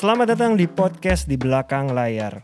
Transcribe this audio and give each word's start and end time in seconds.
Selamat 0.00 0.32
datang 0.32 0.56
di 0.56 0.64
podcast 0.64 1.28
di 1.28 1.36
belakang 1.36 1.92
layar. 1.92 2.40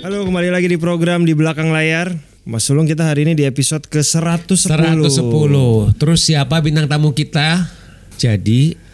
Halo, 0.00 0.24
kembali 0.24 0.48
lagi 0.48 0.72
di 0.72 0.80
program 0.80 1.28
di 1.28 1.36
belakang 1.36 1.68
layar. 1.68 2.16
Mas 2.48 2.64
Sulung 2.64 2.88
kita 2.88 3.12
hari 3.12 3.28
ini 3.28 3.36
di 3.36 3.44
episode 3.44 3.84
ke-110. 3.92 4.72
110. 4.72 6.00
Terus 6.00 6.20
siapa 6.24 6.64
bintang 6.64 6.88
tamu 6.88 7.12
kita? 7.12 7.68
Jadi 8.16 8.88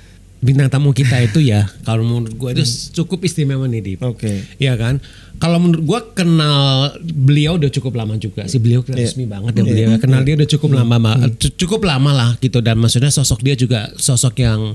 bintang 0.46 0.70
tamu 0.70 0.90
kita 0.90 1.18
itu 1.20 1.42
ya 1.42 1.66
kalau 1.82 2.00
menurut 2.00 2.30
gue 2.32 2.50
itu 2.54 2.64
cukup 2.94 3.20
istimewa 3.20 3.66
nih 3.66 3.82
Dip. 3.82 4.00
Oke. 4.00 4.46
Iya 4.56 4.74
kan? 4.74 5.02
Kalau 5.36 5.58
menurut 5.58 5.82
gue 5.82 6.00
kenal 6.14 6.94
beliau 7.04 7.58
udah 7.58 7.68
cukup 7.68 7.92
lama 7.94 8.16
juga 8.16 8.46
sih 8.46 8.56
beliau 8.56 8.80
resmi 8.86 9.26
banget 9.26 9.52
ya 9.52 9.62
beliau. 9.66 9.88
Kenal 9.98 10.22
dia 10.22 10.34
udah 10.34 10.48
cukup 10.48 10.70
lama 10.72 10.96
Ma- 10.96 11.20
cu- 11.28 11.54
cukup 11.56 11.80
lama 11.82 12.10
lah 12.10 12.30
gitu 12.38 12.58
dan 12.58 12.78
maksudnya 12.78 13.10
sosok 13.10 13.42
dia 13.42 13.52
juga 13.52 13.90
sosok 13.92 14.32
yang 14.38 14.72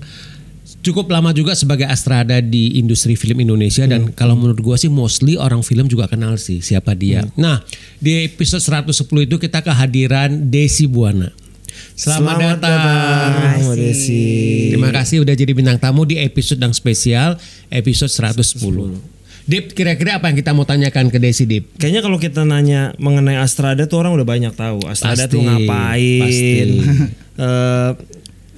cukup 0.81 1.09
lama 1.09 1.29
juga 1.29 1.53
sebagai 1.53 1.85
astrada 1.85 2.39
di 2.39 2.75
industri 2.75 3.13
film 3.13 3.37
Indonesia 3.39 3.85
dan 3.85 4.09
kalau 4.11 4.33
menurut 4.33 4.57
gua 4.59 4.75
sih 4.75 4.89
mostly 4.89 5.33
orang 5.33 5.61
film 5.61 5.85
juga 5.85 6.05
kenal 6.05 6.37
sih 6.37 6.57
siapa 6.57 6.93
dia. 6.93 7.21
Nah, 7.35 7.61
di 7.97 8.25
episode 8.25 8.61
110 8.61 8.89
itu 9.23 9.35
kita 9.37 9.61
kehadiran 9.61 10.29
Desi 10.47 10.85
Buana. 10.85 11.29
Selamat, 11.95 12.57
datang. 12.57 13.61
Mbak 13.61 13.75
Desi. 13.77 14.25
Terima 14.73 14.89
kasih 14.89 15.21
udah 15.21 15.35
jadi 15.35 15.51
bintang 15.53 15.77
tamu 15.77 16.03
di 16.03 16.17
episode 16.17 16.57
yang 16.57 16.73
spesial 16.73 17.37
episode 17.69 18.09
110. 18.09 18.61
Dip, 19.41 19.73
kira-kira 19.73 20.21
apa 20.21 20.29
yang 20.29 20.37
kita 20.37 20.53
mau 20.53 20.69
tanyakan 20.69 21.09
ke 21.09 21.17
Desi 21.17 21.49
Dip? 21.49 21.73
Kayaknya 21.81 22.01
kalau 22.05 22.17
kita 22.21 22.41
nanya 22.45 22.93
mengenai 23.01 23.41
Astrada 23.41 23.89
tuh 23.89 24.05
orang 24.05 24.13
udah 24.13 24.27
banyak 24.27 24.53
tahu. 24.53 24.85
Astrada 24.85 25.25
Pasti, 25.25 25.33
tuh 25.33 25.41
ngapain? 25.43 26.21
pasti. 26.23 26.51
Eh, 27.41 27.91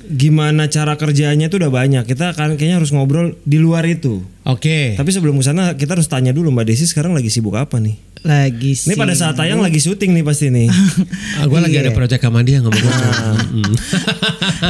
gimana 0.06 0.68
cara 0.68 1.00
kerjanya 1.00 1.48
tuh 1.48 1.64
udah 1.64 1.72
banyak. 1.72 2.04
Kita 2.04 2.36
kan 2.36 2.60
kayaknya 2.60 2.84
harus 2.84 2.92
ngobrol 2.92 3.36
di 3.44 3.58
luar 3.58 3.88
itu. 3.88 4.24
Oke. 4.44 4.94
Tapi 5.00 5.10
sebelum 5.12 5.40
ke 5.40 5.44
sana 5.48 5.74
kita 5.74 5.96
harus 5.96 6.12
tanya 6.12 6.36
dulu 6.36 6.52
Mbak 6.52 6.66
Desi 6.68 6.86
sekarang 6.86 7.16
lagi 7.16 7.32
sibuk 7.32 7.56
apa 7.56 7.80
nih? 7.80 7.96
lagi 8.24 8.72
Ini 8.72 8.96
pada 8.96 9.12
saat 9.12 9.36
tayang 9.36 9.60
lagi 9.60 9.84
syuting 9.84 10.16
nih 10.16 10.24
pasti 10.24 10.48
nih. 10.48 10.72
Ah, 11.44 11.50
gue 11.50 11.60
lagi 11.60 11.76
ada 11.76 11.92
project 11.92 12.24
sama 12.24 12.40
dia 12.40 12.64
ngomong 12.64 12.80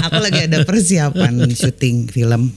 aku 0.10 0.20
lagi 0.26 0.40
ada 0.50 0.66
persiapan 0.66 1.38
syuting 1.54 2.10
film 2.10 2.50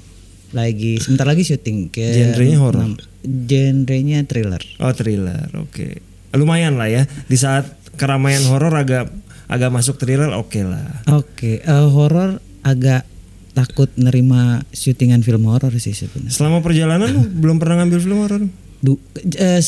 lagi 0.56 0.96
sebentar 0.96 1.28
lagi 1.28 1.44
syuting 1.44 1.92
ke 1.92 2.00
Genrenya 2.16 2.56
horor? 2.62 2.96
genrenya 3.26 4.24
thriller 4.24 4.62
Oh 4.80 4.94
thriller, 4.94 5.50
oke. 5.58 6.00
Lumayan 6.32 6.80
lah 6.80 6.88
ya. 6.88 7.02
Di 7.04 7.36
saat 7.36 7.66
keramaian 8.00 8.46
horor 8.48 8.72
agak 8.72 9.10
agak 9.46 9.70
masuk 9.74 9.98
thriller, 10.00 10.32
oke 10.32 10.58
lah. 10.64 11.02
oke 11.10 11.60
eh, 11.60 11.86
horor 11.92 12.38
agak 12.66 13.06
takut 13.54 13.88
nerima 13.94 14.66
syutingan 14.74 15.22
film 15.22 15.46
horor 15.46 15.70
sih 15.78 15.94
sebenarnya 15.94 16.34
Selama 16.34 16.58
perjalanan 16.60 17.08
lu 17.08 17.22
belum 17.42 17.56
pernah 17.56 17.80
ngambil 17.80 17.98
film 18.02 18.18
horor? 18.18 18.42
Du- 18.82 19.00
eh, 19.38 19.62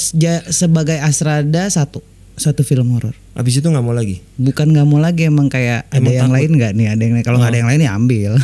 sebagai 0.51 0.99
asrada 0.99 1.71
satu 1.71 2.03
satu 2.35 2.61
film 2.63 2.93
horor 2.93 3.15
Abis 3.33 3.63
itu 3.63 3.67
nggak 3.67 3.83
mau 3.83 3.95
lagi? 3.95 4.19
bukan 4.35 4.67
nggak 4.71 4.87
mau 4.87 4.99
lagi 4.99 5.27
emang 5.27 5.47
kayak 5.47 5.87
ada 5.89 6.11
yang 6.11 6.29
lain 6.29 6.51
nggak 6.55 6.73
nih 6.75 6.87
ada 6.91 7.03
yang 7.03 7.15
kalau 7.23 7.39
nggak 7.39 7.55
ada 7.55 7.59
yang 7.63 7.71
lain 7.71 7.81
ya 7.81 7.93
ambil 7.95 8.33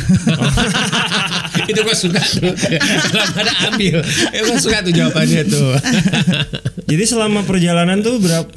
itu 1.65 1.79
gue 1.79 1.95
suka 1.95 2.19
tuh. 2.19 2.51
Kalau 2.51 3.23
ada 3.39 3.53
ambil. 3.71 4.03
Ya 4.29 4.41
gue 4.43 4.57
suka 4.59 4.83
tuh 4.83 4.93
jawabannya 4.93 5.47
tuh. 5.47 5.71
Jadi 6.83 7.03
selama 7.07 7.47
perjalanan 7.47 8.03
tuh 8.03 8.19
berapa? 8.19 8.47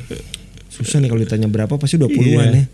Susah 0.69 0.99
nih 0.99 1.09
kalau 1.09 1.23
ditanya 1.23 1.49
berapa 1.49 1.75
pasti 1.79 1.95
20-an 1.97 2.49
ya. 2.53 2.65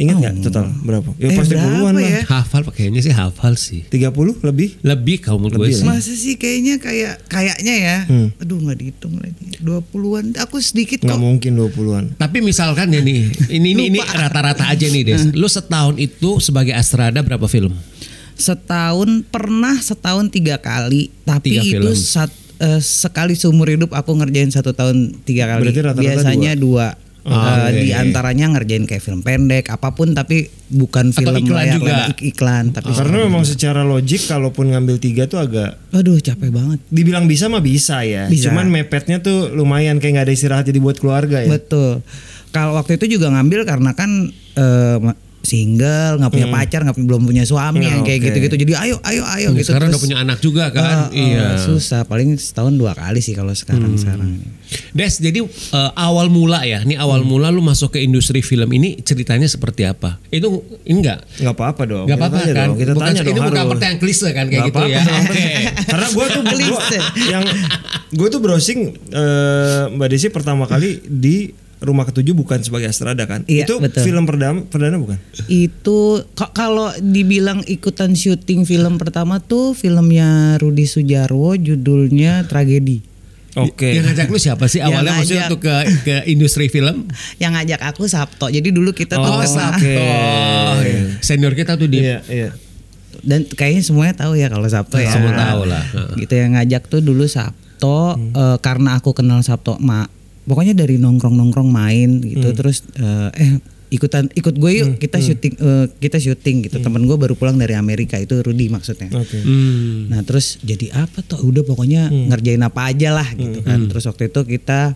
Ingat 0.00 0.16
nggak 0.16 0.34
total 0.42 0.64
berapa? 0.80 1.12
Ya 1.14 1.28
Eh, 1.28 1.36
pasti 1.36 1.52
berapa 1.52 1.68
puluhan 1.68 1.92
lah. 1.94 2.08
ya? 2.08 2.20
hafal 2.24 2.62
pakainya 2.62 2.98
sih 2.98 3.12
hafal 3.12 3.52
sih. 3.54 3.84
30 3.86 4.40
lebih? 4.40 4.80
Lebih 4.80 5.16
kalau 5.20 5.38
menurut 5.38 5.60
gue 5.62 5.76
sih. 5.76 5.84
Masa 5.84 6.08
sih 6.10 6.34
kayaknya 6.34 6.76
kayak 6.76 7.20
kayaknya 7.26 7.74
ya. 7.76 7.96
Aduh 8.36 8.56
nggak 8.58 8.76
dihitung 8.76 9.14
lagi. 9.14 9.60
20-an. 9.60 10.32
Aku 10.40 10.56
sedikit 10.58 11.00
Nggak 11.00 11.12
kok. 11.12 11.20
mungkin 11.20 11.52
20-an. 11.54 12.04
Tapi 12.16 12.40
misalkan 12.40 12.88
ya 12.88 12.98
nih, 12.98 13.28
ini 13.50 13.68
ini, 13.70 13.82
ini 13.88 14.00
rata-rata 14.00 14.64
aja 14.66 14.86
nih 14.86 15.04
Des. 15.04 15.22
Lu 15.30 15.46
setahun 15.46 15.94
itu 15.94 16.40
sebagai 16.40 16.72
astrada 16.72 17.20
berapa 17.20 17.44
film? 17.44 17.76
Setahun 18.34 19.26
pernah 19.26 19.76
setahun 19.76 20.28
tiga 20.28 20.56
kali. 20.56 21.12
Tapi 21.22 21.48
Tiga 21.50 21.62
itu 21.62 21.76
film. 21.76 21.92
sat- 21.92 22.32
eh, 22.58 22.80
sekali 22.80 23.32
seumur 23.32 23.68
hidup 23.68 23.92
aku 23.92 24.12
ngerjain 24.14 24.48
satu 24.48 24.72
tahun 24.72 25.12
tiga 25.22 25.44
kali. 25.46 25.60
Berarti 25.62 25.80
rata-rata 25.82 26.00
Biasanya 26.02 26.52
dua. 26.54 26.96
Oh, 27.20 27.36
Eh, 27.36 27.68
Di 27.78 27.90
oke. 27.90 28.00
antaranya 28.00 28.48
ngerjain 28.50 28.84
kayak 28.84 28.98
film 28.98 29.20
pendek 29.20 29.68
apa 29.68 29.92
pun 29.92 30.10
tapi 30.10 30.48
bukan 30.66 31.10
Atau 31.10 31.20
film 31.20 31.36
iklan 31.38 31.52
layar 31.58 31.74
juga. 31.76 31.96
iklan 32.16 32.64
tapi 32.70 32.90
Karena 32.90 33.16
memang 33.22 33.44
secara 33.44 33.82
logik 33.82 34.24
kalaupun 34.24 34.70
ngambil 34.70 34.96
tiga 34.96 35.24
tuh 35.24 35.36
agak 35.38 35.76
aduh 35.90 36.16
capek 36.16 36.48
banget 36.48 36.80
dibilang 36.86 37.24
bisa 37.24 37.46
mah 37.46 37.60
bisa 37.60 38.00
ya. 38.00 38.24
Bisa. 38.24 38.48
Cuman 38.48 38.68
mepetnya 38.68 39.18
tuh 39.18 39.50
lumayan 39.50 39.96
kayak 39.96 40.12
nggak 40.14 40.26
ada 40.26 40.34
istirahat 40.34 40.64
jadi 40.64 40.78
buat 40.78 40.96
keluarga 40.96 41.40
ya. 41.40 41.50
Betul. 41.50 42.00
Kalau 42.50 42.74
waktu 42.74 42.96
itu 42.96 43.14
juga 43.14 43.28
ngambil 43.28 43.62
karena 43.62 43.92
kan 43.92 44.10
eh, 44.54 44.96
ma- 44.98 45.18
single, 45.42 46.18
nggak 46.18 46.30
punya 46.30 46.48
pacar, 46.48 46.80
nggak 46.82 46.94
punya- 46.94 47.08
belum 47.08 47.22
punya 47.24 47.44
suami 47.44 47.80
Hmm, 47.80 47.90
yang 47.90 48.00
kayak 48.02 48.20
gitu-gitu. 48.22 48.54
Jadi 48.58 48.72
ayo, 48.76 48.96
ayo, 49.02 49.22
ayo 49.26 49.48
gitu. 49.52 49.68
Sekarang 49.68 49.88
udah 49.88 49.96
Terus, 49.96 50.04
punya 50.04 50.18
anak 50.18 50.38
juga 50.38 50.68
kan? 50.68 51.08
eh, 51.08 51.16
eh, 51.16 51.26
iya. 51.32 51.46
Susah. 51.56 52.04
Paling 52.04 52.36
setahun 52.36 52.72
dua 52.72 52.92
kali 52.92 53.18
sih 53.18 53.32
kalau 53.32 53.50
sekarang 53.50 53.96
sekarang. 53.96 54.36
Des, 54.92 55.18
jadi 55.18 55.40
eh, 55.42 55.90
awal 55.96 56.28
mula 56.28 56.62
ya, 56.62 56.80
nih 56.80 56.94
awal 56.94 57.20
mula 57.20 57.48
lu 57.48 57.58
masuk 57.58 57.90
ke 57.90 58.00
industri 58.00 58.38
film 58.38 58.70
ini 58.70 59.00
ceritanya 59.00 59.44
seperti 59.44 59.82
apa? 59.82 60.20
Itu 60.28 60.60
ini 60.84 61.00
enggak? 61.00 61.26
Nggak 61.38 61.54
apa-apa 61.54 61.82
dong. 61.84 62.06
Gak 62.06 62.14
Kita 62.14 62.22
apa-apa 62.22 62.38
kan? 62.38 62.66
dong. 62.68 62.76
Kita 62.76 62.92
bukan, 62.92 63.02
tanya 63.02 63.20
dong. 63.20 63.32
ini 63.32 63.40
bukan 63.42 63.64
pertanyaan 63.66 63.98
klise 63.98 64.28
kan 64.30 64.46
kayak 64.46 64.62
gitu 64.68 64.80
ya. 64.86 65.00
Karena 65.90 66.06
gue 66.06 66.26
tuh 66.28 66.42
Klise. 66.44 66.98
yang 67.26 67.44
gue 68.10 68.28
tuh 68.28 68.40
browsing 68.40 68.80
eh, 69.10 69.82
Mbak 69.90 70.08
Desi 70.08 70.28
pertama 70.28 70.64
kali 70.64 71.02
di 71.02 71.50
rumah 71.80 72.04
ketujuh 72.04 72.32
bukan 72.32 72.60
sebagai 72.60 72.86
astrada 72.86 73.24
kan? 73.24 73.40
Iya, 73.44 73.64
itu 73.64 73.76
betul. 73.76 74.02
film 74.02 74.24
perdana 74.24 74.60
perdana 74.62 74.96
bukan? 74.96 75.16
Itu 75.46 75.98
ka- 76.30 76.52
kalau 76.52 76.92
dibilang 76.94 77.64
ikutan 77.64 78.12
syuting 78.12 78.62
film 78.62 78.96
pertama 78.96 79.38
tuh 79.38 79.72
filmnya 79.72 80.28
Rudi 80.56 80.84
Sujarwo 80.84 81.54
judulnya 81.54 82.44
Tragedi. 82.44 83.00
Oke. 83.52 83.90
Yang 83.90 84.04
ngajak 84.06 84.26
lu 84.28 84.38
siapa 84.38 84.64
sih 84.66 84.78
awalnya 84.78 85.10
maksudnya 85.12 85.42
ngajak. 85.42 85.50
untuk 85.50 85.60
ke 85.60 85.74
ke 86.04 86.14
industri 86.28 86.68
film? 86.68 87.10
Yang 87.42 87.52
ngajak 87.56 87.80
aku 87.84 88.06
Sabto. 88.06 88.46
Jadi 88.46 88.70
dulu 88.70 88.92
kita 88.92 89.16
tuh 89.16 89.26
Oh, 89.26 89.40
pernah- 89.40 89.74
Sabto. 89.74 90.06
Oke. 90.76 90.92
Senior 91.18 91.52
kita 91.52 91.74
tuh 91.74 91.84
di 91.84 91.98
Iya, 91.98 92.22
iya. 92.24 92.50
dan 93.20 93.42
kayaknya 93.44 93.82
semuanya 93.82 94.14
tahu 94.16 94.32
ya 94.34 94.46
kalau 94.46 94.64
Sabto 94.64 94.96
ya. 94.96 95.10
Semua 95.10 95.34
tahu 95.34 95.66
lah. 95.66 95.82
Gitu 96.14 96.30
yang 96.30 96.54
ngajak 96.54 96.86
tuh 96.86 97.00
dulu 97.00 97.26
Sabto 97.26 98.14
eh, 98.14 98.58
karena 98.60 98.94
aku 98.94 99.10
kenal 99.12 99.40
Sabto 99.40 99.74
ma 99.78 100.06
pokoknya 100.50 100.74
dari 100.74 100.98
nongkrong-nongkrong 100.98 101.70
main 101.70 102.18
gitu 102.18 102.50
terus 102.50 102.82
eh, 102.98 103.30
eh 103.38 103.52
ikutan 103.90 104.30
ikut 104.30 104.54
gue 104.54 104.70
yuk 104.70 104.88
kita 105.02 105.18
syuting 105.18 105.54
eh, 105.58 105.86
kita 105.98 106.18
syuting 106.18 106.66
gitu. 106.66 106.78
Temen 106.82 107.06
gue 107.06 107.14
baru 107.18 107.34
pulang 107.38 107.58
dari 107.58 107.78
Amerika 107.78 108.18
itu 108.18 108.38
Rudi 108.38 108.66
maksudnya. 108.70 109.10
Oke. 109.14 109.38
Hmm. 109.38 110.10
nah 110.10 110.22
terus 110.26 110.58
jadi 110.62 110.90
apa 110.94 111.22
tuh 111.22 111.42
udah 111.42 111.62
pokoknya 111.62 112.10
ngerjain 112.10 112.62
apa 112.62 112.90
aja 112.90 113.14
lah 113.14 113.28
gitu 113.34 113.62
kan. 113.62 113.86
terus 113.86 114.06
waktu 114.06 114.30
itu 114.30 114.40
kita 114.46 114.94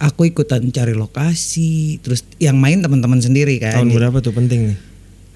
aku 0.00 0.24
ikutan 0.32 0.64
cari 0.72 0.96
lokasi 0.96 2.00
terus 2.00 2.24
yang 2.40 2.56
main 2.56 2.80
teman-teman 2.80 3.20
sendiri 3.20 3.60
kan. 3.60 3.80
Tahun 3.80 3.92
berapa 3.92 4.20
tuh 4.24 4.32
penting 4.32 4.72
nih? 4.72 4.78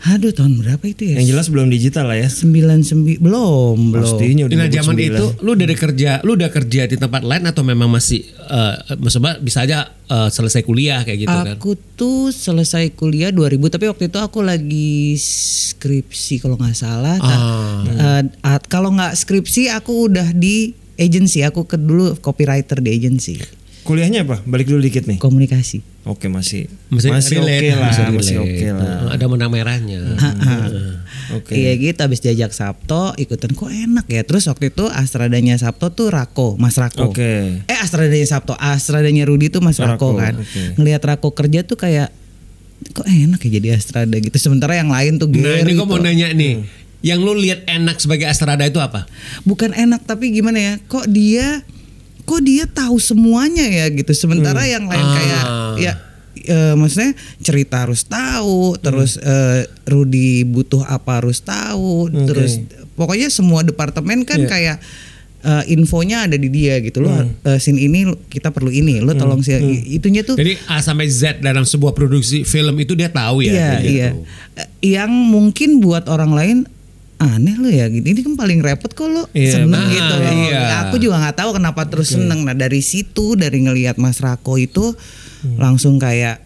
Aduh 0.00 0.33
tahun 0.33 0.56
berapa 0.56 0.81
itu 0.88 1.12
ya 1.12 1.21
Yang 1.21 1.28
jelas 1.28 1.47
belum 1.53 1.69
digital 1.69 2.09
lah 2.09 2.16
ya. 2.16 2.29
sembilan 2.32 2.81
sembi 2.81 3.20
belum 3.20 3.93
belum 3.93 4.00
Pastinya 4.00 4.49
udah 4.49 4.56
Nah 4.56 4.69
zaman 4.73 4.97
itu 4.97 5.25
lu 5.44 5.52
udah 5.52 5.67
ada 5.69 5.76
kerja, 5.76 6.11
lu 6.25 6.31
udah 6.35 6.49
kerja 6.49 6.82
di 6.88 6.97
tempat 6.97 7.20
lain 7.20 7.44
atau 7.44 7.61
memang 7.61 7.93
masih 7.93 8.25
eh 8.25 8.75
maksudnya 8.97 9.37
bisa 9.37 9.61
aja 9.61 9.93
eh, 9.93 10.29
selesai 10.32 10.64
kuliah 10.64 11.05
kayak 11.05 11.19
gitu 11.20 11.37
kan? 11.37 11.44
Aku 11.52 11.76
tuh 11.94 12.32
selesai 12.32 12.97
kuliah 12.97 13.29
2000 13.29 13.61
tapi 13.69 13.93
waktu 13.93 14.08
itu 14.08 14.17
aku 14.17 14.41
lagi 14.41 15.20
skripsi 15.20 16.41
kalau 16.41 16.56
nggak 16.56 16.73
salah. 16.73 17.20
Ah. 17.20 17.85
eh, 17.85 18.23
at- 18.41 18.64
kalau 18.67 18.96
nggak 18.96 19.12
skripsi 19.12 19.69
aku 19.69 20.08
udah 20.08 20.32
di 20.32 20.73
agency. 20.96 21.44
Aku 21.44 21.69
ke 21.69 21.76
dulu 21.76 22.17
copywriter 22.17 22.81
di 22.81 22.96
agency 22.96 23.59
Kuliahnya 23.90 24.22
apa? 24.22 24.38
Balik 24.46 24.70
dulu 24.70 24.78
dikit 24.78 25.10
nih. 25.10 25.19
komunikasi. 25.19 25.82
Oke 26.06 26.31
masih 26.31 26.70
Masih, 26.88 27.10
masih 27.10 27.37
oke 27.37 27.44
relate, 27.44 27.69
lah, 27.75 27.78
masih 27.90 28.02
masih 28.14 28.37
oke 28.38 28.66
lah. 28.70 28.87
Eh, 29.10 29.14
Ada 29.19 29.25
menang 29.26 29.50
merahnya. 29.50 29.98
Oke. 31.31 31.54
Iya 31.54 31.78
gitu 31.78 31.98
habis 32.02 32.19
diajak 32.19 32.50
Sabto 32.50 33.14
ikutan 33.14 33.54
kok 33.54 33.70
enak 33.70 34.06
ya. 34.06 34.26
Terus 34.26 34.50
waktu 34.50 34.75
itu 34.75 34.87
astradanya 34.87 35.54
Sabto 35.54 35.90
tuh 35.90 36.10
Rako, 36.10 36.58
Mas 36.58 36.75
Rako. 36.75 37.14
Oke. 37.14 37.62
Eh 37.66 37.78
astradanya 37.78 38.26
Sabto, 38.26 38.58
astradanya 38.58 39.26
Rudi 39.26 39.46
tuh 39.46 39.62
Mas 39.62 39.78
Rako, 39.78 40.14
Rako, 40.14 40.19
kan. 40.19 40.34
oke. 40.43 40.62
Ngelihat 40.75 41.02
Rako 41.06 41.28
kerja 41.31 41.62
tuh 41.62 41.78
kayak 41.78 42.10
kok 42.90 43.06
enak 43.06 43.38
ya 43.46 43.50
jadi 43.62 43.69
astrada 43.78 44.16
gitu. 44.19 44.34
Sementara 44.38 44.75
yang 44.75 44.90
lain 44.90 45.22
tuh 45.22 45.31
Nah 45.31 45.62
ini 45.62 45.75
gue 45.75 45.86
mau 45.86 46.02
nanya 46.02 46.34
nih, 46.34 46.66
yang 47.06 47.22
lu 47.22 47.38
lihat 47.38 47.62
enak 47.62 48.02
sebagai 48.02 48.26
astrada 48.26 48.66
itu 48.66 48.82
apa? 48.82 49.06
bukan 49.46 49.70
enak 49.70 50.02
tapi 50.02 50.34
gimana 50.34 50.58
ya 50.58 50.75
kok 50.84 51.06
dia 51.06 51.62
kok 52.31 52.43
dia 52.47 52.65
tahu 52.71 53.03
semuanya 53.03 53.67
ya 53.67 53.91
gitu. 53.91 54.15
Sementara 54.15 54.62
yang 54.71 54.87
lain 54.87 55.06
kayak 55.19 55.44
ya 55.82 55.93
eh, 56.47 56.75
maksudnya 56.79 57.12
cerita 57.43 57.82
harus 57.85 58.06
tahu 58.06 58.79
terus 58.79 59.19
eh, 59.19 59.67
Rudy 59.91 60.47
butuh 60.47 60.87
apa 60.87 61.19
harus 61.21 61.43
tahu 61.43 62.09
terus 62.31 62.62
pokoknya 62.94 63.29
semua 63.32 63.67
departemen 63.67 64.23
kan 64.23 64.41
kayak 64.47 64.79
eh, 65.41 65.65
infonya 65.73 66.29
ada 66.29 66.37
di 66.37 66.49
dia 66.53 66.79
gitu 66.81 67.03
loh. 67.03 67.27
Eh, 67.44 67.59
scene 67.59 67.81
ini 67.81 68.06
kita 68.29 68.53
perlu 68.55 68.71
ini 68.71 69.00
lo 69.03 69.17
tolong 69.17 69.41
sih 69.43 69.56
itunya 69.91 70.23
tuh 70.23 70.37
Jadi 70.37 70.56
A 70.69 70.81
sampai 70.85 71.09
Z 71.09 71.41
dalam 71.41 71.65
sebuah 71.67 71.97
produksi 71.97 72.44
film 72.47 72.77
itu 72.81 72.94
dia 72.94 73.11
tahu 73.11 73.44
ya. 73.44 73.53
Iya, 73.53 73.71
gitu. 73.81 73.91
iya. 73.91 74.09
Eh, 74.56 74.69
Yang 75.00 75.12
mungkin 75.12 75.71
buat 75.85 76.09
orang 76.09 76.32
lain 76.32 76.59
aneh 77.20 77.55
lo 77.61 77.69
ya 77.69 77.84
gitu. 77.93 78.02
Ini 78.02 78.20
kan 78.25 78.34
paling 78.34 78.64
repot 78.64 78.88
kok 78.88 79.05
lo 79.06 79.28
Iya, 79.37 79.61
seneng 79.62 79.76
nah, 79.76 79.93
gitu 79.93 80.14
loh. 80.17 80.32
iya. 80.32 80.88
Aku 80.88 80.96
juga 80.96 81.20
nggak 81.20 81.37
tahu 81.37 81.50
kenapa 81.61 81.84
terus 81.84 82.17
seneng. 82.17 82.49
Nah 82.49 82.56
dari 82.56 82.81
situ 82.81 83.37
dari 83.37 83.61
ngelihat 83.61 84.00
Mas 84.00 84.25
Rako 84.25 84.56
itu 84.56 84.96
langsung 85.61 86.00
kayak 86.00 86.40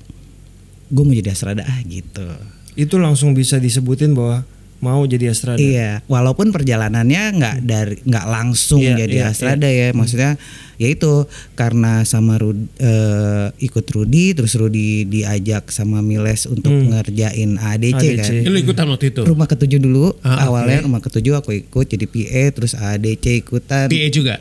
gue 0.90 1.02
mau 1.06 1.14
jadi 1.14 1.30
Asrada 1.30 1.62
ah 1.62 1.78
gitu. 1.86 2.26
Itu 2.74 2.98
langsung 2.98 3.38
bisa 3.38 3.62
disebutin 3.62 4.18
bahwa 4.18 4.42
mau 4.84 5.00
jadi 5.02 5.32
Astrada. 5.32 5.56
Iya, 5.56 6.04
walaupun 6.04 6.52
perjalanannya 6.52 7.22
nggak 7.34 7.56
dari 7.64 7.96
nggak 8.04 8.26
langsung 8.28 8.78
Iya, 8.78 9.00
jadi 9.00 9.16
iya, 9.18 9.32
Astrada 9.32 9.64
ya, 9.64 9.88
maksudnya 9.90 10.36
ya 10.76 10.88
itu 10.90 11.24
karena 11.54 12.04
sama 12.04 12.36
Rud, 12.36 12.68
eh, 12.76 13.48
ikut 13.58 13.86
Rudi, 13.88 14.36
terus 14.36 14.52
Rudi 14.54 15.06
diajak 15.06 15.70
sama 15.70 15.98
Miles 15.98 16.44
untuk 16.44 16.68
ngerjain 16.70 17.56
ADC, 17.56 17.96
ADC. 17.96 18.28
kan. 18.44 18.52
Lu 18.52 18.58
ikutan 18.58 18.86
waktu 18.86 19.06
itu. 19.08 19.22
Rumah 19.24 19.48
ketujuh 19.48 19.80
dulu, 19.80 20.12
Ah, 20.20 20.44
awalnya 20.44 20.84
rumah 20.84 21.00
ketujuh 21.00 21.34
aku 21.34 21.56
ikut 21.56 21.86
jadi 21.88 22.04
PA, 22.04 22.44
terus 22.52 22.72
ADC 22.74 23.40
ikutan. 23.40 23.88
PA 23.88 24.08
juga. 24.10 24.36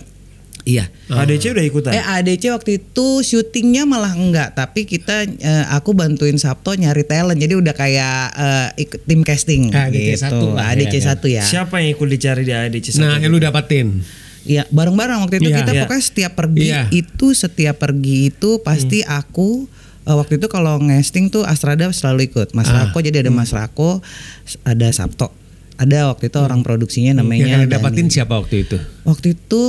Iya. 0.64 0.88
ADC 1.06 1.52
udah 1.52 1.66
ikutan. 1.66 1.92
Eh 1.92 2.00
ADC 2.00 2.48
waktu 2.50 2.72
itu 2.78 3.08
syutingnya 3.20 3.84
malah 3.84 4.12
enggak, 4.12 4.56
tapi 4.56 4.84
kita 4.84 5.28
eh, 5.28 5.66
aku 5.70 5.92
bantuin 5.92 6.36
Sabto 6.36 6.72
nyari 6.72 7.04
talent, 7.04 7.36
jadi 7.36 7.54
udah 7.54 7.72
kayak 7.72 8.18
eh, 8.32 8.70
ikut 8.82 9.04
tim 9.04 9.22
casting 9.22 9.70
ADC 9.70 9.92
gitu. 9.92 10.24
satu 10.24 10.46
lah, 10.56 10.72
ADC 10.72 10.88
ya 10.88 10.96
kan? 10.96 11.08
satu 11.10 11.26
ya. 11.28 11.44
Siapa 11.44 11.76
yang 11.78 11.92
ikut 11.92 12.08
dicari 12.08 12.42
di 12.42 12.54
ADC? 12.54 12.96
Nah, 12.96 13.12
satu? 13.12 13.20
yang 13.20 13.30
lu 13.30 13.40
dapatin. 13.40 13.88
Iya, 14.44 14.64
bareng-bareng 14.68 15.20
waktu 15.20 15.36
itu 15.38 15.50
Iya. 15.50 15.58
kita 15.58 15.72
Iya. 15.72 15.82
pokoknya 15.84 16.04
setiap 16.04 16.34
pergi 16.34 16.64
Iya. 16.66 16.82
itu 16.90 17.28
setiap 17.32 17.76
pergi 17.78 18.18
itu 18.28 18.50
pasti 18.60 19.00
aku 19.02 19.68
eh, 20.02 20.12
waktu 20.12 20.36
itu 20.36 20.48
kalau 20.48 20.80
ngesting 20.80 21.28
tuh 21.28 21.44
Astrada 21.44 21.88
selalu 21.90 22.28
ikut. 22.28 22.52
Mas 22.52 22.68
Ah. 22.68 22.88
Rako 22.88 23.00
jadi 23.00 23.20
ada 23.20 23.32
Mas 23.32 23.52
Rako, 23.52 24.04
ada 24.62 24.88
Sabto. 24.90 25.32
Ada 25.74 26.08
waktu 26.08 26.28
itu 26.28 26.38
orang 26.38 26.60
produksinya 26.60 27.12
Yang 27.12 27.20
namanya 27.20 27.56
Dani. 27.58 27.68
dapatin 27.68 28.08
siapa 28.08 28.36
waktu 28.36 28.64
itu? 28.64 28.76
Waktu 29.04 29.28
itu 29.34 29.62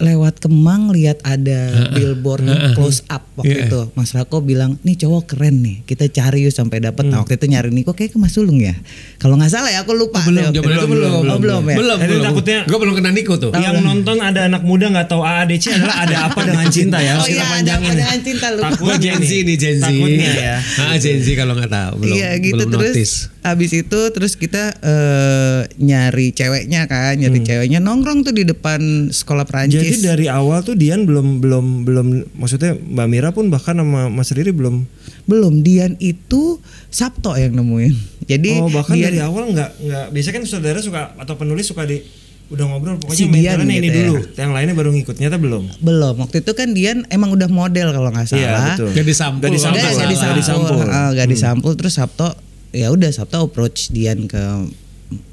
lewat 0.00 0.40
Kemang 0.40 0.90
lihat 0.90 1.20
ada 1.20 1.60
billboard 1.90 2.42
close 2.72 3.04
up 3.06 3.22
waktu 3.34 3.52
Iya. 3.54 3.64
itu. 3.66 3.80
Mas 3.92 4.10
Rako 4.10 4.40
bilang, 4.40 4.80
"Nih 4.80 4.96
cowok 4.96 5.28
keren 5.28 5.60
nih. 5.60 5.84
Kita 5.84 6.08
cari 6.08 6.42
yuk 6.42 6.50
sampai 6.50 6.80
dapat." 6.80 7.04
Hmm. 7.04 7.10
Nah, 7.10 7.18
waktu 7.20 7.36
itu 7.36 7.46
nyari 7.46 7.68
Niko 7.68 7.92
kayak 7.92 8.10
ke 8.10 8.18
Mas 8.18 8.32
Sulung 8.32 8.56
ya. 8.56 8.72
Kalau 9.16 9.36
nggak 9.36 9.48
salah 9.48 9.68
ya 9.68 9.80
aku 9.80 9.92
lupa. 9.92 10.18
belum, 10.22 10.48
deh. 10.48 10.58
zaman 10.58 10.72
itu 10.74 10.86
belum. 10.86 11.10
Oh, 11.26 11.38
belum 11.38 11.62
ya. 11.62 11.76
Belum, 11.76 11.98
Jadi 11.98 12.10
belum. 12.10 12.24
takutnya- 12.24 12.62
Gue 12.64 12.78
belum 12.78 12.94
kena 12.94 13.10
Niko 13.10 13.34
tuh. 13.36 13.50
Yang 13.52 13.76
nonton 13.80 14.16
ada 14.18 14.40
anak 14.42 14.62
muda 14.62 14.86
nggak 14.88 15.06
tahu 15.06 15.22
AADC 15.22 15.64
adalah 15.70 15.96
ada 16.00 16.16
apa 16.26 16.40
dengan 16.48 16.66
cinta 16.68 16.96
ya. 16.98 17.10
Harus 17.12 17.22
Oh 17.22 17.28
kita 17.28 17.36
iya, 17.38 17.58
ada 17.58 17.72
apa 17.74 17.90
dengan 17.90 18.18
cinta, 18.20 18.46
lupa. 18.50 18.64
Takutnya 18.70 18.96
Gen 18.98 19.20
Z 19.20 19.30
nih, 19.42 19.56
Gen 19.56 19.76
Z. 19.76 19.84
Takutnya 19.86 20.30
ya. 20.32 20.56
Ah, 20.80 20.96
Gen 20.96 21.18
Z 21.18 21.26
kalau 21.34 21.52
nggak 21.54 21.70
tahu. 21.70 21.92
Belum, 21.98 22.14
iya 22.14 22.30
gitu 22.36 22.54
belum 22.56 22.70
terus 22.70 22.94
notice. 22.94 23.14
Abis 23.42 23.72
itu 23.74 24.00
terus 24.10 24.34
kita 24.34 24.76
eh, 24.76 25.60
nyari 25.76 26.28
ceweknya 26.30 26.84
kan 26.84 27.14
nyari 27.14 27.40
ceweknya 27.40 27.78
nongkrong 27.78 28.20
tuh 28.20 28.30
di 28.30 28.44
depan 28.44 28.80
sekolah 29.08 29.44
Perancis 29.44 29.80
Jadi 29.80 29.96
dari 30.02 30.26
awal 30.26 30.60
tuh 30.60 30.74
Dian 30.74 31.02
belum 31.02 31.40
belum 31.40 31.66
belum 31.82 32.06
maksudnya 32.34 32.74
Mbak 32.74 33.06
Mira 33.06 33.28
pun 33.30 33.48
bahkan 33.48 33.74
sama 33.74 34.06
Mas 34.06 34.28
Riri 34.28 34.50
belum 34.50 34.84
belum 35.24 35.60
Dian 35.60 35.96
itu 35.98 36.60
Sabto 36.86 37.32
yang 37.34 37.54
nemuin 37.54 37.96
jadi 38.22 38.60
oh 38.60 38.68
bahkan 38.68 38.92
Dian- 38.92 39.08
dari 39.08 39.20
awal 39.20 39.48
nggak 39.48 39.70
nggak 39.78 40.04
biasanya 40.10 40.34
kan 40.34 40.44
saudara 40.44 40.78
suka 40.78 41.00
atau 41.14 41.34
penulis 41.34 41.64
suka 41.64 41.82
di 41.82 42.04
udah 42.50 42.66
ngobrol 42.66 42.98
pokoknya 42.98 43.14
Si 43.16 43.24
main 43.24 43.40
Dian 43.40 43.56
jalan 43.56 43.66
ini 43.68 43.78
gitu 43.80 43.88
ya. 43.88 44.04
dulu 44.04 44.14
yang 44.36 44.50
lainnya 44.50 44.74
baru 44.74 44.90
ngikut 44.90 45.16
nyata 45.16 45.38
belum 45.38 45.64
belum 45.80 46.14
waktu 46.18 46.36
itu 46.40 46.52
kan 46.52 46.68
Dian 46.70 46.98
emang 47.06 47.30
udah 47.30 47.46
model 47.46 47.88
kalau 47.88 48.10
nggak 48.10 48.26
Iya, 48.28 48.36
salah 48.44 48.64
betul. 48.74 48.88
Gak 48.90 49.06
disampul. 49.06 49.40
Gak 49.40 49.52
disampul. 49.54 49.80
Disampul, 49.80 50.34
disampul. 50.36 50.76
Ah, 50.84 51.08
nggak 51.10 51.28
disampul. 51.30 51.72
terus 51.72 51.94
Sabto 51.94 52.28
ya 52.70 52.90
udah 52.90 53.10
Sabto 53.10 53.46
approach 53.46 53.90
Dian 53.90 54.26
ke 54.30 54.40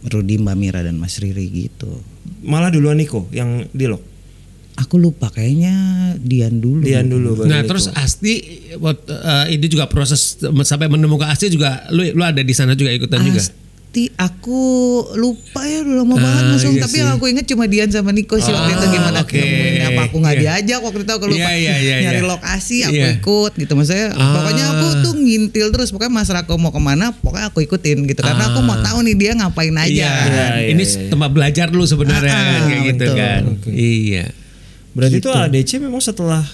Rudi 0.10 0.42
Mbak 0.42 0.56
Mira 0.58 0.82
dan 0.82 0.98
Mas 0.98 1.22
Riri 1.22 1.48
gitu 1.50 2.02
malah 2.42 2.74
duluan 2.74 2.98
Niko 2.98 3.30
yang 3.30 3.66
di 3.72 3.86
lock 3.86 4.02
aku 4.78 5.02
lupa 5.02 5.34
kayaknya 5.34 5.74
Dian 6.22 6.62
dulu 6.62 6.86
Dian 6.86 7.10
dulu 7.10 7.46
Nah 7.46 7.62
Niko. 7.66 7.74
terus 7.74 7.90
Asti 7.98 8.42
waktu, 8.78 9.10
eh, 9.10 9.46
itu 9.58 9.78
juga 9.78 9.90
proses 9.90 10.38
sampai 10.42 10.86
menemukan 10.90 11.30
Asti 11.30 11.50
juga 11.50 11.86
lu 11.90 12.06
lu 12.14 12.24
ada 12.26 12.42
di 12.42 12.54
sana 12.54 12.78
juga 12.78 12.94
ikutan 12.94 13.22
juga. 13.26 13.42
Asti 13.98 14.14
aku 14.14 14.62
lupa 15.18 15.66
ya 15.66 15.82
udah 15.82 15.96
lama 15.98 16.16
banget 16.16 16.38
Ah, 16.38 16.50
langsung 16.54 16.70
iya 16.72 16.86
tapi 16.86 16.94
sih. 16.94 17.02
yang 17.02 17.18
aku 17.18 17.26
inget 17.28 17.46
cuma 17.46 17.66
Dian 17.66 17.90
sama 17.90 18.14
Niko 18.14 18.38
sih 18.38 18.54
waktu 18.54 18.70
itu 18.72 18.86
Ah, 18.86 18.92
gimana 18.92 19.20
oke. 19.20 19.34
nemuin 19.34 19.82
apa 19.84 20.02
aku 20.06 20.16
nggak 20.20 20.36
Iya. 20.36 20.42
diajak 20.54 20.80
waktu 20.80 21.00
itu 21.02 21.12
aku 21.12 21.26
lupa 21.28 21.50
Iya, 21.50 21.58
iya, 21.58 21.76
iya, 21.76 21.96
nyari 22.06 22.22
iya. 22.22 22.30
lokasi 22.30 22.78
aku 22.84 22.94
Iya. 22.94 23.08
ikut 23.18 23.52
gitu 23.58 23.74
maksudnya 23.74 24.08
Ah. 24.14 24.38
pokoknya 24.38 24.66
aku 24.70 24.88
tuh 25.02 25.14
ngintil 25.18 25.68
terus 25.72 25.90
pokoknya 25.90 26.14
Mas 26.14 26.30
Rako 26.30 26.54
mau 26.56 26.70
ke 26.70 26.78
mana 26.80 27.10
pokoknya 27.12 27.50
aku 27.50 27.60
ikutin 27.60 28.06
gitu 28.06 28.22
karena 28.22 28.44
aku 28.48 28.60
mau 28.62 28.78
tahu 28.78 29.02
nih 29.02 29.16
dia 29.18 29.32
ngapain 29.34 29.74
aja 29.74 29.90
Iya, 29.90 30.14
Iya, 30.30 30.46
iya, 30.62 30.70
ini 30.70 30.84
iya. 30.86 31.10
tempat 31.10 31.30
belajar 31.32 31.66
dulu 31.68 31.84
sebenarnya 31.84 32.30
kan, 32.30 32.62
kayak 32.64 32.82
gitu 32.86 33.02
betul. 33.02 33.16
kan. 33.18 33.42
Iya. 33.68 34.26
berarti 34.94 35.16
Gitu. 35.16 35.26
itu 35.26 35.30
ADC 35.32 35.72
memang 35.80 36.02
setelah 36.02 36.46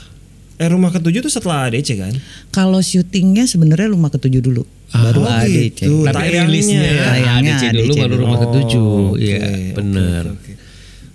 eh 0.64 0.70
rumah 0.72 0.90
ketujuh 0.90 1.20
tuh 1.20 1.28
setelah 1.30 1.68
ADC 1.68 1.90
kan 2.00 2.14
kalau 2.50 2.80
syutingnya 2.80 3.44
sebenarnya 3.44 3.92
rumah 3.92 4.08
ketujuh 4.08 4.40
dulu 4.40 4.64
baru 4.90 5.20
Oh, 5.20 5.28
ADC 5.28 5.52
gitu. 5.76 5.94
Tapi 6.06 6.16
Tayangnya 6.16 6.44
rilisnya 6.48 6.80
ya. 6.80 7.04
Tayangnya 7.04 7.54
ADC 7.54 7.64
dulu 7.74 7.92
ADC 7.92 8.00
baru 8.00 8.16
rumah 8.16 8.38
ketujuh. 8.40 8.86
Oh, 8.86 9.12
Iya, 9.18 9.38
oke, 9.42 9.52
benar. 9.76 10.24
oke, 10.24 10.38
oke. 10.40 10.52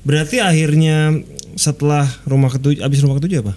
Berarti 0.03 0.37
akhirnya 0.39 0.97
setelah 1.55 2.05
rumah 2.25 2.50
ketujuh, 2.50 2.81
abis 2.81 2.99
rumah 3.00 3.17
ketujuh 3.17 3.39
apa? 3.41 3.55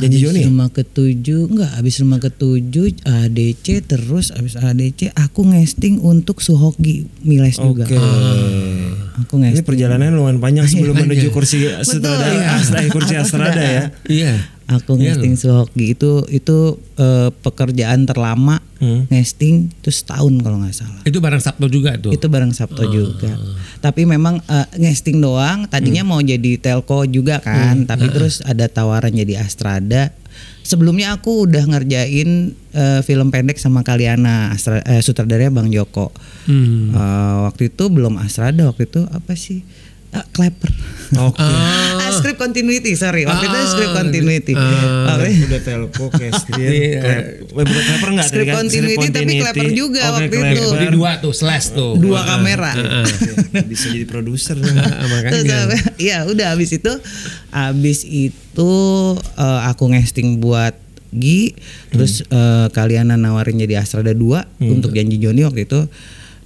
Janji 0.00 0.16
Abis 0.16 0.24
Joni. 0.24 0.38
ya? 0.38 0.46
rumah 0.46 0.68
ketujuh 0.70 1.42
enggak 1.46 1.70
habis 1.72 1.94
rumah 1.96 2.18
ketujuh 2.18 2.86
ADC 3.02 3.66
terus 3.86 4.26
habis 4.30 4.54
ADC 4.54 5.12
aku 5.12 5.44
ngesting 5.46 6.00
untuk 6.00 6.38
Suhoki 6.38 7.04
Miles 7.20 7.56
juga 7.56 7.84
Oke. 7.84 7.96
aku 9.16 9.34
Ini 9.34 9.40
ngesting 9.52 9.66
perjalanan 9.66 10.10
lumayan 10.10 10.38
panjang 10.38 10.66
sebelum 10.70 10.94
Panjang. 10.94 11.10
menuju 11.10 11.28
kursi 11.30 11.56
sutradara, 11.78 12.32
iya. 12.36 12.48
Astra- 12.54 12.88
kursi 12.88 13.14
Astrada 13.14 13.62
ya. 13.62 13.84
Iya. 14.04 14.34
Aku 14.70 14.94
Iya 14.94 15.12
ngesting 15.12 15.34
Suhoki 15.34 15.92
itu 15.92 16.22
itu 16.26 16.58
eh, 16.94 17.28
pekerjaan 17.36 18.06
terlama 18.06 18.62
Hmm. 18.80 19.04
ngesting 19.12 19.68
terus 19.84 20.00
tahun 20.08 20.40
kalau 20.40 20.56
nggak 20.56 20.72
salah. 20.72 21.04
Itu 21.04 21.20
barang 21.20 21.36
Sabtu 21.38 21.68
juga 21.68 22.00
tuh. 22.00 22.16
itu 22.16 22.26
bareng 22.26 22.48
Sabto 22.50 22.80
juga. 22.86 23.36
Tapi 23.78 24.08
memang 24.08 24.40
eh, 24.40 24.66
ngesting 24.78 25.20
doang 25.20 25.68
tadinya 25.68 26.00
mau 26.00 26.16
jadi 26.18 26.56
telco 26.56 27.04
juga 27.04 27.44
kan 27.44 27.84
tapi 27.84 28.08
terus 28.08 28.40
ada 28.40 28.72
tawaran 28.72 29.12
jadi 29.12 29.44
Astrada. 29.44 30.16
Sebelumnya 30.60 31.12
aku 31.12 31.44
udah 31.44 31.60
ngerjain 31.66 32.56
eh, 32.72 33.00
film 33.02 33.28
pendek 33.28 33.56
sama 33.56 33.82
Kaliana 33.82 34.54
Astra, 34.54 34.80
eh, 34.80 35.04
sutradaranya 35.04 35.52
Bang 35.52 35.68
Joko. 35.68 36.08
Hmm. 36.46 36.88
Eh, 36.88 37.36
waktu 37.44 37.68
itu 37.68 37.84
belum 37.86 38.16
Astrada 38.16 38.64
waktu 38.64 38.88
itu 38.88 39.04
apa 39.04 39.36
sih 39.36 39.60
Ah, 40.10 40.26
Clapper 40.26 40.70
Oke. 41.12 41.42
ah, 42.02 42.10
script 42.12 42.34
continuity 42.36 42.94
sorry 42.94 43.22
waktu 43.24 43.44
itu 43.44 43.54
Ah, 43.56 43.66
script 43.66 43.94
continuity 43.94 44.52
ah. 44.52 44.62
Waktu 45.08 45.26
itu- 45.28 45.46
Udah 45.46 45.60
telco, 45.60 46.04
Iya. 46.56 47.00
Eh, 47.00 47.22
bukan 47.48 47.66
clapper 47.66 48.08
enggak? 48.10 48.26
Script 48.26 48.50
continuity, 48.52 49.06
tapi 49.08 49.32
clapper 49.36 49.68
juga 49.70 50.02
waktu 50.12 50.34
itu. 50.34 50.66
Jadi 50.68 50.86
dua 50.90 51.10
tuh 51.18 51.30
slash 51.32 51.66
tuh. 51.70 51.94
dua 51.96 52.20
kamera 52.24 52.70
Bisa 53.70 53.86
jadi 53.88 54.02
produser. 54.04 54.54
Ah, 54.56 54.66
makanya. 55.04 55.30
Terus 55.32 55.44
apa- 55.46 55.94
Iya 55.96 56.18
udah 56.26 56.46
habis 56.48 56.70
itu 56.70 56.92
habis 57.48 57.98
itu 58.02 58.70
eh, 59.36 59.60
aku 59.64 59.84
ngesting 59.88 60.38
buat 60.38 60.74
Gi 61.10 61.58
terus 61.88 62.22
eh, 62.24 62.66
kalian 62.68 63.10
nawarin 63.12 63.58
jadi 63.58 63.78
Astrada 63.78 64.10
2 64.10 64.62
untuk 64.64 64.90
janji 64.90 65.18
Joni 65.18 65.42
waktu 65.42 65.66
itu 65.66 65.90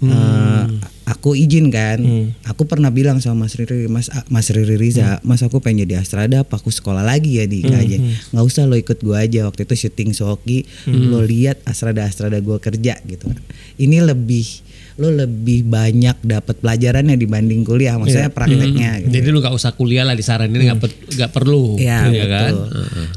eh, 0.03 0.65
aku 1.05 1.37
izin 1.37 1.69
kan. 1.69 2.01
Aku 2.45 2.65
pernah 2.65 2.89
bilang 2.89 3.21
sama 3.21 3.45
Mas 3.45 3.55
Riri 3.55 3.87
Mas 3.87 4.09
Mas 4.27 4.49
Riri 4.49 4.77
Riza 4.77 5.21
Mas 5.21 5.41
aku 5.41 5.61
pengen 5.61 5.85
jadi 5.85 6.01
Astrada 6.01 6.43
apa 6.43 6.57
aku 6.57 6.69
sekolah 6.69 7.05
lagi 7.05 7.39
ya 7.39 7.45
di? 7.45 7.61
Aja. 7.65 7.99
nggak 8.33 8.45
usah 8.45 8.65
lo 8.65 8.75
ikut 8.75 9.01
gua 9.01 9.23
aja 9.23 9.45
waktu 9.45 9.65
itu 9.65 9.87
syuting 9.87 10.13
Soki 10.13 10.65
lo 10.87 11.21
lihat 11.21 11.61
Astrada 11.65 12.05
Astrada 12.05 12.41
gua 12.41 12.57
kerja 12.57 12.97
gitu 13.05 13.29
kan. 13.29 13.41
Ini 13.77 14.01
lebih 14.01 14.65
lo 14.95 15.11
lebih 15.11 15.67
banyak 15.67 16.23
dapat 16.23 16.55
pelajarannya 16.63 17.19
dibanding 17.19 17.67
kuliah 17.67 17.99
maksudnya 17.99 18.31
prakteknya 18.31 19.03
gitu. 19.03 19.11
Jadi 19.11 19.27
lu 19.27 19.43
gak 19.43 19.51
usah 19.51 19.75
kuliah 19.75 20.07
lah 20.07 20.15
di 20.15 20.23
saran 20.23 20.47
ini 20.47 20.71
nggak 20.71 20.79
pe- 20.79 20.99
nggak 21.19 21.33
perlu. 21.35 21.75
Iya 21.83 22.15
iya 22.15 22.25
kan? 22.31 22.53
betul. 22.55 22.67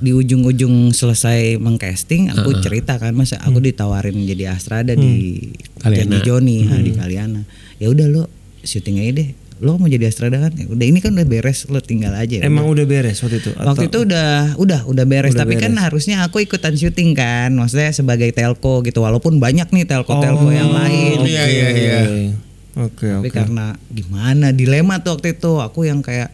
Di 0.02 0.12
ujung-ujung 0.12 0.90
selesai 0.90 1.62
mengcasting, 1.62 2.34
aku 2.34 2.58
cerita 2.66 2.98
kan 2.98 3.14
mas, 3.14 3.38
aku 3.38 3.62
ditawarin 3.62 4.18
jadi 4.26 4.58
Astrada 4.58 4.98
di 4.98 5.54
Kaliana. 5.78 6.02
Janji 6.02 6.18
Joni 6.26 6.58
ha, 6.66 6.82
di 6.82 6.92
Kaliana. 6.98 7.42
Ya 7.78 7.88
udah 7.88 8.06
lo 8.06 8.24
syuting 8.60 8.98
aja 9.00 9.14
deh. 9.16 9.30
lo 9.58 9.74
mau 9.74 9.86
jadi 9.86 10.06
Astrada 10.06 10.38
kan 10.40 10.54
ya 10.54 10.66
udah 10.66 10.86
ini 10.86 10.98
kan 10.98 11.10
udah 11.12 11.26
beres 11.26 11.66
lo 11.66 11.80
tinggal 11.80 12.14
aja 12.14 12.42
Emang 12.42 12.66
udah 12.68 12.84
beres 12.84 13.18
waktu 13.18 13.38
itu? 13.40 13.50
Waktu 13.52 13.88
itu 13.88 13.98
udah 14.04 14.54
udah 14.56 14.80
udah 14.86 15.02
beres 15.04 15.34
Udah 15.34 15.42
tapi 15.42 15.58
kan 15.58 15.72
beres. 15.72 15.82
harusnya 15.84 16.22
aku 16.22 16.38
ikutan 16.40 16.72
syuting 16.72 17.12
kan 17.12 17.50
maksudnya 17.52 17.90
sebagai 17.90 18.30
telco 18.30 18.82
gitu 18.82 19.00
walaupun 19.00 19.38
banyak 19.38 19.66
nih 19.68 19.84
telco-telco 19.84 20.48
yang 20.48 20.70
lain 20.70 21.18
Iya, 21.24 21.44
iya, 21.48 21.68
iya. 21.72 22.00
Oke 22.76 23.10
tapi 23.10 23.18
oke. 23.24 23.34
karena 23.34 23.74
gimana 23.88 24.52
dilema 24.52 25.00
tuh 25.00 25.18
waktu 25.18 25.34
itu 25.34 25.58
aku 25.58 25.86
yang 25.86 26.00
kayak 26.00 26.30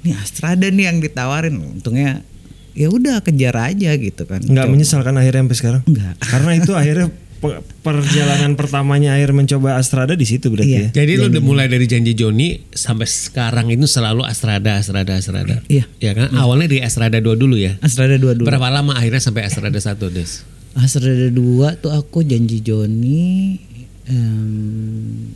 nih 0.00 0.14
Astrada 0.14 0.62
nih 0.64 0.86
yang 0.86 0.98
ditawarin 0.98 1.58
untungnya 1.58 2.22
ya 2.70 2.86
udah 2.86 3.18
kejar 3.18 3.58
aja 3.66 3.90
gitu 3.92 4.22
kan 4.24 4.38
Nggak 4.40 4.64
Coba. 4.64 4.72
menyesal 4.72 5.02
kan 5.02 5.12
akhirnya 5.12 5.42
sampai 5.42 5.58
sekarang? 5.58 5.82
Nggak. 5.84 6.14
Karena 6.22 6.50
itu 6.54 6.72
akhirnya 6.72 7.06
pe- 7.40 7.60
perjalanan 7.80 8.52
pertamanya 8.52 9.16
akhir 9.16 9.32
mencoba 9.32 9.74
Astrada 9.74 10.12
di 10.12 10.22
situ 10.22 10.46
berarti 10.46 10.70
Iya. 10.70 10.80
ya. 10.86 10.88
Jadi 10.94 11.12
lu 11.16 11.24
udah 11.26 11.42
mulai 11.42 11.66
dari 11.66 11.84
janji 11.84 12.12
Joni 12.12 12.68
sampai 12.68 13.04
sekarang 13.04 13.68
itu 13.68 13.84
selalu 13.84 14.22
Astrada, 14.22 14.76
Astrada, 14.76 15.12
Astrada. 15.14 15.64
Iya. 15.66 15.88
Ya 15.96 16.12
kan? 16.12 16.30
Awalnya 16.30 16.68
di 16.68 16.78
Astrada 16.78 17.16
2 17.16 17.34
dulu 17.34 17.56
ya. 17.56 17.80
Astrada 17.80 18.14
dua 18.14 18.32
dulu 18.32 18.44
Berapa 18.44 18.68
lama 18.68 18.92
akhirnya 18.92 19.18
sampai 19.18 19.42
Astrada 19.42 19.74
1, 19.74 20.06
Des? 20.08 20.44
Astrada 20.72 21.28
dua 21.28 21.74
tuh 21.74 21.90
aku 21.90 22.22
janji 22.22 22.60
Joni 22.60 23.58
em, 24.06 25.32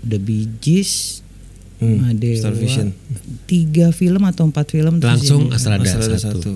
The 0.00 0.18
Bee 0.18 0.46
Gees 0.56 1.24
Hmm, 1.74 2.06
Madewa, 2.06 2.38
Star 2.38 2.54
Vision. 2.54 2.94
tiga 3.44 3.90
film 3.90 4.22
atau 4.22 4.46
empat 4.46 4.70
film 4.70 5.02
Langsung 5.02 5.50
Astrada, 5.50 5.82
Astrada 5.82 6.16
1. 6.16 6.22
satu. 6.38 6.50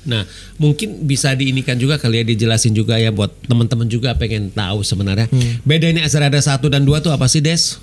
Nah, 0.00 0.24
mungkin 0.56 1.04
bisa 1.04 1.36
diinikan 1.36 1.76
juga 1.76 2.00
kali 2.00 2.20
ya 2.20 2.24
dijelasin 2.24 2.72
juga 2.72 2.96
ya 2.96 3.12
buat 3.12 3.28
teman-teman 3.44 3.84
juga 3.84 4.16
pengen 4.16 4.48
tahu 4.48 4.80
sebenarnya. 4.80 5.28
Bedanya 5.60 6.08
Astrada 6.08 6.40
1 6.40 6.56
dan 6.66 6.88
2 6.88 7.04
tuh 7.04 7.12
apa 7.12 7.28
sih, 7.28 7.44
Des? 7.44 7.76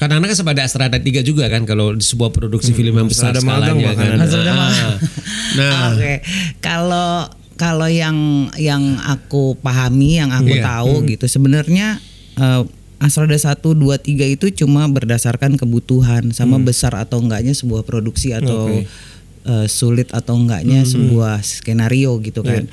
Karena 0.00 0.16
kan 0.16 0.32
sepada 0.32 0.64
Astrada 0.64 0.96
3 0.96 1.20
juga 1.20 1.44
kan 1.52 1.68
kalau 1.68 1.92
di 1.92 2.00
sebuah 2.00 2.32
produksi 2.32 2.72
film 2.72 2.96
yang 2.96 3.04
besar 3.04 3.36
Astrada 3.36 3.44
magang 3.44 3.76
skalanya 3.76 3.84
bahkan 3.84 4.08
kan. 4.08 4.20
ada. 4.24 4.52
Ah. 4.56 4.94
Nah, 5.60 5.72
Oke, 5.92 6.14
kalau 6.64 7.28
kalau 7.60 7.88
yang 7.92 8.16
yang 8.56 8.96
aku 9.04 9.60
pahami, 9.60 10.16
yang 10.16 10.32
aku 10.32 10.56
Iya. 10.56 10.64
tahu 10.64 11.04
gitu, 11.04 11.28
sebenarnya 11.28 12.00
eh, 12.40 12.64
Astrada 12.96 13.36
1, 13.36 13.60
2, 13.76 13.96
3 13.96 14.24
itu 14.24 14.48
cuma 14.56 14.88
berdasarkan 14.88 15.60
kebutuhan 15.60 16.32
sama 16.32 16.56
besar 16.60 16.96
atau 16.96 17.20
enggaknya 17.20 17.52
sebuah 17.52 17.84
produksi 17.84 18.32
atau 18.32 18.72
Oke. 18.72 18.88
Eh, 19.44 19.66
sulit 19.66 20.10
atau 20.12 20.36
enggaknya 20.36 20.84
sebuah 20.84 21.40
skenario 21.40 22.18
gitu 22.20 22.40
kan. 22.42 22.66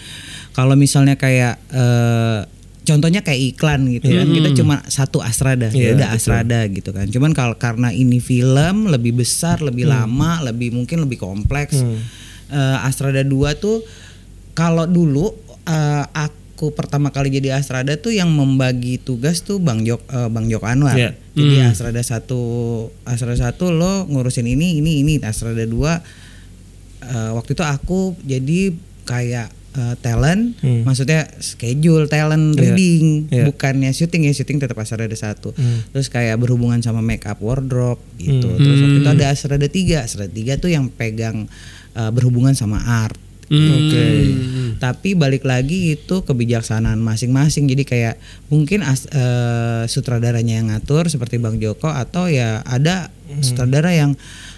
Kalau 0.51 0.73
misalnya 0.73 1.15
kayak 1.15 1.61
eh, 1.69 2.39
contohnya 2.83 3.19
kayak 3.19 3.41
iklan 3.53 3.83
gitu 3.91 4.07
kan, 4.09 4.27
kita 4.31 4.49
cuma 4.55 4.75
satu 4.87 5.19
Astrada, 5.19 5.67
Iya, 5.69 5.91
ya 5.91 5.99
udah 5.99 6.07
betul. 6.07 6.17
Astrada 6.23 6.59
gitu 6.71 6.89
kan. 6.95 7.05
Cuman 7.11 7.31
kalau 7.35 7.59
karena 7.59 7.91
ini 7.91 8.23
film 8.23 8.87
lebih 8.87 9.19
besar, 9.19 9.59
lebih 9.59 9.85
lama, 9.91 10.39
lebih 10.47 10.71
mungkin 10.71 11.03
lebih 11.03 11.19
kompleks. 11.19 11.75
Eh, 12.47 12.77
Astrada 12.79 13.27
2 13.27 13.59
tuh 13.59 13.83
kalau 14.55 14.87
dulu 14.87 15.35
eh, 15.67 16.05
aku 16.15 16.71
pertama 16.71 17.11
kali 17.11 17.27
jadi 17.27 17.59
Astrada 17.59 17.99
tuh 17.99 18.15
yang 18.15 18.31
membagi 18.31 18.97
tugas 18.97 19.43
tuh 19.43 19.59
Bang 19.59 19.83
Jok 19.83 20.01
eh, 20.07 20.29
Bang 20.31 20.47
Joko 20.47 20.63
Anwar. 20.63 20.95
Iya. 20.95 21.11
Jadi 21.35 21.55
Astrada 21.59 21.99
1 21.99 22.23
Astrada 23.03 23.51
1 23.51 23.61
lo 23.75 24.07
ngurusin 24.07 24.47
ini 24.47 24.79
ini 24.79 25.03
ini 25.03 25.19
Astrada 25.21 25.67
2 25.67 26.25
eh, 27.07 27.31
waktu 27.31 27.51
itu 27.51 27.63
aku 27.63 27.99
jadi 28.21 28.75
kayak 29.03 29.47
eh, 29.73 29.93
talent, 29.99 30.57
Hmm. 30.57 30.81
maksudnya 30.83 31.29
schedule 31.37 32.05
talent 32.05 32.53
Iya. 32.53 32.61
reading, 32.65 33.05
Iya. 33.29 33.45
bukannya 33.45 33.91
syuting 33.91 34.25
ya 34.25 34.33
syuting 34.33 34.57
tetap 34.57 34.73
Astrada 34.75 35.05
satu. 35.11 35.53
Hmm. 35.53 35.85
Terus 35.91 36.07
kayak 36.07 36.33
berhubungan 36.35 36.81
sama 36.81 36.97
make 36.99 37.23
up 37.23 37.37
wardrobe 37.37 38.01
gitu. 38.17 38.49
Terus 38.49 38.77
waktu 38.79 38.97
itu 38.97 39.09
ada 39.11 39.25
Astrada 39.29 39.67
3, 39.67 40.01
Astrada 40.01 40.27
3 40.27 40.57
tuh 40.57 40.69
yang 40.69 40.89
pegang 40.89 41.45
eh, 41.93 42.11
berhubungan 42.11 42.53
sama 42.53 42.77
art. 42.81 43.17
Oke. 43.47 44.05
Tapi 44.77 45.13
balik 45.13 45.41
lagi 45.43 45.93
itu 45.93 46.15
kebijaksanaan 46.19 46.99
masing-masing. 46.99 47.65
Jadi 47.65 47.83
kayak 47.83 48.15
mungkin 48.47 48.81
as- 48.81 49.07
eh, 49.07 49.85
sutradaranya 49.85 50.57
yang 50.57 50.67
ngatur 50.67 51.07
seperti 51.07 51.37
Bang 51.37 51.57
Joko 51.57 51.87
atau 51.87 52.27
ya 52.27 52.61
ada 52.61 53.09
Hmm. 53.25 53.41
sutradara 53.41 53.91
yang 53.91 54.17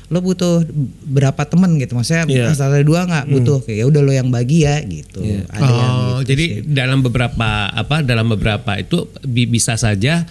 lo 0.10 0.20
butuh 0.20 0.66
berapa 1.06 1.46
temen 1.46 1.78
gitu. 1.78 1.94
Maksudnya 1.94 2.26
Iya. 2.26 2.50
sutradara 2.50 2.82
dua 2.82 3.06
nggak 3.06 3.26
butuh. 3.30 3.62
Kayak 3.62 3.78
ya 3.78 3.86
udah 3.86 4.02
lo 4.02 4.12
yang 4.12 4.30
bagi 4.30 4.66
ya 4.66 4.82
gitu. 4.82 5.22
Iya. 5.22 5.46
Ada 5.48 5.70
yang 5.70 5.94
oh, 5.94 6.18
gitu 6.20 6.30
jadi 6.34 6.46
sih. 6.50 6.66
dalam 6.66 7.00
beberapa 7.00 7.50
apa 7.70 8.02
dalam 8.02 8.26
beberapa 8.28 8.74
itu 8.76 9.06
bi- 9.22 9.46
bisa 9.46 9.78
saja 9.78 10.26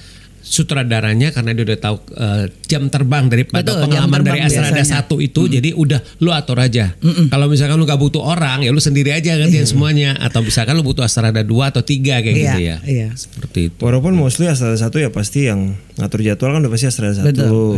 sutradaranya 0.48 1.28
karena 1.28 1.52
dia 1.52 1.64
udah 1.64 1.78
tahu 1.78 1.96
eh, 2.10 2.44
jam 2.64 2.88
terbang 2.88 3.28
daripada 3.28 3.68
Betul, 3.68 3.84
pengalaman 3.84 4.20
dari 4.20 4.40
terbang 4.40 4.72
biasanya. 4.72 4.84
satu 4.98 5.16
itu 5.18 5.44
jadi 5.46 5.70
udah 5.72 6.00
lu 6.18 6.32
atur 6.32 6.58
aja. 6.58 6.96
Kalau 7.28 7.46
misalkan 7.46 7.76
lu 7.76 7.84
gak 7.84 7.96
butuh 7.96 8.22
orang 8.22 8.60
ya 8.60 8.70
lu 8.70 8.78
sendiri 8.78 9.12
aja 9.12 9.36
ngerjain 9.36 9.64
semuanya 9.64 10.16
atau 10.16 10.40
misalkan 10.40 10.72
lu 10.72 10.82
butuh 10.82 11.04
Astrada 11.04 11.40
dua 11.42 11.68
atau 11.68 11.80
tiga 11.80 12.18
kayak 12.18 12.32
Iya, 12.32 12.40
gitu 12.40 12.58
ya. 12.60 12.76
iya. 12.82 13.08
Seperti 13.12 13.68
itu. 13.68 13.78
Walaupun 13.78 14.12
mostly 14.12 14.46
Astrada 14.46 14.74
satu 14.74 14.96
ya 14.96 15.08
pasti 15.08 15.44
yang 15.44 15.76
ngatur 15.94 16.20
jadwal 16.20 16.50
kan 16.50 16.60
udah 16.60 16.72
pasti 16.72 16.86
Astrada 16.86 17.14
satu. 17.14 17.76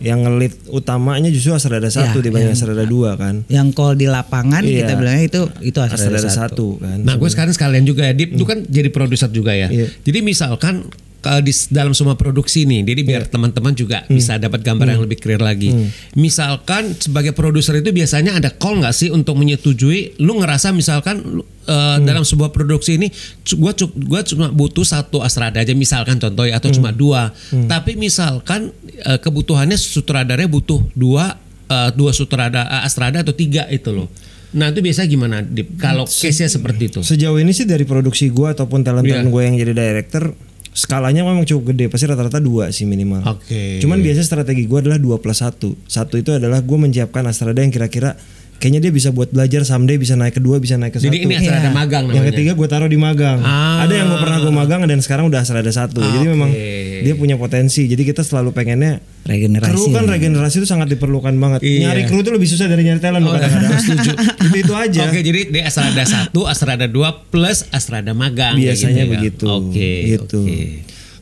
Yang 0.00 0.18
ngelit 0.22 0.54
utamanya 0.66 1.28
justru 1.28 1.52
Astrada 1.52 1.86
satu 1.86 2.18
Ya, 2.18 2.24
dibanding 2.24 2.52
Astrada 2.52 2.84
dua 2.84 3.14
kan. 3.14 3.44
yang 3.46 3.68
call 3.70 3.94
di 3.94 4.04
lapangan 4.04 4.60
Iya. 4.60 4.84
kita 4.84 4.92
bilangnya 4.94 5.24
itu 5.26 5.40
itu 5.62 5.78
Astrada 5.78 6.18
satu. 6.18 6.30
satu 6.30 6.66
kan. 6.78 6.98
Nah, 7.00 7.14
gue 7.14 7.28
sekarang 7.28 7.52
sekalian 7.52 7.84
juga 7.84 8.02
ya, 8.02 8.12
Dip, 8.12 8.32
lu 8.32 8.44
kan 8.44 8.60
jadi 8.62 8.88
produser 8.88 9.28
juga 9.28 9.52
ya. 9.52 9.68
Iya. 9.68 9.92
Jadi 10.00 10.18
misalkan 10.20 10.88
kalau 11.20 11.44
di 11.44 11.52
dalam 11.68 11.92
semua 11.92 12.16
produksi 12.16 12.64
nih, 12.64 12.80
jadi 12.80 13.00
biar 13.04 13.22
teman-teman 13.28 13.76
juga 13.76 14.08
bisa 14.08 14.40
dapat 14.40 14.64
gambar 14.64 14.96
yang 14.96 15.04
lebih 15.04 15.20
clear 15.20 15.36
lagi. 15.36 15.68
Misalkan 16.16 16.96
sebagai 16.96 17.36
produser 17.36 17.78
itu 17.78 17.92
biasanya 17.92 18.40
ada 18.40 18.48
call 18.48 18.80
nggak 18.80 18.94
sih 18.96 19.12
untuk 19.12 19.36
menyetujui? 19.36 20.16
Lu 20.18 20.40
ngerasa 20.40 20.72
misalkan 20.72 21.20
lu, 21.20 21.42
eh, 21.68 21.98
dalam 22.02 22.24
sebuah 22.24 22.50
produksi 22.50 22.96
ini, 22.96 23.12
gua 23.60 23.76
gua 24.00 24.20
cuma 24.24 24.48
butuh 24.48 24.82
satu 24.82 25.20
astrada 25.20 25.60
aja 25.60 25.76
misalkan 25.76 26.16
contoh 26.16 26.48
ya, 26.48 26.56
atau 26.56 26.72
cuma 26.72 26.90
dua. 26.90 27.30
Tapi 27.52 28.00
misalkan 28.00 28.72
eh, 28.96 29.20
kebutuhannya 29.20 29.76
sutradaranya 29.76 30.48
butuh 30.48 30.80
dua, 30.96 31.36
eh, 31.68 31.90
dua 31.92 32.10
sutrada 32.10 32.64
eh, 32.64 32.82
astrada 32.88 33.20
atau 33.20 33.36
tiga 33.36 33.68
itu 33.68 33.92
loh. 33.92 34.08
Nah 34.50 34.74
itu 34.74 34.82
biasa 34.82 35.06
gimana 35.06 35.46
Dip? 35.46 35.78
Kalau 35.78 36.10
case-nya 36.10 36.50
seperti 36.50 36.90
itu? 36.90 37.00
Sejauh 37.06 37.38
ini 37.38 37.54
sih 37.54 37.70
dari 37.70 37.86
produksi 37.86 38.26
gua 38.34 38.50
ataupun 38.50 38.82
talent 38.82 39.06
Iya. 39.06 39.22
talent 39.22 39.30
gue 39.30 39.42
yang 39.46 39.54
jadi 39.54 39.72
director 39.78 40.34
skalanya 40.70 41.26
memang 41.26 41.42
cukup 41.42 41.74
gede 41.74 41.90
pasti 41.90 42.06
rata-rata 42.06 42.38
dua 42.38 42.70
sih 42.70 42.86
minimal. 42.86 43.26
Oke. 43.26 43.82
Cuman 43.82 43.98
biasanya 44.00 44.26
strategi 44.26 44.70
gue 44.70 44.78
adalah 44.78 45.02
dua 45.02 45.18
plus 45.18 45.42
satu. 45.42 45.74
Satu 45.90 46.14
itu 46.16 46.30
adalah 46.30 46.62
gue 46.62 46.78
menyiapkan 46.78 47.26
Astrada 47.26 47.58
yang 47.58 47.74
kira-kira 47.74 48.14
kayaknya 48.60 48.80
dia 48.80 48.92
bisa 48.92 49.08
buat 49.08 49.28
belajar 49.28 49.64
someday 49.64 49.96
bisa 49.96 50.12
naik 50.12 50.36
ke 50.36 50.40
dua 50.40 50.56
bisa 50.56 50.76
naik 50.76 50.92
ke 50.92 51.00
Jadi 51.00 51.16
satu. 51.16 51.24
ini 51.24 51.32
astrada 51.34 51.60
Iya. 51.62 51.72
magang 51.72 52.02
namanya. 52.04 52.14
Yang 52.14 52.26
ketiga 52.30 52.52
gue 52.52 52.68
taruh 52.68 52.86
di 52.86 52.96
magang. 52.96 53.38
Ah. 53.40 53.80
Ada 53.80 53.94
yang 53.96 54.06
gue 54.06 54.20
pernah 54.20 54.38
gue 54.38 54.52
magang 54.52 54.80
dan 54.84 55.00
sekarang 55.00 55.24
udah 55.26 55.40
Astrada 55.40 55.66
satu. 55.66 55.98
Jadi 55.98 56.26
memang 56.28 56.52
dia 57.00 57.14
punya 57.14 57.34
potensi. 57.34 57.84
Jadi 57.84 58.04
kita 58.04 58.20
selalu 58.20 58.52
pengennya 58.52 59.00
Regenerasi. 59.22 59.68
kru 59.70 59.88
kan 59.90 60.04
regenerasi 60.04 60.60
itu 60.60 60.68
sangat 60.68 60.88
diperlukan 60.88 61.32
banget. 61.34 61.60
Iya. 61.60 61.88
Nyari 61.88 62.02
kru 62.04 62.20
itu 62.20 62.30
lebih 62.30 62.44
susah 62.46 62.66
dari 62.66 62.82
nyari 62.82 63.00
talent. 63.00 63.22
Oh, 63.22 63.32
kadang-kadang. 63.32 63.80
setuju. 63.80 64.10
itu 64.46 64.56
itu 64.60 64.72
aja. 64.74 65.00
Oke, 65.06 65.20
jadi 65.20 65.40
di 65.48 65.60
Astrada 65.60 66.04
1, 66.04 66.28
Astrada 66.44 66.84
2 66.84 67.00
plus 67.28 67.64
Astrada 67.66 68.12
magang. 68.12 68.54
kayak 68.54 68.76
Biasanya 68.76 68.92
gitu 68.98 69.00
ya. 69.02 69.10
begitu. 69.10 69.44
Oke. 69.48 69.92
Gitu. 70.06 70.40
oke. 70.42 70.60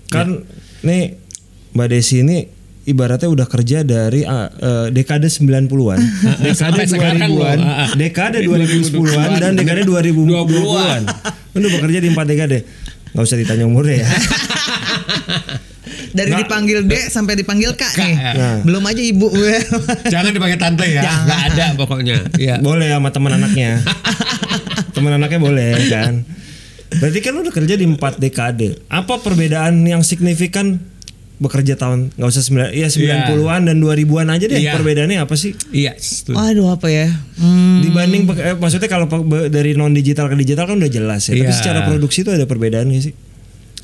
Kan 0.09 0.27
nih 0.81 1.23
Mbak 1.71 1.87
Desi 1.87 2.17
ini 2.21 2.58
ibaratnya 2.89 3.29
udah 3.29 3.47
kerja 3.47 3.85
dari 3.85 4.25
ah, 4.25 4.49
eh, 4.49 4.87
dekade 4.89 5.29
90-an, 5.29 5.69
dekade 6.49 6.57
Sampai 6.57 6.85
sekarang 6.89 7.29
2000-an, 7.29 7.59
loh. 7.61 7.69
Ah, 7.69 7.85
ah. 7.85 7.91
dekade 7.93 8.39
2010-an 8.43 9.29
dan 9.37 9.53
dekade 9.55 9.83
2020-an. 9.85 11.03
Udah 11.53 11.71
bekerja 11.77 11.99
di 12.01 12.09
empat 12.09 12.27
dekade. 12.27 12.59
Gak 13.13 13.25
usah 13.25 13.37
ditanya 13.37 13.65
umurnya 13.69 14.05
ya. 14.05 14.09
Dari 16.09 16.33
dipanggil 16.35 16.89
D 16.89 16.95
sampai 17.13 17.37
dipanggil 17.37 17.77
Kak, 17.77 17.93
nih. 18.01 18.17
ya. 18.17 18.53
Belum 18.65 18.81
aja 18.83 19.03
ibu 19.03 19.29
gue. 19.29 19.61
Jangan 20.13 20.33
dipakai 20.33 20.57
tante 20.57 20.89
ya. 20.89 21.05
Nggak 21.05 21.41
ada 21.53 21.65
pokoknya. 21.77 22.17
Iya. 22.41 22.55
boleh 22.65 22.89
sama 22.91 23.09
teman 23.13 23.33
anaknya. 23.37 23.85
teman 24.97 25.13
anaknya 25.21 25.41
boleh 25.41 25.73
kan. 25.93 26.25
Berarti 26.89 27.19
kan 27.21 27.37
lu 27.37 27.45
udah 27.45 27.55
kerja 27.55 27.75
di 27.77 27.85
empat 27.85 28.17
dekade. 28.17 28.81
Apa 28.89 29.21
perbedaan 29.21 29.85
yang 29.85 30.01
signifikan 30.01 30.81
bekerja 31.39 31.75
tahun 31.75 32.11
nggak 32.15 32.29
usah 32.29 32.43
sembilan, 32.43 32.69
iya 32.71 32.87
90-an 32.87 33.71
dan 33.71 33.77
2000-an 33.79 34.29
aja 34.29 34.45
deh. 34.45 34.59
Iya. 34.59 34.75
Perbedaannya 34.75 35.19
apa 35.19 35.35
sih? 35.35 35.55
Iya. 35.71 35.95
setuju. 35.95 36.35
Waduh 36.35 36.75
apa 36.75 36.87
ya? 36.87 37.07
Hmm, 37.39 37.81
Dibanding 37.81 38.27
eh, 38.35 38.55
maksudnya 38.55 38.87
kalau 38.87 39.07
dari 39.47 39.73
non 39.73 39.91
digital 39.91 40.27
ke 40.27 40.37
digital 40.37 40.67
kan 40.67 40.77
udah 40.77 40.91
jelas 40.91 41.27
ya. 41.27 41.35
Tapi 41.35 41.47
Iya. 41.47 41.55
secara 41.55 41.81
produksi 41.85 42.23
itu 42.23 42.31
ada 42.31 42.45
perbedaan 42.45 42.91
gak 42.91 43.05
sih? 43.05 43.15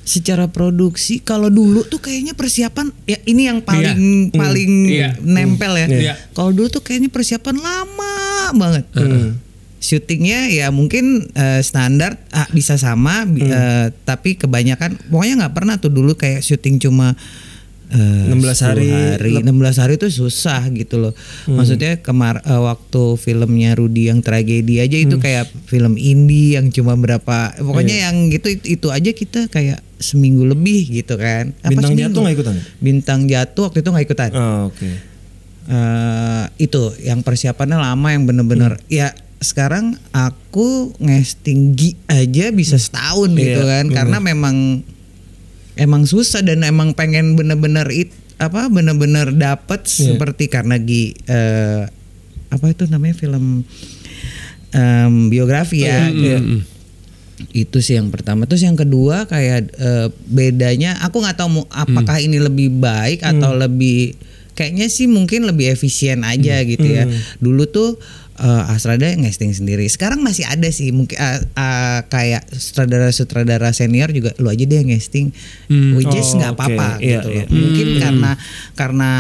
secara 0.05 0.53
produksi 0.53 1.17
kalau 1.17 1.49
dulu 1.49 1.81
tuh 1.83 1.97
kayaknya 1.97 2.37
persiapan 2.37 2.93
ya 3.09 3.17
ini 3.25 3.49
yang 3.49 3.65
paling 3.65 3.97
Iya. 4.29 4.37
paling 4.37 4.73
Iya. 4.85 5.09
nempel 5.19 5.73
ya. 5.75 5.87
Iya. 5.89 6.15
Kalau 6.31 6.53
dulu 6.53 6.69
tuh 6.69 6.85
kayaknya 6.85 7.09
persiapan 7.09 7.57
lama 7.57 8.15
banget. 8.53 8.85
Hmm. 8.93 9.41
Syutingnya 9.81 10.49
ya 10.49 10.69
mungkin 10.69 11.29
eh, 11.33 11.61
standar 11.61 12.21
ah, 12.31 12.45
bisa 12.53 12.77
sama 12.77 13.25
Hmm. 13.25 13.37
eh, 13.41 13.87
tapi 14.05 14.37
kebanyakan 14.37 14.97
pokoknya 15.09 15.41
nggak 15.41 15.55
pernah 15.57 15.81
tuh 15.81 15.89
dulu 15.89 16.13
kayak 16.15 16.41
syuting 16.41 16.77
cuma 16.77 17.17
eh, 17.95 18.27
16 18.29 18.35
hari. 18.61 18.91
10 18.91 19.15
hari 19.15 19.33
16 19.41 19.79
hari 19.79 19.93
itu 19.95 20.09
susah 20.13 20.67
gitu 20.69 20.99
loh 20.99 21.13
maksudnya 21.47 21.97
kemar 21.97 22.43
eh, 22.43 22.59
waktu 22.61 23.03
filmnya 23.15 23.73
Rudy 23.73 24.11
yang 24.11 24.19
tragedi 24.19 24.79
aja 24.79 24.97
itu 24.97 25.17
kayak 25.17 25.47
film 25.65 25.95
indie 25.95 26.55
yang 26.55 26.69
cuma 26.69 26.95
berapa 26.95 27.55
pokoknya 27.57 28.05
yang 28.05 28.29
gitu 28.29 28.51
itu, 28.51 28.77
itu 28.77 28.89
aja 28.89 29.11
kita 29.11 29.47
kayak 29.47 29.79
seminggu 29.97 30.45
lebih 30.45 30.85
gitu 30.93 31.15
kan 31.15 31.55
Apa 31.59 31.71
Bintang 31.71 31.91
seminggu? 31.91 32.03
jatuh 32.05 32.21
nggak 32.21 32.37
ikutan? 32.37 32.57
bintang 32.79 33.21
jatuh 33.25 33.63
waktu 33.65 33.79
itu 33.81 33.89
nggak 33.89 34.05
ikutan 34.05 34.31
Oh, 34.33 34.61
oke. 34.69 34.89
eh 35.65 36.45
itu 36.59 36.83
yang 37.01 37.21
persiapannya 37.21 37.79
lama 37.79 38.09
yang 38.11 38.25
bener-bener 38.25 38.77
Hmm. 38.77 38.85
ya 38.91 39.09
sekarang 39.41 39.93
aku 40.11 40.93
ngesting 40.99 41.73
gi 41.73 41.97
aja 42.07 42.49
bisa 42.51 42.77
setahun 42.77 43.29
gitu 43.31 43.61
Iya, 43.61 43.81
kan 43.81 43.87
karena 43.91 44.17
memang 44.19 44.81
emang 45.77 46.05
susah 46.05 46.41
dan 46.41 46.63
emang 46.63 46.93
pengen 46.93 47.35
bener-bener 47.35 47.87
it 47.91 48.11
apa 48.35 48.67
bener-bener 48.67 49.31
dapet 49.31 49.85
Iya. 49.85 50.15
seperti 50.15 50.47
karena 50.47 50.75
gi 50.77 51.15
eh, 51.25 51.87
apa 52.49 52.67
itu 52.69 52.87
namanya 52.87 53.15
film 53.15 53.63
em, 54.71 55.15
biografi 55.29 55.83
ya 55.83 56.11
Iya, 56.11 56.39
itu 57.51 57.79
sih 57.79 57.95
yang 57.95 58.11
pertama. 58.11 58.47
Terus 58.47 58.63
yang 58.63 58.75
kedua 58.75 59.27
kayak 59.27 59.75
eh, 59.75 60.09
bedanya 60.25 60.99
aku 61.03 61.19
nggak 61.19 61.35
tahu 61.37 61.67
apakah 61.69 62.19
ini 62.19 62.39
lebih 62.39 62.71
baik 62.73 63.23
atau 63.23 63.55
lebih 63.55 64.15
kayaknya 64.55 64.87
sih 64.87 65.11
mungkin 65.11 65.43
lebih 65.45 65.67
efisien 65.69 66.23
aja 66.23 66.63
gitu 66.63 66.87
ya. 66.87 67.05
Dulu 67.39 67.67
tuh 67.67 67.99
eh, 68.37 68.63
Astrada 68.69 69.07
ngesting 69.07 69.51
sendiri 69.51 69.87
sekarang 69.87 70.21
masih 70.21 70.45
ada 70.45 70.67
sih 70.69 70.91
mungkin 70.91 71.15
eh, 71.15 71.41
eh, 71.45 72.01
kayak 72.05 72.51
sutradara-sutradara 72.51 73.71
senior 73.71 74.09
juga 74.09 74.35
lu 74.37 74.49
aja 74.49 74.61
deh 74.61 74.77
yang 74.77 74.91
ngesting 74.91 75.31
which 75.95 76.13
is 76.13 76.29
Oh, 76.29 76.39
nggak 76.39 76.53
oke. 76.53 76.59
apa-apa 76.59 76.89
Iya, 76.99 77.21
gitu 77.21 77.29
iya. 77.31 77.37
loh 77.41 77.47
mungkin 77.51 77.87
karena 77.99 78.31
karena 78.75 79.11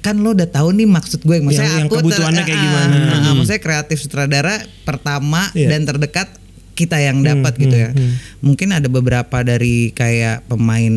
kan 0.00 0.16
lo 0.16 0.32
udah 0.32 0.48
tahu 0.48 0.72
nih 0.72 0.88
maksud 0.88 1.20
gue 1.20 1.36
maksudnya 1.38 1.66
Yang- 1.66 1.76
yang 1.76 1.86
aku 1.86 1.92
ter- 1.92 2.02
kebutuhannya 2.02 2.42
kayak 2.42 2.56
ah, 2.56 2.64
gimana. 2.64 2.94
ah, 2.96 3.18
ah, 3.20 3.32
maksudnya 3.34 3.60
kreatif 3.60 3.98
sutradara 3.98 4.54
pertama 4.82 5.52
Iya. 5.52 5.68
dan 5.68 5.84
terdekat 5.84 6.28
kita 6.72 6.96
yang 6.96 7.20
dapat 7.20 7.52
gitu 7.56 7.76
ya 7.76 7.92
mungkin 8.40 8.72
ada 8.72 8.88
beberapa 8.88 9.44
dari 9.44 9.92
kayak 9.92 10.48
pemain 10.48 10.94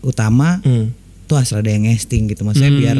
utama 0.00 0.60
Hmm. 0.60 0.92
Tuh 1.32 1.40
asal 1.40 1.64
ada 1.64 1.72
yang 1.72 1.88
ngesting 1.88 2.28
gitu. 2.28 2.44
Maksudnya 2.44 2.68
biar 2.68 2.96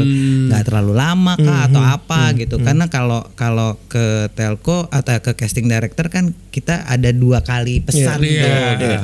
nggak 0.48 0.62
terlalu 0.64 0.96
lama 0.96 1.36
kah 1.36 1.68
atau 1.68 1.84
apa 1.84 2.32
gitu. 2.32 2.56
karena 2.64 2.88
kalau 2.88 3.20
kalau 3.36 3.76
ke 3.86 4.32
telco 4.32 4.88
atau 4.88 5.20
ke 5.20 5.36
casting 5.36 5.68
director 5.68 6.08
kan 6.08 6.32
kita 6.48 6.88
ada 6.88 7.12
dua 7.12 7.44
kali 7.44 7.84
pesan 7.84 8.24
Iya, 8.24 8.40
tuh. 8.80 8.88
iya. 8.88 9.00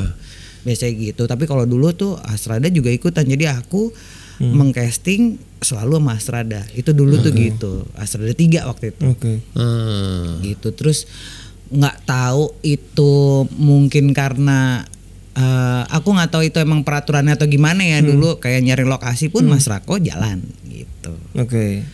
biasanya 0.65 0.93
gitu. 0.97 1.23
Tapi 1.29 1.45
kalau 1.45 1.69
dulu 1.69 1.93
tuh 1.93 2.17
Astrada 2.25 2.73
juga 2.73 2.89
ikutan. 2.89 3.29
Jadi 3.29 3.45
aku 3.45 3.93
mengcasting 4.41 5.37
selalu 5.59 5.99
sama 5.99 6.13
Astrada. 6.15 6.61
Itu 6.73 6.95
dulu 6.95 7.19
tuh 7.21 7.35
gitu. 7.35 7.85
Astrada 7.99 8.33
tiga 8.33 8.65
waktu 8.65 8.95
itu. 8.95 9.03
Oke. 9.05 9.43
Hmm. 9.53 10.41
gitu. 10.41 10.73
Terus 10.73 11.05
nggak 11.69 12.09
tahu 12.09 12.57
itu 12.65 13.45
mungkin 13.61 14.17
karena 14.17 14.89
eh, 15.39 15.83
aku 15.89 16.09
nggak 16.11 16.29
tahu 16.29 16.43
itu 16.45 16.59
emang 16.59 16.83
peraturannya 16.83 17.33
atau 17.33 17.47
gimana 17.47 17.81
ya 17.81 18.03
dulu 18.03 18.37
kayak 18.37 18.61
nyari 18.61 18.83
lokasi 18.83 19.31
pun 19.31 19.47
Mas 19.47 19.65
Rako 19.65 19.97
jalan 19.99 20.43
gitu 20.67 21.15
Oke. 21.33 21.87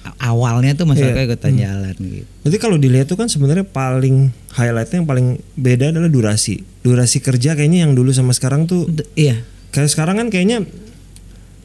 A- 0.00 0.28
awalnya 0.28 0.72
tuh 0.74 0.84
Mas 0.84 0.96
Iya. 0.96 1.10
Rako 1.10 1.20
ikutan 1.26 1.54
jalan 1.54 1.96
gitu 1.96 2.28
Berarti 2.40 2.58
kalau 2.58 2.76
dilihat 2.76 3.04
tuh 3.04 3.16
kan 3.16 3.26
sebenarnya 3.26 3.64
paling 3.64 4.28
highlightnya 4.50 4.96
yang 4.98 5.08
paling 5.08 5.28
beda 5.54 5.90
adalah 5.90 6.08
durasi. 6.08 6.60
Durasi 6.80 7.20
kerja 7.20 7.52
kayaknya 7.52 7.84
yang 7.84 7.92
dulu 7.92 8.08
sama 8.10 8.32
sekarang 8.32 8.64
tuh 8.64 8.84
D- 8.86 9.04
iya 9.14 9.40
kayak 9.70 9.88
sekarang 9.88 10.16
kan 10.16 10.28
kayaknya 10.28 10.64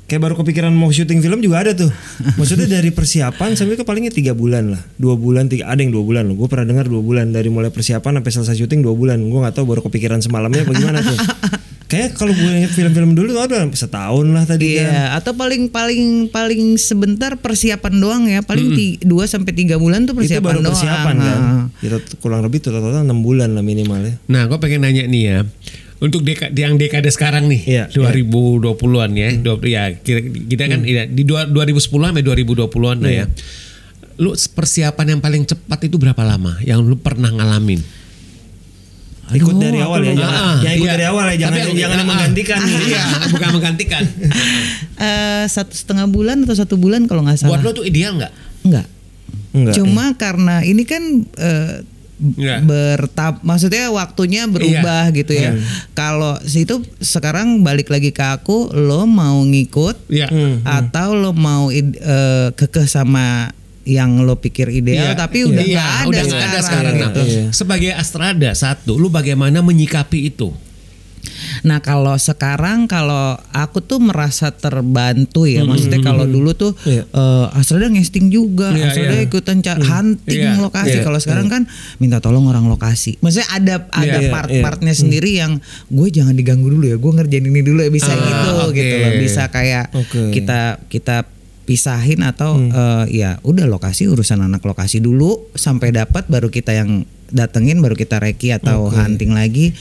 kayak 0.05 0.21
baru 0.21 0.35
kepikiran 0.35 0.69
mau 0.69 0.87
syuting 0.87 1.17
film 1.17 1.39
juga 1.39 1.59
ada 1.59 1.71
tuh. 1.71 1.89
Maksudnya 2.35 2.69
dari 2.71 2.89
persiapan 2.89 3.53
sampai 3.53 3.73
ke 3.73 3.81
palingnya 3.81 4.09
tiga 4.09 4.31
bulan 4.31 4.71
lah, 4.71 4.81
dua 4.95 5.13
bulan, 5.13 5.45
tiga 5.45 5.65
ada 5.65 5.77
yang 5.77 5.89
dua 5.89 6.01
bulan 6.01 6.25
loh. 6.25 6.35
Gue 6.35 6.47
pernah 6.47 6.65
dengar 6.65 6.85
dua 6.85 6.99
bulan 6.99 7.29
dari 7.29 7.47
mulai 7.47 7.69
persiapan 7.69 8.19
sampai 8.19 8.31
selesai 8.31 8.55
syuting 8.57 8.81
dua 8.81 8.93
bulan. 8.93 9.17
Gue 9.19 9.39
nggak 9.39 9.53
tahu 9.53 9.65
baru 9.65 9.81
kepikiran 9.81 10.19
semalamnya 10.19 10.61
bagaimana 10.63 11.01
tuh. 11.01 11.17
Kayak 11.85 12.17
kalau 12.17 12.33
gue 12.33 12.49
inget 12.49 12.73
film-film 12.73 13.13
dulu 13.13 13.37
tuh 13.37 13.45
ada 13.45 13.61
setahun 13.69 14.25
lah 14.25 14.41
tadi 14.43 14.73
kan. 14.75 14.89
Iya, 14.89 15.03
atau 15.13 15.37
paling 15.37 15.69
paling 15.69 16.33
paling 16.33 16.61
sebentar 16.75 17.37
persiapan 17.37 17.93
doang 17.95 18.23
ya, 18.25 18.41
paling 18.41 18.73
ti- 18.73 18.97
dua 18.99 19.29
sampai 19.29 19.53
tiga 19.53 19.77
bulan 19.77 20.01
tuh 20.03 20.17
Itu 20.17 20.25
persiapan 20.25 20.41
baru 20.43 20.59
doang. 20.59 20.73
persiapan 20.73 21.15
kan. 21.15 21.39
Kita 21.77 21.95
tuh 22.01 22.17
kurang 22.17 22.41
lebih 22.41 22.57
total-total 22.59 23.05
enam 23.05 23.21
bulan 23.21 23.53
lah 23.53 23.61
minimal 23.61 24.01
ya. 24.01 24.17
Nah, 24.25 24.49
gue 24.49 24.57
pengen 24.57 24.81
nanya 24.81 25.05
nih 25.05 25.23
ya. 25.23 25.37
Untuk 25.95 26.21
deka, 26.21 26.51
yang 26.51 26.75
dekade 26.75 27.07
sekarang 27.07 27.47
nih, 27.47 27.61
Iya, 27.63 27.83
2020-an 27.89 29.11
ya. 29.15 29.29
Dua- 29.33 29.63
ya, 29.63 29.95
kira- 29.95 30.27
kita 30.27 30.63
kan 30.67 30.79
ya, 30.83 31.07
di 31.07 31.23
dua- 31.23 31.47
2010 31.47 31.79
sampai 32.05 32.19
2020-an 32.21 32.97
lah 32.99 33.13
ya. 33.13 33.25
Lu 34.15 34.31
persiapan 34.31 35.15
yang 35.15 35.21
paling 35.21 35.43
cepat 35.43 35.79
itu 35.83 35.95
berapa 35.95 36.19
lama 36.19 36.59
yang 36.61 36.79
lu 36.79 36.95
pernah 36.95 37.31
ngalamin? 37.31 37.79
Ikut 39.25 39.57
dari 39.57 39.81
awal 39.81 40.05
ya, 40.05 40.13
jangan, 40.13 40.37
Ah, 40.37 40.55
yang 40.61 40.73
ikut 40.77 40.85
iya. 40.85 40.93
dari 40.93 41.05
awal 41.07 41.25
ya, 41.25 41.35
jangan 41.41 41.57
Tapi- 41.57 41.79
jangan 41.81 41.97
ah, 41.97 42.05
menggantikan. 42.05 42.59
Iya, 42.61 43.03
bukan 43.31 43.49
menggantikan. 43.53 44.03
Eh, 44.95 45.43
satu 45.51 45.75
setengah 45.75 46.07
bulan 46.07 46.47
atau 46.47 46.55
satu 46.55 46.79
bulan 46.79 47.03
kalau 47.03 47.19
nggak 47.19 47.35
salah. 47.35 47.59
Buat 47.59 47.67
lu 47.67 47.71
tuh 47.73 47.83
ideal 47.83 48.15
nggak? 48.15 48.31
Enggak. 48.63 48.87
Enggak. 49.51 49.73
Cuma 49.75 50.15
karena 50.15 50.63
ini 50.63 50.83
kan 50.83 51.03
eh, 51.35 51.83
Iya. 52.15 52.63
bertap 52.63 53.41
maksudnya 53.41 53.91
waktunya 53.91 54.47
berubah 54.47 55.11
Iya. 55.11 55.15
gitu 55.15 55.33
ya. 55.33 55.51
Kalau 55.91 56.39
situ 56.41 56.79
sekarang 56.97 57.59
balik 57.59 57.87
lagi 57.87 58.09
ke 58.09 58.23
aku 58.23 58.71
lo 58.71 59.03
mau 59.03 59.41
ngikut 59.41 60.07
Iya. 60.07 60.27
Hmm. 60.27 60.63
atau 60.63 61.11
lo 61.11 61.31
mau 61.31 61.67
eh, 61.69 61.83
kekeh 62.49 62.85
sama 62.85 63.51
yang 63.83 64.23
lo 64.23 64.33
pikir 64.35 64.71
ideal 64.71 65.11
Iya, 65.11 65.13
tapi 65.13 65.45
udah 65.45 65.61
iya, 65.61 65.75
nggak 65.75 65.91
ada 65.91 66.07
udah 66.07 66.23
sekarang. 66.23 66.49
ada 66.49 66.59
sekarang. 66.59 66.93
Nah, 66.93 67.03
gitu. 67.05 67.21
Iya. 67.21 67.43
Sebagai 67.51 67.91
Astrada 67.93 68.49
satu, 68.51 68.95
lu 68.95 69.07
bagaimana 69.07 69.59
menyikapi 69.59 70.25
itu? 70.27 70.49
Nah 71.65 71.81
kalau 71.81 72.13
sekarang 72.13 72.85
kalau 72.85 73.33
aku 73.49 73.81
tuh 73.81 73.97
merasa 73.97 74.53
terbantu 74.53 75.43
ya, 75.43 75.65
maksudnya 75.65 75.97
kalau 75.99 76.23
dulu 76.23 76.53
tuh 76.53 76.77
Iya. 76.81 77.03
eh, 77.03 77.45
Astrada 77.51 77.89
ngesting 77.89 78.29
juga, 78.29 78.69
Iya, 78.69 78.87
Astrada 78.87 79.15
iya. 79.15 79.25
ikutan 79.25 79.57
ca- 79.59 79.81
hunting 79.81 80.45
Iya, 80.45 80.61
lokasi. 80.61 80.93
iya, 80.93 81.01
kalau 81.01 81.17
sekarang 81.17 81.49
kan 81.49 81.65
minta 81.97 82.21
tolong 82.21 82.45
orang 82.45 82.65
lokasi. 82.65 83.17
Maksudnya 83.17 83.49
ada 83.49 83.75
ada 83.89 84.19
Iya, 84.19 84.29
part-partnya 84.29 84.93
sendiri 84.93 85.35
yang 85.35 85.57
gue 85.87 86.07
jangan 86.07 86.31
diganggu 86.31 86.69
dulu 86.69 86.85
ya, 86.85 86.95
gue 86.95 87.11
ngerjain 87.11 87.43
ini 87.43 87.61
dulu 87.61 87.81
ya. 87.81 87.89
Bisa 87.89 88.09
Ah, 88.09 88.21
gitu 88.21 88.49
oke. 88.63 88.75
gitu 88.75 88.95
loh, 88.95 89.11
bisa 89.17 89.43
kayak 89.49 89.85
Oke. 89.91 90.21
kita 90.31 90.59
kita 90.85 91.25
pisahin 91.63 92.21
atau 92.21 92.61
eh, 92.61 93.05
ya 93.11 93.41
udah 93.41 93.65
lokasi 93.65 94.05
urusan 94.05 94.37
anak 94.39 94.61
lokasi 94.61 95.01
dulu 95.01 95.49
sampai 95.51 95.89
dapat 95.89 96.29
baru 96.29 96.47
kita 96.47 96.71
yang 96.71 97.01
datengin 97.25 97.81
baru 97.81 97.97
kita 97.97 98.21
reki 98.21 98.53
atau 98.53 98.85
hunting 98.87 99.33
lagi. 99.33 99.73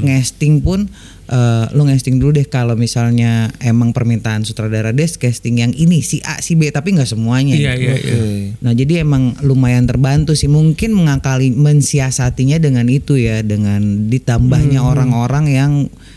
Ngesting 0.00 0.64
pun 0.64 0.88
eh, 1.26 1.64
lu 1.70 1.84
ngesting 1.84 2.16
dulu 2.16 2.34
deh 2.34 2.46
kalau 2.46 2.74
misalnya 2.74 3.50
emang 3.58 3.90
permintaan 3.90 4.42
sutradara 4.42 4.90
des 4.90 5.14
casting 5.14 5.58
yang 5.58 5.72
ini 5.72 6.00
si 6.00 6.22
A 6.22 6.38
si 6.38 6.54
B 6.54 6.70
tapi 6.70 6.94
nggak 6.94 7.06
semuanya 7.08 7.54
Iya, 7.54 7.72
gitu. 7.74 7.82
iya, 7.82 7.94
iya. 7.98 8.18
Nah 8.62 8.72
jadi 8.72 9.02
emang 9.02 9.34
lumayan 9.42 9.84
terbantu 9.84 10.32
sih 10.32 10.46
mungkin 10.46 10.94
mengakali 10.94 11.50
mensiasatinya 11.50 12.56
dengan 12.56 12.86
itu 12.86 13.18
ya 13.18 13.42
dengan 13.42 14.06
ditambahnya 14.06 14.80
orang-orang 14.80 15.44
yang 15.46 15.72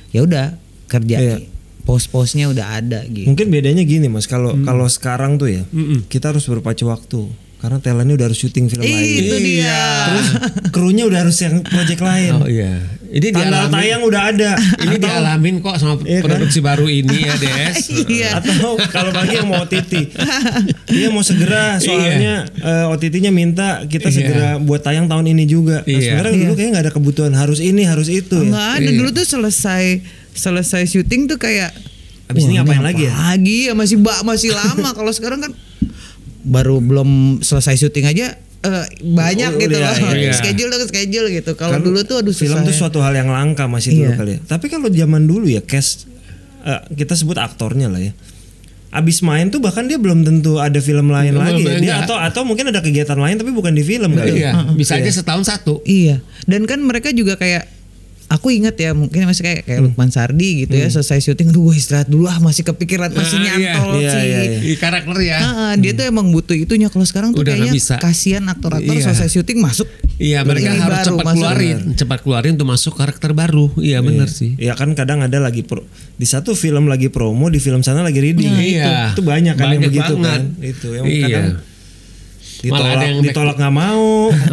ya 0.10 0.24
udah 0.24 0.48
kerja 0.86 1.18
Iya. 1.18 1.38
pos-posnya 1.84 2.50
udah 2.50 2.78
ada 2.78 3.02
gitu. 3.06 3.26
Mungkin 3.26 3.50
bedanya 3.50 3.82
gini 3.82 4.06
mas, 4.08 4.30
kalau 4.30 4.54
kalau 4.62 4.86
sekarang 4.86 5.38
tuh 5.38 5.50
ya 5.50 5.64
kita 6.06 6.30
harus 6.30 6.46
berpacu 6.46 6.86
waktu 6.86 7.26
karena 7.60 7.78
talentnya 7.78 8.16
udah 8.16 8.26
harus 8.26 8.40
syuting 8.40 8.66
film 8.66 8.82
lain. 8.82 9.20
Itu 9.20 9.36
dia. 9.38 9.84
Terus 10.06 10.28
krunya 10.70 11.04
udah 11.04 11.20
harus 11.22 11.36
yang 11.38 11.60
project 11.62 12.00
lain. 12.00 12.32
Oh 12.34 12.48
iya. 12.48 12.80
Ini 13.06 13.34
Tanggal 13.34 13.66
dialamin, 13.66 13.74
tayang 13.74 14.02
udah 14.06 14.22
ada. 14.24 14.52
ini 14.80 14.96
dialamin 14.98 15.56
kok 15.60 15.76
sama 15.76 15.98
Iya 16.00 16.22
kan? 16.22 16.30
produksi 16.30 16.60
baru 16.62 16.86
ini 16.86 17.18
ya, 17.20 17.34
Des. 17.36 17.76
Iya. 18.08 18.30
Atau 18.38 18.78
kalau 18.88 19.10
bagi 19.10 19.34
yang 19.36 19.50
mau 19.50 19.60
OTT, 19.60 20.14
dia 20.86 21.08
mau 21.10 21.20
segera 21.22 21.78
soalnya 21.80 22.46
eh, 22.54 22.86
OTT-nya 22.88 23.30
minta 23.30 23.82
kita 23.84 24.08
Iya. 24.08 24.14
segera 24.14 24.48
buat 24.58 24.80
tayang 24.80 25.06
tahun 25.06 25.26
ini 25.28 25.44
juga. 25.44 25.82
Nah, 25.82 25.90
Iya. 25.90 26.00
sebenarnya 26.16 26.34
dulu 26.40 26.54
kayaknya 26.54 26.72
nggak 26.72 26.86
ada 26.86 26.94
kebutuhan 26.94 27.34
harus 27.34 27.60
ini 27.60 27.82
harus 27.84 28.08
itu. 28.08 28.30
ya. 28.36 28.46
Enggak 28.46 28.70
ada 28.78 28.86
Iya. 28.86 28.96
dulu 28.96 29.10
tuh 29.12 29.26
selesai 29.28 29.84
selesai 30.32 30.82
syuting 30.88 31.28
tuh 31.28 31.36
kayak 31.36 31.74
Abis 32.30 32.46
ini 32.46 32.56
"Wah, 32.56 32.62
ngapain 32.62 32.86
lagi 32.86 33.04
ya?" 33.04 33.14
Lagi 33.18 33.58
ya 33.66 33.74
masih 33.74 33.98
ba- 33.98 34.22
masih 34.22 34.54
lama 34.54 34.94
kalau 34.94 35.10
sekarang 35.10 35.42
kan 35.42 35.52
baru 36.42 36.80
belum 36.80 37.10
selesai 37.40 37.76
syuting 37.78 38.06
aja 38.06 38.28
eh, 38.60 38.86
banyak 39.02 39.52
Oh, 39.56 39.60
gitu 39.60 39.76
iya, 39.76 39.92
loh. 39.92 40.14
iya. 40.14 40.32
Schedule 40.32 40.70
dong 40.70 40.84
schedule 40.86 41.28
gitu. 41.30 41.52
Kalau 41.54 41.76
Kan 41.76 41.82
dulu 41.82 42.00
tuh 42.04 42.20
aduh 42.20 42.32
film 42.32 42.56
susah 42.56 42.64
tuh 42.64 42.74
ya. 42.74 42.78
suatu 42.78 43.00
hal 43.00 43.14
yang 43.14 43.28
langka 43.28 43.66
masih 43.66 43.96
dulu 43.96 44.12
Iya. 44.12 44.16
kali 44.16 44.32
ya. 44.36 44.40
Tapi 44.46 44.66
kalau 44.68 44.88
zaman 44.88 45.24
dulu 45.24 45.46
ya 45.46 45.62
cast 45.62 46.08
eh, 46.62 46.82
kita 46.94 47.14
sebut 47.14 47.36
aktornya 47.36 47.88
lah 47.88 48.00
ya. 48.02 48.12
Abis 48.90 49.22
main 49.22 49.48
tuh 49.48 49.62
bahkan 49.62 49.86
dia 49.86 49.96
belum 49.96 50.26
tentu 50.26 50.58
ada 50.58 50.82
film 50.82 51.08
lain 51.08 51.32
Belum, 51.32 51.46
lagi 51.46 51.62
ya. 51.62 51.72
Dia 51.72 51.78
enggak. 51.78 52.00
atau 52.04 52.16
atau 52.18 52.42
mungkin 52.42 52.68
ada 52.68 52.82
kegiatan 52.82 53.16
lain 53.16 53.38
tapi 53.38 53.52
bukan 53.52 53.72
di 53.72 53.84
film 53.84 54.12
kali. 54.12 54.42
ya. 54.42 54.52
Iya, 54.58 54.74
bisa 54.74 54.98
aja 54.98 55.12
setahun 55.14 55.46
satu. 55.46 55.80
Iya. 55.84 56.20
Dan 56.44 56.66
kan 56.66 56.82
mereka 56.82 57.12
juga 57.12 57.36
kayak 57.36 57.70
aku 58.30 58.48
ingat 58.52 58.78
ya 58.78 58.94
mungkin 58.94 59.26
masih 59.26 59.42
kayak 59.42 59.62
kayak 59.64 59.82
Lukman 59.82 60.08
Sardi 60.08 60.64
gitu 60.64 60.74
ya 60.74 60.86
selesai 60.88 61.18
syuting 61.20 61.50
aduh 61.50 61.66
gue 61.66 61.76
istirahat 61.76 62.06
dulu 62.06 62.26
ah 62.26 62.38
masih 62.38 62.62
kepikiran 62.64 63.10
masih 63.10 63.36
Ah, 63.36 63.42
iya. 63.42 63.54
nyantol 63.74 63.90
Iya, 63.96 64.12
sih. 64.12 64.22
iya, 64.24 64.40
iya. 64.46 64.60
Di 64.62 64.76
karakter 64.76 65.18
ya. 65.20 65.38
Ah, 65.38 65.50
ah, 65.50 65.74
dia 65.74 65.92
tuh 65.92 66.06
emang 66.06 66.30
butuh 66.30 66.54
itunya 66.54 66.88
kalau 66.88 67.04
sekarang 67.04 67.30
tuh 67.32 67.42
Udah 67.42 67.52
kayaknya 67.52 67.74
bisa. 67.74 67.98
kasihan 67.98 68.46
aktor-aktor 68.46 68.94
Iya. 68.94 69.04
selesai 69.04 69.30
syuting 69.32 69.58
masuk 69.60 69.90
Iya, 70.16 70.44
mereka 70.44 70.70
harus 70.70 70.84
baru, 70.84 71.08
cepat 71.10 71.26
masuk. 71.26 71.36
keluarin, 71.40 71.78
cepat 71.96 72.20
keluarin 72.22 72.52
untuk 72.54 72.70
masuk 72.70 72.94
karakter 72.94 73.32
baru. 73.32 73.72
Iya, 73.76 74.00
benar 74.00 74.28
sih. 74.28 74.52
Ya 74.58 74.76
kan 74.76 74.92
kadang 74.92 75.20
ada 75.20 75.40
lagi 75.40 75.64
pro, 75.64 75.88
di 76.14 76.28
satu 76.28 76.54
film 76.54 76.86
lagi 76.86 77.08
promo, 77.08 77.48
di 77.48 77.58
film 77.58 77.82
sana 77.82 78.04
lagi 78.04 78.20
reading. 78.20 78.46
Nah, 78.46 78.60
itu, 78.60 78.76
iya. 78.78 79.10
itu 79.10 79.22
banyak 79.22 79.56
kan 79.56 79.66
yang 79.66 79.80
Banyak 79.80 79.90
begitu 79.90 80.14
banget. 80.14 80.28
kan. 80.30 80.42
Itu 80.60 80.88
yang 80.92 81.06
Iya. 81.08 81.24
kadang 81.26 81.48
Malah 82.60 82.76
ditolak 82.76 82.92
ada 82.92 83.06
yang 83.08 83.20
ditolak 83.24 83.56
nggak 83.56 83.72
mau, 83.74 84.08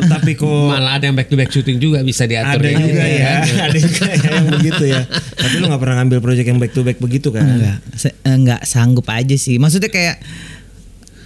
tapi 0.07 0.31
kok 0.35 0.47
Malah 0.79 0.93
ada 0.95 1.05
yang 1.11 1.17
back 1.19 1.27
to 1.27 1.35
back 1.35 1.51
syuting 1.51 1.83
juga 1.83 2.07
bisa 2.07 2.23
diatur 2.25 2.63
ada 2.63 2.71
juga 2.71 2.87
gitu 2.87 3.19
ya, 3.19 3.27
kan. 3.43 3.67
ada 3.67 3.79
juga 3.83 4.05
ya 4.07 4.29
yang 4.31 4.47
begitu 4.49 4.85
ya. 4.87 5.03
Tapi 5.35 5.55
lu 5.59 5.65
nggak 5.67 5.83
pernah 5.83 5.97
ngambil 5.99 6.19
project 6.23 6.47
yang 6.47 6.61
back 6.63 6.71
to 6.71 6.83
back 6.83 6.99
begitu 6.99 7.29
kan? 7.35 7.43
enggak 7.43 7.77
se- 7.93 8.15
eh, 8.15 8.31
enggak 8.31 8.63
sanggup 8.63 9.07
aja 9.11 9.35
sih 9.35 9.59
maksudnya 9.59 9.91
kayak 9.91 10.23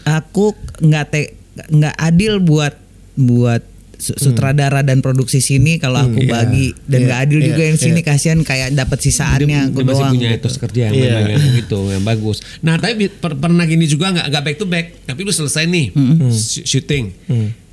aku 0.02 0.56
nggak 0.80 1.04
te 1.12 1.20
nggak 1.68 1.94
adil 1.94 2.40
buat 2.40 2.72
buat 3.14 3.60
sutradara 4.00 4.80
dan 4.80 4.98
produksi 4.98 5.38
sini 5.38 5.76
kalau 5.76 6.02
aku 6.02 6.18
iya. 6.18 6.30
bagi 6.34 6.66
dan 6.82 6.98
Iya, 6.98 7.06
nggak 7.06 7.20
adil 7.22 7.38
iya, 7.38 7.46
juga 7.46 7.62
yang 7.62 7.78
sini 7.78 8.00
iya. 8.00 8.06
kasihan 8.06 8.40
kayak 8.40 8.68
dapat 8.72 8.98
sisaannya 8.98 9.46
dia, 9.58 9.66
aku 9.66 9.76
dia 9.76 9.86
masih 9.86 10.00
doang 10.00 10.12
punya 10.12 10.28
gitu. 10.30 10.38
etos 10.40 10.56
kerja 10.58 10.80
yang 10.82 10.94
Iya. 10.94 11.10
memang 11.14 11.30
yang 11.30 11.54
itu 11.58 11.78
yang 11.90 12.02
bagus. 12.02 12.36
Nah 12.58 12.74
tapi 12.76 12.92
per- 13.06 13.36
pernah 13.36 13.64
gini 13.64 13.84
juga 13.84 14.10
nggak 14.10 14.26
nggak 14.26 14.42
back 14.42 14.56
to 14.56 14.66
back, 14.66 14.86
tapi 15.04 15.20
lu 15.20 15.30
selesai 15.30 15.64
nih 15.64 15.86
sy- 16.30 16.64
syuting, 16.64 17.04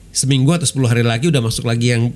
seminggu 0.10 0.50
atau 0.52 0.66
10 0.66 0.84
hari 0.88 1.04
lagi 1.04 1.26
udah 1.26 1.40
masuk 1.40 1.64
lagi 1.64 1.88
yang 1.90 2.10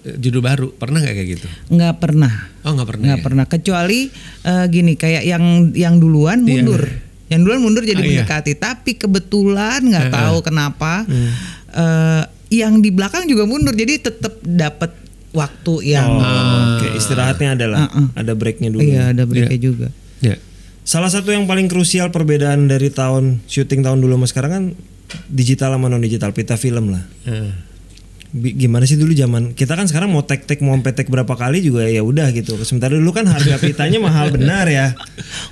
eh, 0.00 0.16
judul 0.16 0.40
baru. 0.40 0.72
Pernah 0.72 0.98
nggak 0.98 1.14
kayak 1.14 1.28
gitu? 1.30 1.46
nggak 1.68 1.94
pernah 1.98 2.32
Oh 2.62 2.72
nggak 2.72 2.88
pernah. 2.88 3.04
nggak 3.06 3.20
ya? 3.20 3.24
pernah 3.24 3.44
kecuali 3.46 4.00
eh, 4.42 4.66
gini 4.66 4.92
kayak 4.94 5.22
yang 5.22 5.44
yang 5.72 5.94
duluan 5.96 6.40
mundur 6.40 6.88
yang 7.28 7.42
duluan 7.42 7.60
mundur 7.60 7.82
jadi 7.82 7.92
Ah, 7.94 8.02
iya. 8.02 8.10
mendekati 8.18 8.52
tapi 8.54 8.96
kebetulan 8.96 9.84
nggak 9.84 10.06
Eh, 10.06 10.12
tahu 10.14 10.36
kenapa 10.40 11.04
eh, 11.68 12.22
yang 12.48 12.80
di 12.80 12.88
belakang 12.88 13.24
juga 13.24 13.44
mundur 13.44 13.72
jadi 13.72 14.00
tetap 14.00 14.40
dapat 14.40 14.92
waktu 15.30 15.92
yang 15.92 16.08
Oh, 16.08 16.80
Oke, 16.80 16.96
istirahatnya 16.96 17.54
adalah 17.54 17.86
Uh-uh. 17.86 18.06
ada 18.16 18.32
breaknya 18.32 18.72
dulu. 18.72 18.80
iya 18.80 19.12
ada 19.12 19.24
breaknya 19.24 19.60
juga 19.60 19.88
Ya. 20.18 20.34
Salah 20.82 21.12
satu 21.12 21.30
yang 21.30 21.46
paling 21.46 21.68
krusial 21.68 22.10
perbedaan 22.10 22.66
dari 22.66 22.90
tahun 22.90 23.44
syuting 23.46 23.84
tahun 23.84 24.00
dulu 24.00 24.18
sama 24.18 24.26
sekarang 24.26 24.50
kan 24.50 24.64
digital 25.28 25.76
sama 25.76 25.86
non 25.86 26.00
digital, 26.00 26.32
pita 26.32 26.56
film 26.56 26.90
lah. 26.90 27.04
Eh. 27.22 27.52
Gimana 28.34 28.84
sih 28.84 28.94
dulu 28.94 29.12
zaman 29.12 29.56
kita 29.56 29.72
kan 29.72 29.88
sekarang 29.88 30.12
mau 30.12 30.20
tek-tek 30.20 30.60
mau 30.60 30.76
tek 30.76 31.08
berapa 31.08 31.32
kali 31.32 31.64
juga 31.64 31.88
ya 31.88 32.04
udah 32.04 32.28
gitu. 32.30 32.60
Sementara 32.60 32.92
dulu 32.92 33.10
kan 33.10 33.24
harga 33.24 33.56
pitanya 33.64 33.96
mahal 33.98 34.28
benar 34.28 34.68
ya. 34.68 34.92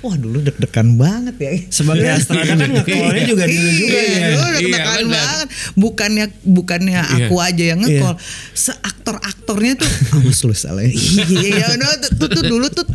wah 0.01 0.13
dulu 0.13 0.41
deg-degan 0.41 0.93
banget 0.93 1.35
ya 1.37 1.51
Sebagai 1.69 2.05
astrada 2.17 2.53
kan 2.53 2.69
ngekolnya 2.69 3.23
juga 3.25 3.43
dulu 3.49 3.71
juga 3.73 3.97
iya, 3.97 4.05
ya. 4.05 4.27
dulu 4.29 4.45
Iya, 4.45 4.55
deg-degan 4.61 4.97
benar. 5.01 5.13
banget 5.17 5.47
bukannya 5.73 6.25
bukannya 6.45 7.01
aku 7.01 7.35
aja 7.37 7.63
yang 7.65 7.79
ngekol 7.81 8.13
seaktor-aktornya 8.53 9.73
tuh 9.77 9.89
awas 10.17 10.39
lu 10.43 10.53
salah 10.53 10.85
iya 10.85 11.73
no, 11.77 11.87
tuh, 12.17 12.29
tuh, 12.29 12.43
dulu 12.45 12.67
tuh 12.69 12.85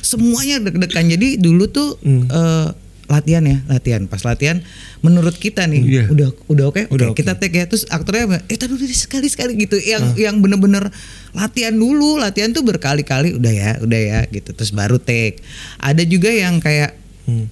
semuanya 0.00 0.62
deg-degan 0.62 1.06
jadi 1.08 1.38
dulu 1.38 1.64
tuh 1.68 1.88
eh, 2.02 2.68
latihan 3.08 3.40
ya 3.42 3.58
latihan. 3.66 4.04
Pas 4.04 4.20
latihan 4.22 4.60
menurut 5.00 5.34
kita 5.34 5.64
nih 5.64 5.82
Iya. 5.82 6.04
udah 6.12 6.28
udah 6.46 6.64
oke. 6.68 6.82
Oke, 6.86 6.94
Udah 6.94 7.06
oke. 7.10 7.16
kita 7.18 7.32
take 7.40 7.56
ya 7.56 7.64
terus 7.64 7.88
aktornya 7.88 8.44
eh 8.46 8.54
tadi 8.54 8.70
dulu 8.70 8.84
sekali 8.86 9.26
sekali 9.26 9.56
gitu. 9.56 9.80
Yang 9.80 10.14
yang 10.20 10.38
bener-bener 10.38 10.92
latihan 11.32 11.72
dulu 11.72 12.20
latihan 12.20 12.52
tuh 12.52 12.62
berkali-kali 12.62 13.34
udah 13.34 13.52
ya 13.52 13.70
udah 13.80 14.00
ya 14.00 14.20
gitu. 14.28 14.52
Terus 14.52 14.70
baru 14.70 15.00
take 15.00 15.40
ada 15.80 16.04
juga 16.04 16.28
yang 16.28 16.60
kayak 16.60 16.94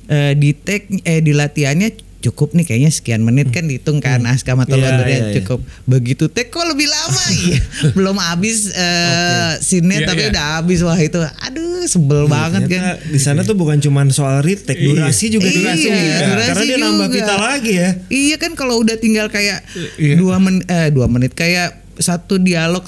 eh, 0.08 0.32
di 0.36 0.52
take 0.52 1.02
eh 1.02 1.20
di 1.20 1.32
latihannya 1.32 2.05
cukup 2.26 2.52
nih 2.52 2.64
kayaknya 2.64 2.90
sekian 2.90 3.22
menit 3.22 3.48
kan 3.48 3.64
dihitung 3.64 3.98
kan 3.98 4.18
naskah 4.18 4.54
atau 4.54 4.74
Iya, 4.74 4.84
lodurnya 4.84 5.10
iya, 5.12 5.24
iya. 5.24 5.34
cukup 5.38 5.60
begitu 5.84 6.26
take 6.26 6.48
kok 6.48 6.62
lebih 6.62 6.86
lama 6.86 7.22
iya 7.32 7.58
belum 7.96 8.16
habis 8.18 8.68
eh 8.68 9.52
scene-nya 9.58 9.98
Iya, 9.98 10.08
tapi 10.08 10.22
iya. 10.22 10.30
udah 10.30 10.44
habis 10.56 10.78
wah 10.80 10.96
itu 10.96 11.18
aduh 11.18 11.64
sebel 11.86 12.26
banget 12.26 12.66
kan 12.66 12.82
di 13.00 13.16
sana 13.16 13.40
tuh 13.40 13.54
bukan 13.54 13.78
cuman 13.78 14.10
soal 14.10 14.42
retake, 14.42 14.80
durasi 14.80 15.30
juga 15.30 15.46
Iya, 15.46 15.54
durasi 15.56 15.86
juga. 15.86 16.18
durasi 16.26 16.48
Karena 16.50 16.62
dia 16.64 16.78
nambah 16.78 17.08
pita 17.08 17.34
lagi 17.36 17.72
ya. 17.72 17.90
Iya 18.08 18.36
kan 18.36 18.52
kalau 18.52 18.74
udah 18.76 18.96
tinggal 18.96 19.26
kayak 19.28 19.62
Iya. 19.94 20.18
dua 20.18 20.36
menit, 20.36 20.66
eh, 20.66 20.90
dua 20.90 21.06
menit 21.06 21.30
kayak 21.32 21.78
satu 21.96 22.36
dialog 22.36 22.82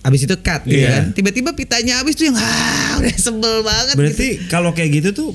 abis 0.00 0.20
itu 0.22 0.36
cut 0.36 0.64
gitu 0.64 0.80
Iya. 0.80 0.90
kan. 0.90 1.04
Tiba-tiba 1.12 1.50
pitanya 1.52 2.00
habis 2.00 2.16
tuh 2.16 2.26
yang 2.26 2.34
ah 2.34 2.98
udah 2.98 3.14
sebel 3.16 3.62
banget. 3.62 3.94
Berarti 3.94 4.28
kalau 4.48 4.72
kayak 4.72 4.90
gitu 4.96 5.08
tuh 5.12 5.30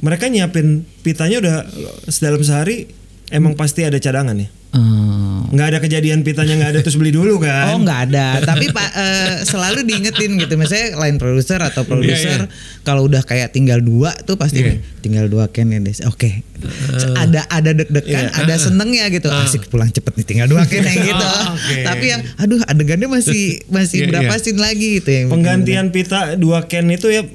mereka 0.00 0.26
nyiapin 0.26 0.84
pitanya 1.00 1.38
udah 1.38 1.56
dalam 2.18 2.40
sehari 2.40 2.88
emang 3.28 3.54
pasti 3.54 3.84
ada 3.84 3.96
cadangan 3.96 4.36
ya. 4.36 4.48
Oh. 4.70 5.50
Nggak 5.50 5.66
ada 5.66 5.78
kejadian 5.82 6.22
pitanya 6.22 6.54
nggak 6.54 6.70
ada 6.70 6.80
terus 6.86 6.94
beli 6.94 7.10
dulu 7.10 7.42
kan? 7.42 7.74
Oh 7.74 7.82
nggak 7.82 8.00
ada, 8.06 8.38
tapi 8.46 8.70
pak 8.70 8.86
eh, 8.94 9.32
selalu 9.42 9.82
diingetin 9.82 10.38
gitu. 10.38 10.54
Misalnya 10.54 10.94
lain 10.94 11.18
produser 11.18 11.58
atau 11.58 11.82
produser 11.82 12.46
kalau 12.86 13.10
udah 13.10 13.26
kayak 13.26 13.50
tinggal 13.50 13.82
dua 13.82 14.14
tuh 14.22 14.38
pasti 14.38 14.62
Iya. 14.62 14.78
tinggal 15.02 15.26
dua 15.26 15.50
can 15.50 15.74
ya 15.74 15.82
Des. 15.82 16.06
Oke, 16.06 16.46
ada 17.18 17.50
ada 17.50 17.70
deg-degan, 17.74 18.30
ada 18.30 18.54
senengnya 18.54 19.10
gitu. 19.10 19.26
Asik 19.26 19.66
pulang 19.66 19.90
cepet 19.90 20.22
nih 20.22 20.26
tinggal 20.30 20.46
dua 20.46 20.62
can 20.62 20.86
yang 20.86 21.02
gitu. 21.18 21.26
Oke. 21.50 21.76
Tapi 21.82 22.04
yang 22.06 22.22
aduh 22.38 22.62
adegannya 22.70 23.10
masih 23.10 23.66
masih 23.74 24.06
Iya, 24.06 24.08
berapa 24.14 24.30
iya. 24.30 24.38
scene 24.38 24.60
lagi 24.62 25.02
gitu 25.02 25.10
yang 25.10 25.26
Penggantian 25.34 25.90
pita 25.90 26.38
dua 26.38 26.70
can 26.70 26.86
itu 26.86 27.10
ya 27.10 27.26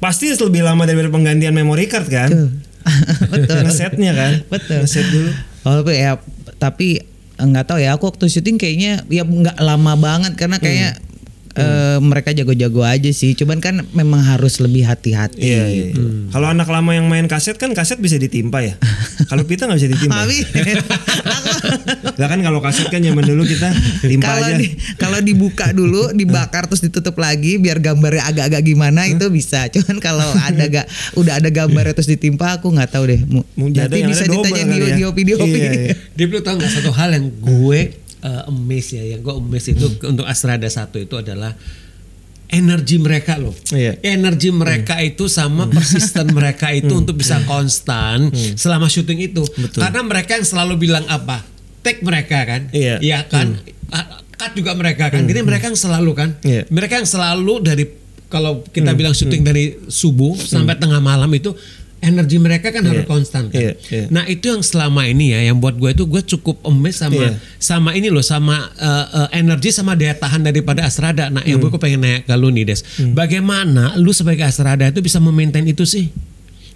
pasti 0.00 0.32
lebih 0.32 0.64
lama 0.64 0.82
daripada 0.88 1.12
penggantian 1.12 1.52
memory 1.52 1.86
card 1.86 2.08
kan? 2.08 2.30
Betul. 3.30 3.60
Ngesetnya 3.68 4.12
kan? 4.16 4.32
Betul. 4.48 4.82
Ngeset 4.82 5.06
dulu. 5.12 5.30
Tapi 5.60 5.92
ya 5.94 6.12
tapi 6.56 6.88
nggak 7.40 7.64
tahu 7.68 7.78
ya 7.80 7.96
aku 7.96 8.12
waktu 8.12 8.28
syuting 8.28 8.60
kayaknya 8.60 9.04
ya 9.08 9.24
nggak 9.24 9.56
lama 9.60 9.96
banget 9.96 10.32
karena 10.36 10.60
kayaknya 11.50 11.76
eh, 11.90 11.98
mereka 12.00 12.30
jago-jago 12.32 12.82
aja 12.82 13.10
sih. 13.10 13.34
Cuman 13.34 13.58
kan 13.58 13.82
memang 13.90 14.20
harus 14.20 14.58
lebih 14.58 14.84
hati-hati. 14.84 15.40
Iya, 15.40 15.64
iya. 15.66 15.86
iya. 15.90 16.04
Kalau 16.28 16.46
anak 16.46 16.66
lama 16.66 16.90
yang 16.90 17.06
main 17.06 17.26
kaset 17.26 17.54
kan 17.54 17.70
kaset 17.70 17.98
bisa 17.98 18.16
ditimpa 18.16 18.60
ya. 18.60 18.74
Kalau 19.26 19.42
pita 19.42 19.64
nggak 19.64 19.78
bisa 19.78 19.90
ditimpa. 19.90 20.14
Mami, 20.16 20.38
Gak 22.10 22.28
kan 22.32 22.40
kalau 22.40 22.60
kaset 22.60 22.86
kan 22.86 23.00
zaman 23.00 23.22
dulu 23.22 23.42
kita 23.44 23.68
timpa 24.00 24.26
kalau 24.32 24.46
aja. 24.46 24.56
di- 24.56 24.72
kalau 24.96 25.18
dibuka 25.20 25.66
dulu, 25.70 26.10
dibakar 26.12 26.66
terus 26.66 26.80
ditutup 26.80 27.16
lagi 27.16 27.56
biar 27.56 27.78
gambarnya 27.78 28.26
agak-agak 28.26 28.62
gimana 28.62 29.06
itu 29.06 29.26
bisa. 29.28 29.66
Cuman 29.68 29.98
kalau 29.98 30.26
ada 30.36 30.64
gak 30.66 30.86
udah 31.14 31.36
ada 31.36 31.48
gambarnya 31.48 31.92
terus 31.92 32.08
ditimpa 32.08 32.58
aku 32.58 32.70
nggak 32.70 32.90
tahu 32.90 33.04
deh. 33.06 33.20
Mu- 33.22 33.46
Mungkin 33.56 33.86
bisa 34.06 34.24
ditanya 34.24 34.62
di 34.64 34.76
ya. 34.78 34.96
di 34.96 35.02
video 35.10 35.36
Iya, 35.40 35.56
iya. 35.72 35.94
Dia 36.14 36.24
perlu 36.26 36.42
tahu 36.42 36.54
nggak 36.58 36.72
satu 36.72 36.90
hal 36.92 37.10
yang 37.12 37.26
gue 37.32 37.80
uh, 38.24 38.50
amazed 38.50 38.96
ya, 38.96 39.04
yang 39.16 39.20
gue 39.20 39.34
amazed 39.34 39.76
itu 39.76 39.86
untuk 40.06 40.24
Astrada 40.24 40.66
satu 40.68 41.00
itu 41.00 41.14
adalah 41.16 41.52
energi 42.50 42.98
mereka 42.98 43.38
loh. 43.38 43.54
Iya. 43.70 44.02
Energi 44.02 44.50
mereka 44.50 44.98
itu 45.00 45.30
sama 45.30 45.70
persisten 45.70 46.34
mereka 46.34 46.74
itu 46.80 46.90
untuk 46.90 47.16
bisa 47.16 47.38
konstan 47.46 48.28
selama 48.58 48.90
syuting 48.90 49.30
itu. 49.30 49.42
Karena 49.78 50.02
mereka 50.02 50.36
yang 50.36 50.46
selalu 50.46 50.74
bilang 50.90 51.06
apa? 51.06 51.46
Take 51.80 52.02
mereka 52.02 52.44
kan? 52.44 52.68
Iya. 52.74 53.24
kan? 53.30 53.56
Ah, 53.94 54.20
Cut 54.34 54.56
juga 54.56 54.72
mereka 54.72 55.12
kan. 55.12 55.24
Jadi 55.28 55.40
mereka 55.44 55.68
yang 55.70 55.78
selalu 55.78 56.10
kan? 56.16 56.30
Iya. 56.42 56.66
Mereka 56.68 57.00
yang 57.00 57.08
selalu 57.08 57.54
dari 57.60 57.84
kalau 58.30 58.62
kita 58.62 58.94
bilang 58.94 59.10
syuting 59.10 59.42
dari 59.42 59.74
subuh 59.90 60.38
sampai 60.38 60.78
tengah 60.78 61.02
malam 61.02 61.28
itu 61.34 61.50
energi 62.00 62.36
mereka 62.36 62.68
kan 62.68 62.80
harus 62.82 63.04
konstan 63.04 63.48
kan. 63.48 63.60
Iya, 63.60 63.72
iya. 63.86 64.04
Nah 64.08 64.24
itu 64.24 64.48
yang 64.48 64.60
selama 64.60 65.04
ini 65.04 65.30
ya 65.30 65.40
yang 65.44 65.56
buat 65.56 65.76
gue 65.76 65.92
itu 65.92 66.04
gue 66.04 66.22
cukup 66.26 66.64
amazed 66.64 66.96
sama 66.98 67.20
Iya. 67.20 67.30
sama 67.56 67.90
ini 67.92 68.08
loh 68.08 68.20
sama 68.20 68.56
uh, 68.72 69.06
uh, 69.14 69.28
energi 69.30 69.68
sama 69.68 69.92
daya 69.92 70.12
tahan 70.12 70.40
daripada 70.42 70.82
Astrada. 70.82 71.28
Nah 71.28 71.40
yang 71.42 71.58
gue 71.58 71.70
pengen 71.74 72.00
nanya 72.00 72.20
ke 72.20 72.34
lu 72.34 72.48
nih 72.48 72.64
Des, 72.66 72.80
bagaimana 73.10 73.94
lu 73.94 74.10
sebagai 74.10 74.42
Astrada 74.42 74.86
itu 74.86 74.98
bisa 74.98 75.16
memaintain 75.18 75.64
itu 75.64 75.84
sih? 75.84 76.08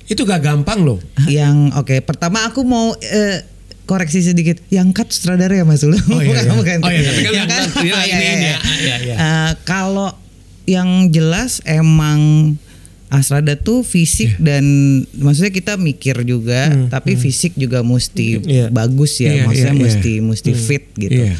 Itu 0.05 0.23
gak 0.23 0.41
gampang 0.41 0.85
loh. 0.85 1.01
yang 1.27 1.73
oke 1.73 1.97
pertama 2.01 2.45
aku 2.45 2.61
mau 2.61 2.93
eh, 2.95 3.41
koreksi 3.85 4.21
sedikit 4.21 4.61
yang 4.69 4.93
cut 4.93 5.09
sutradara 5.09 5.53
ya 5.55 5.65
Mas 5.65 5.81
Ulu 5.81 5.97
Oh, 6.11 6.21
iya, 6.21 6.41
iya. 6.41 6.53
bukan 6.53 6.79
Oh, 6.81 6.89
iya, 6.89 7.01
tapi 7.03 7.21
kan 7.23 7.33
Yang 7.33 7.49
cut- 7.49 7.81
iya, 7.81 7.97
iya, 7.99 8.05
ini, 8.05 8.21
iya, 8.21 8.33
iya. 8.33 8.45
ya. 8.45 8.59
Iya, 8.61 8.97
iya. 9.01 9.17
Kalau 9.65 10.13
yang 10.65 11.09
jelas 11.09 11.61
emang 11.65 12.21
Asrada 13.15 13.55
tuh 13.55 13.81
fisik 13.81 14.37
dan 14.39 14.65
maksudnya 15.15 15.51
kita 15.51 15.73
mikir 15.77 16.23
juga 16.23 16.67
tapi 16.89 17.15
fisik 17.15 17.55
juga 17.55 17.81
mesti 17.81 18.43
Iya. 18.43 18.67
bagus 18.69 19.23
ya 19.23 19.31
Iya, 19.31 19.43
maksudnya 19.47 19.71
iya, 19.71 19.79
iya. 19.79 19.85
mesti 19.87 20.13
mesti 20.21 20.51
fit 20.53 20.85
gitu 20.95 21.23
Iya. 21.25 21.37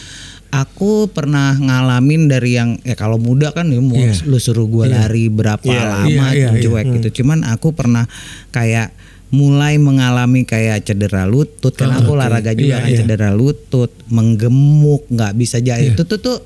Aku 0.55 1.11
pernah 1.11 1.59
ngalamin 1.59 2.31
dari 2.31 2.55
yang 2.55 2.79
ya 2.81 2.95
kalau 2.95 3.19
muda 3.19 3.51
kan 3.51 3.67
ya 3.67 3.83
mau 3.83 3.99
Iya. 3.99 4.23
lu 4.23 4.39
suruh 4.39 4.65
gua 4.65 4.87
lari 4.87 5.27
berapa 5.27 5.67
Iya, 5.67 5.83
lama 5.85 6.27
iya, 6.31 6.55
iya, 6.55 6.63
cuek 6.63 6.87
gitu. 6.95 7.23
Cuman 7.23 7.43
aku 7.43 7.75
pernah 7.75 8.07
kayak 8.49 8.95
mulai 9.35 9.83
mengalami 9.83 10.47
kayak 10.47 10.87
cedera 10.87 11.27
lutut 11.27 11.75
kan 11.75 11.91
aku 11.91 12.15
olahraga 12.15 12.55
juga 12.55 12.79
Iya, 12.79 12.83
kan 12.87 12.91
iya. 12.95 12.99
cedera 13.03 13.31
lutut, 13.35 13.91
menggemuk, 14.07 15.11
nggak 15.11 15.35
bisa 15.35 15.59
jahit. 15.59 15.99
Itu 15.99 16.07
tuh 16.07 16.23
tuh 16.23 16.39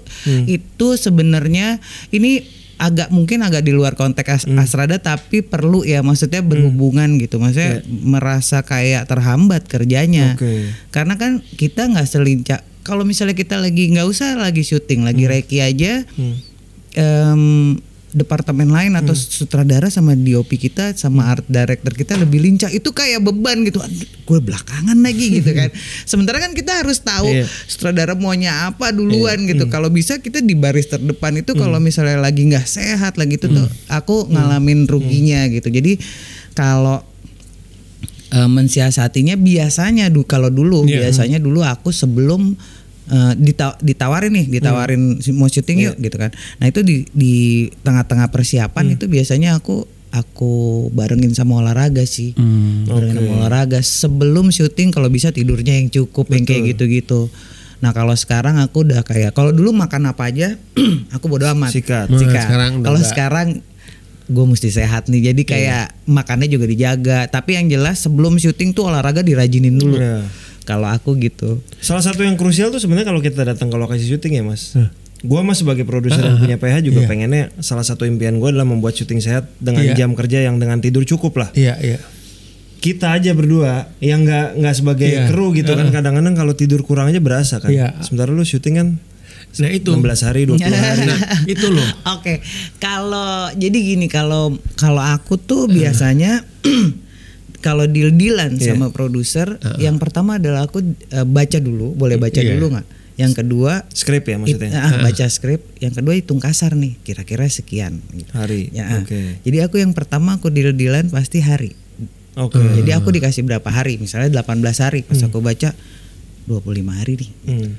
itu 0.48 0.96
sebenarnya 0.96 1.76
ini 2.08 2.40
agak 2.78 3.10
mungkin 3.10 3.42
agak 3.42 3.60
di 3.60 3.70
luar 3.70 3.92
konteks 3.92 4.30
as- 4.32 4.48
Astrada 4.48 4.96
tapi 4.96 5.42
perlu 5.42 5.82
ya 5.82 6.00
maksudnya 6.00 6.40
berhubungan 6.40 7.18
gitu. 7.18 7.36
Maksudnya 7.36 7.82
merasa 7.84 8.62
kayak 8.62 9.04
terhambat 9.04 9.66
kerjanya. 9.66 10.34
Oke. 10.34 10.70
karena 10.88 11.14
kan 11.14 11.42
kita 11.52 11.86
nggak 11.86 12.06
selincah 12.06 12.60
kalau 12.80 13.02
misalnya 13.02 13.34
kita 13.34 13.58
lagi 13.58 13.90
nggak 13.90 14.06
usah 14.06 14.34
lagi 14.34 14.62
syuting 14.62 15.02
lagi 15.02 15.26
reki 15.26 15.58
aja 15.60 16.06
em, 16.94 17.76
departemen 18.08 18.72
lain 18.72 18.96
atau 18.96 19.12
sutradara 19.12 19.86
sama 19.88 20.16
DOP 20.16 20.56
kita 20.56 20.96
sama 20.96 21.28
art 21.28 21.44
director 21.44 21.92
kita 21.92 22.16
lebih 22.16 22.40
lincah. 22.40 22.68
Itu 22.68 22.90
kayak 22.90 23.20
beban 23.20 23.62
gitu. 23.62 23.84
Gue 24.24 24.40
belakangan 24.40 24.96
lagi 24.96 25.38
gitu 25.38 25.52
kan. 25.52 25.68
Sementara 26.10 26.40
kan 26.40 26.56
kita 26.56 26.80
harus 26.80 26.98
tahu 26.98 27.28
Iya. 27.28 27.44
sutradara 27.66 28.16
maunya 28.16 28.68
apa 28.68 28.90
duluan 28.90 29.44
gitu. 29.44 29.68
Kalau 29.68 29.88
bisa 29.88 30.16
kita 30.18 30.40
di 30.40 30.56
baris 30.56 30.88
terdepan 30.88 31.36
itu 31.36 31.52
kalau 31.52 31.76
misalnya 31.78 32.16
lagi 32.16 32.44
nggak 32.44 32.64
sehat 32.64 33.16
lagi 33.16 33.36
itu 33.36 33.46
tuh 33.46 33.68
aku 33.86 34.28
ngalamin 34.28 34.88
ruginya 34.88 35.44
gitu. 35.52 35.68
Jadi 35.68 36.00
kalau 36.52 37.04
eh, 38.28 38.44
mensiasatinya 38.44 39.36
biasanya 39.36 40.08
du 40.08 40.24
kalau 40.24 40.48
dulu 40.48 40.84
Iya. 40.84 41.08
biasanya 41.08 41.38
dulu 41.38 41.60
aku 41.60 41.88
sebelum 41.90 42.56
eh, 43.08 43.32
dita- 43.34 43.78
ditawarin 43.78 44.30
nih 44.30 44.46
ditawarin 44.50 45.02
Hmm. 45.16 45.34
mau 45.34 45.46
syuting 45.46 45.78
Iya. 45.78 45.86
yuk 45.88 45.96
gitu 46.00 46.16
kan 46.16 46.30
nah 46.56 46.66
itu 46.66 46.80
di 46.80 47.04
di 47.08 47.34
tengah-tengah 47.78 48.28
persiapan 48.28 48.84
Hmm. 48.84 48.94
itu 48.94 49.04
biasanya 49.06 49.56
aku 49.56 49.82
aku 50.08 50.54
barengin 50.90 51.32
sama 51.32 51.58
olahraga 51.58 52.00
sih 52.02 52.32
Hmm. 52.32 52.84
barengin 52.84 53.16
sama 53.18 53.32
olahraga 53.38 53.78
sebelum 53.78 54.48
syuting 54.48 54.88
kalau 54.88 55.06
bisa 55.06 55.28
tidurnya 55.28 55.74
yang 55.74 55.88
cukup 55.88 56.28
yang 56.28 56.44
kayak 56.44 56.72
gitu-gitu 56.72 57.28
nah 57.78 57.92
kalau 57.92 58.10
sekarang 58.12 58.56
aku 58.56 58.82
udah 58.82 59.00
kayak 59.02 59.30
kalau 59.30 59.48
dulu 59.48 59.70
makan 59.70 60.08
apa 60.08 60.26
aja 60.26 60.58
aku 61.14 61.24
bodo 61.26 61.46
amat 61.48 61.70
Sikat. 61.70 62.06
Nah, 62.06 62.18
Sikat. 62.18 62.44
sekarang 62.44 62.70
udah 62.76 62.84
kalau 62.84 63.00
sekarang 63.00 63.48
gue 64.26 64.44
mesti 64.46 64.68
sehat 64.68 65.06
nih 65.06 65.30
jadi 65.30 65.42
kayak 65.42 65.84
makannya 66.04 66.48
juga 66.48 66.64
dijaga 66.64 67.18
tapi 67.26 67.54
yang 67.54 67.70
jelas 67.70 67.96
sebelum 67.98 68.36
syuting 68.36 68.72
tuh 68.72 68.84
olahraga 68.84 69.20
dirajinin 69.20 69.72
dulu 69.72 69.96
Iya. 69.96 70.20
Kalau 70.68 70.84
aku 70.84 71.16
gitu 71.16 71.64
Salah 71.80 72.04
satu 72.04 72.20
yang 72.20 72.36
krusial 72.36 72.68
tuh 72.68 72.76
sebenarnya 72.76 73.08
kalau 73.08 73.24
kita 73.24 73.40
datang 73.40 73.72
ke 73.72 73.76
lokasi 73.76 74.04
syuting 74.04 74.36
ya 74.36 74.44
mas. 74.44 74.76
Gua 75.18 75.40
mas 75.40 75.58
sebagai 75.58 75.82
produser 75.82 76.20
dan 76.20 76.36
punya 76.36 76.54
PH 76.54 76.84
juga 76.84 77.00
Iya. 77.02 77.08
pengennya 77.08 77.42
salah 77.58 77.82
satu 77.82 78.04
impian 78.04 78.36
gue 78.36 78.48
adalah 78.48 78.62
membuat 78.62 78.94
syuting 78.94 79.18
sehat 79.18 79.48
dengan 79.58 79.82
Iya. 79.82 79.96
jam 79.96 80.12
kerja 80.12 80.44
yang 80.44 80.60
dengan 80.60 80.78
tidur 80.78 81.02
cukup 81.02 81.40
lah. 81.40 81.48
Iya, 81.56 81.74
iya. 81.80 81.98
Kita 82.78 83.10
aja 83.10 83.34
berdua 83.34 83.90
yang 83.98 84.22
nggak 84.22 84.54
nggak 84.54 84.74
sebagai 84.76 85.10
Iya. 85.10 85.26
kru 85.26 85.50
gitu 85.50 85.72
kan 85.72 85.90
kadang-kadang 85.90 86.36
kalau 86.36 86.52
tidur 86.52 86.84
kurang 86.84 87.08
aja 87.08 87.18
berasa 87.18 87.58
kan. 87.58 87.72
Iya. 87.72 87.98
Sementara 87.98 88.30
lu 88.30 88.44
syuting 88.44 88.76
kan 88.76 88.88
Nah, 89.58 89.72
itu. 89.72 89.90
16 89.90 90.22
hari 90.22 90.44
20 90.44 90.60
hari. 90.70 91.08
Nah, 91.08 91.18
itu 91.48 91.66
loh. 91.66 91.88
Oke, 92.14 92.38
kalau 92.78 93.48
jadi 93.56 93.74
gini 93.74 94.06
kalau 94.06 94.54
kalau 94.76 95.00
aku 95.00 95.34
tuh 95.34 95.66
biasanya 95.66 96.44
kalau 97.58 97.84
deal-dealan 97.84 98.54
Iya. 98.54 98.72
sama 98.72 98.88
produser, 98.88 99.58
yang 99.76 99.96
pertama 99.96 100.36
adalah 100.36 100.64
aku 100.64 100.78
eh, 100.84 101.22
baca 101.22 101.58
dulu, 101.58 101.92
boleh 101.92 102.16
baca 102.16 102.38
Iya. 102.38 102.54
dulu 102.54 102.72
nggak? 102.72 102.86
Yang 103.18 103.32
kedua 103.36 103.82
Skrip 103.90 104.22
ya 104.24 104.38
it- 104.38 104.40
maksudnya. 104.40 104.70
ah, 104.78 105.02
baca 105.02 105.26
skrip, 105.26 105.60
yang 105.76 105.90
kedua 105.90 106.14
hitung 106.14 106.38
kasar 106.38 106.72
nih, 106.72 106.94
kira-kira 107.02 107.44
sekian. 107.46 107.98
gitu. 108.08 108.30
Hari. 108.30 108.70
Ya, 108.70 108.86
ah. 108.88 109.02
Oke. 109.02 109.42
Jadi 109.42 109.58
aku 109.58 109.76
yang 109.76 109.90
pertama 109.90 110.38
aku 110.38 110.48
deal-dealan 110.48 111.10
pasti 111.10 111.42
hari. 111.42 111.74
Oke. 112.36 112.62
Jadi 112.62 112.90
aku 112.92 113.10
dikasih 113.10 113.42
berapa 113.42 113.66
hari? 113.66 113.98
Misalnya 113.98 114.30
18 114.32 114.54
hari, 114.78 115.02
pas 115.02 115.18
aku 115.18 115.42
baca 115.42 115.74
25 116.46 116.62
hari 116.94 117.18
nih. 117.18 117.30
Hmm. 117.44 117.72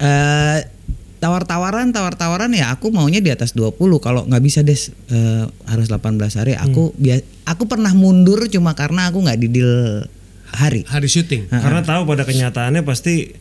eh 0.00 0.58
tawar-tawaran 1.18 1.90
tawar-tawaran 1.90 2.50
ya 2.50 2.70
aku 2.70 2.88
maunya 2.88 3.18
di 3.18 3.28
atas 3.28 3.52
20 3.52 3.74
kalau 3.98 4.22
nggak 4.24 4.40
bisa 4.40 4.62
des 4.62 4.90
eh, 5.10 5.44
harus 5.66 5.86
18 5.86 5.98
hari. 6.34 6.54
Aku 6.54 6.94
bia- 6.94 7.20
aku 7.44 7.66
pernah 7.66 7.90
mundur 7.92 8.46
cuma 8.46 8.72
karena 8.72 9.10
aku 9.10 9.20
nggak 9.20 9.38
di 9.38 9.48
deal 9.50 10.06
hari. 10.48 10.86
Hari 10.86 11.06
syuting. 11.06 11.50
Karena 11.50 11.82
tahu 11.82 12.06
pada 12.06 12.22
kenyataannya 12.22 12.82
pasti 12.82 13.34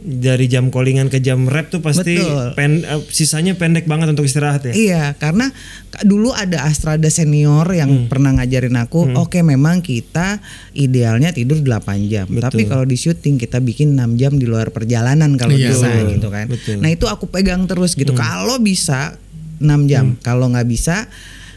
dari 0.00 0.46
jam 0.46 0.68
callingan 0.68 1.06
ke 1.06 1.18
jam 1.18 1.44
rap 1.44 1.68
tuh 1.68 1.78
pasti 1.78 2.16
Betul. 2.16 2.52
pen- 2.52 2.82
eh, 2.82 3.00
sisanya 3.06 3.52
pendek 3.52 3.84
banget 3.84 4.10
untuk 4.10 4.24
istirahat 4.24 4.64
ya. 4.66 4.72
Iya, 4.72 5.04
karena 5.14 5.52
ka- 5.88 6.02
dulu 6.02 6.30
ada 6.30 6.64
Astrada 6.64 7.06
senior 7.06 7.68
yang 7.70 8.06
pernah 8.06 8.32
ngajarin 8.32 8.74
aku, 8.74 9.12
oke 9.12 9.40
memang 9.40 9.80
kita 9.80 10.40
idealnya 10.72 11.30
tidur 11.30 11.60
8 11.60 12.06
jam. 12.06 12.26
Tapi 12.26 12.64
kalau 12.64 12.82
di 12.82 12.94
syuting 12.94 13.36
kita 13.36 13.58
bikin 13.58 13.92
6 13.92 14.16
jam 14.16 14.32
di 14.34 14.44
luar 14.44 14.68
perjalanan 14.68 15.36
kalau 15.36 15.52
Iya, 15.52 15.70
bisa 15.70 15.86
betul, 15.86 16.08
gitu 16.10 16.28
kan. 16.28 16.46
betul. 16.48 16.76
Nah, 16.78 16.88
itu 16.88 17.04
aku 17.04 17.24
pegang 17.26 17.64
terus 17.64 17.92
gitu. 17.92 18.12
Kalau 18.12 18.56
bisa 18.58 19.16
6 19.58 19.84
jam, 19.86 20.16
kalau 20.20 20.48
nggak 20.48 20.66
bisa 20.66 21.04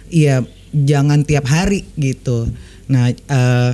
ya 0.07 0.43
jangan 0.71 1.23
tiap 1.23 1.45
hari 1.45 1.87
gitu. 1.95 2.49
Nah, 2.85 3.09
eh 3.09 3.71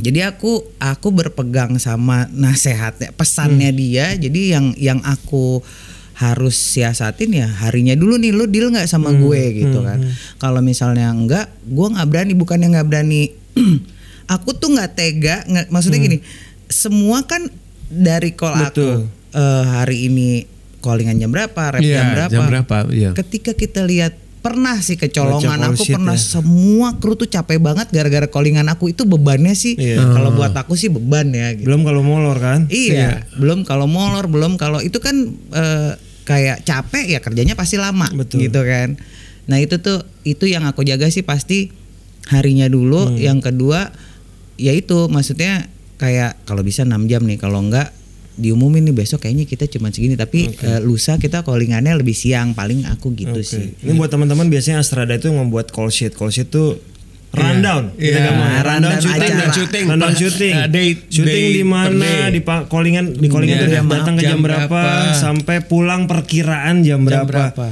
jadi 0.00 0.32
aku 0.32 0.64
aku 0.76 1.08
berpegang 1.10 1.76
sama 1.76 2.26
nasehatnya 2.30 3.12
pesannya 3.12 3.70
dia. 3.70 4.12
Jadi 4.14 4.40
yang 4.50 4.72
yang 4.74 5.00
aku 5.00 5.60
harus 6.16 6.52
siasatin 6.52 7.32
ya 7.32 7.48
harinya 7.48 7.96
dulu 7.96 8.20
nih 8.20 8.28
lu 8.28 8.44
deal 8.44 8.68
nggak 8.68 8.84
sama 8.84 9.08
gue 9.08 9.40
gitu 9.56 9.80
kan? 9.80 10.04
kalau 10.36 10.60
misalnya 10.60 11.08
enggak 11.08 11.48
gue 11.64 11.86
nggak 11.86 12.08
berani 12.08 12.32
bukannya 12.34 12.68
nggak 12.72 12.88
berani. 12.88 13.22
Aku 14.34 14.52
tuh 14.52 14.70
nggak 14.70 14.90
tega 14.94 15.36
nggak- 15.44 15.68
maksudnya 15.68 15.98
gini 15.98 16.18
semua 16.70 17.24
kan 17.24 17.50
dari 17.90 18.30
call 18.30 18.54
aku 18.54 19.10
eh, 19.34 19.64
hari 19.66 20.06
ini 20.06 20.46
callingan 20.78 21.18
jam 21.18 21.30
berapa 21.34 21.62
rep 21.74 21.82
Iya, 21.82 21.96
jam 21.98 22.06
berapa 22.14 22.30
jam 22.30 22.42
berapa, 22.46 22.76
iya. 22.94 23.10
ketika 23.12 23.52
kita 23.52 23.82
lihat 23.82 24.14
pernah 24.40 24.80
sih 24.80 24.96
kecolongan 24.96 25.60
aku 25.68 25.84
pernah 25.86 26.16
ya. 26.16 26.20
semua 26.20 26.96
kru 26.96 27.12
tuh 27.12 27.24
capek 27.24 27.60
banget 27.60 27.88
gara-gara 27.88 28.24
callingan 28.24 28.64
aku 28.66 28.88
itu 28.88 29.04
bebannya 29.04 29.52
sih 29.52 29.76
Iya. 29.76 30.00
kalau 30.10 30.32
buat 30.32 30.52
aku 30.52 30.74
sih 30.74 30.88
beban 30.88 31.28
ya 31.28 31.52
gitu. 31.52 31.68
Belum 31.68 31.84
kalau 31.84 32.00
molor 32.00 32.36
kan? 32.36 32.64
Iya, 32.66 33.28
belum 33.36 33.62
kalau 33.62 33.84
molor, 33.84 34.24
belum 34.26 34.56
kalau 34.56 34.80
itu 34.80 34.96
kan 34.96 35.12
eh, 35.52 35.92
kayak 36.24 36.62
capek 36.62 37.06
ya 37.06 37.20
kerjanya 37.20 37.52
pasti 37.52 37.76
lama 37.76 38.08
Betul. 38.10 38.48
gitu 38.48 38.62
kan. 38.62 38.96
Nah, 39.44 39.58
itu 39.58 39.76
tuh 39.76 40.00
itu 40.22 40.46
yang 40.46 40.62
aku 40.64 40.82
jaga 40.82 41.10
sih 41.10 41.20
pasti 41.20 41.68
harinya 42.28 42.64
dulu, 42.64 43.10
Hmm. 43.10 43.18
yang 43.18 43.38
kedua 43.38 43.90
yaitu 44.56 45.08
maksudnya 45.08 45.68
kayak 45.96 46.36
kalau 46.44 46.60
bisa 46.60 46.84
6 46.84 47.04
jam 47.06 47.24
nih, 47.24 47.36
kalau 47.36 47.60
enggak 47.60 47.92
diumumin 48.40 48.82
nih 48.82 48.96
besok 48.96 49.20
kayaknya 49.20 49.44
kita 49.44 49.68
cuma 49.68 49.88
segini 49.88 50.16
tapi 50.16 50.48
eh, 50.50 50.80
lusa 50.80 51.14
kita 51.14 51.40
callingannya 51.40 51.92
lebih 51.94 52.12
siang 52.12 52.50
paling 52.50 52.82
aku 52.84 53.12
gitu 53.12 53.36
Oke. 53.36 53.44
sih. 53.44 53.76
Ini 53.76 53.92
buat 53.92 54.08
teman-teman 54.08 54.48
biasanya 54.48 54.80
Astrada 54.80 55.12
itu 55.12 55.28
membuat 55.28 55.68
call 55.68 55.88
sheet. 55.88 56.12
Call 56.12 56.28
sheet 56.28 56.48
tuh 56.48 56.80
rundown. 57.30 57.94
Kita 57.94 58.10
Iya. 58.10 58.20
gampang. 58.26 58.48
Rundown 58.50 58.66
rundown 58.66 58.98
syuting. 58.98 59.14
acara. 59.14 59.30
Rundown 59.30 59.52
syuting. 59.52 59.84
Rundown 59.86 60.14
syuting. 60.16 60.54
uh, 60.56 60.66
day- 60.66 60.96
day 61.22 61.44
di 61.52 61.62
mana, 61.62 62.10
di 62.26 62.40
callingan 62.42 63.04
di 63.12 63.26
callingan 63.28 63.54
Iya. 63.54 63.62
tuh 63.62 63.70
Jam 63.70 63.84
datang 63.86 64.14
ke 64.16 64.22
jam 64.22 64.30
jam 64.30 64.38
berapa, 64.40 64.66
berapa. 64.66 65.14
sampai 65.14 65.56
pulang 65.62 66.04
perkiraan 66.04 66.82
jam 66.82 67.04
berapa. 67.04 67.28
berapa. 67.54 67.66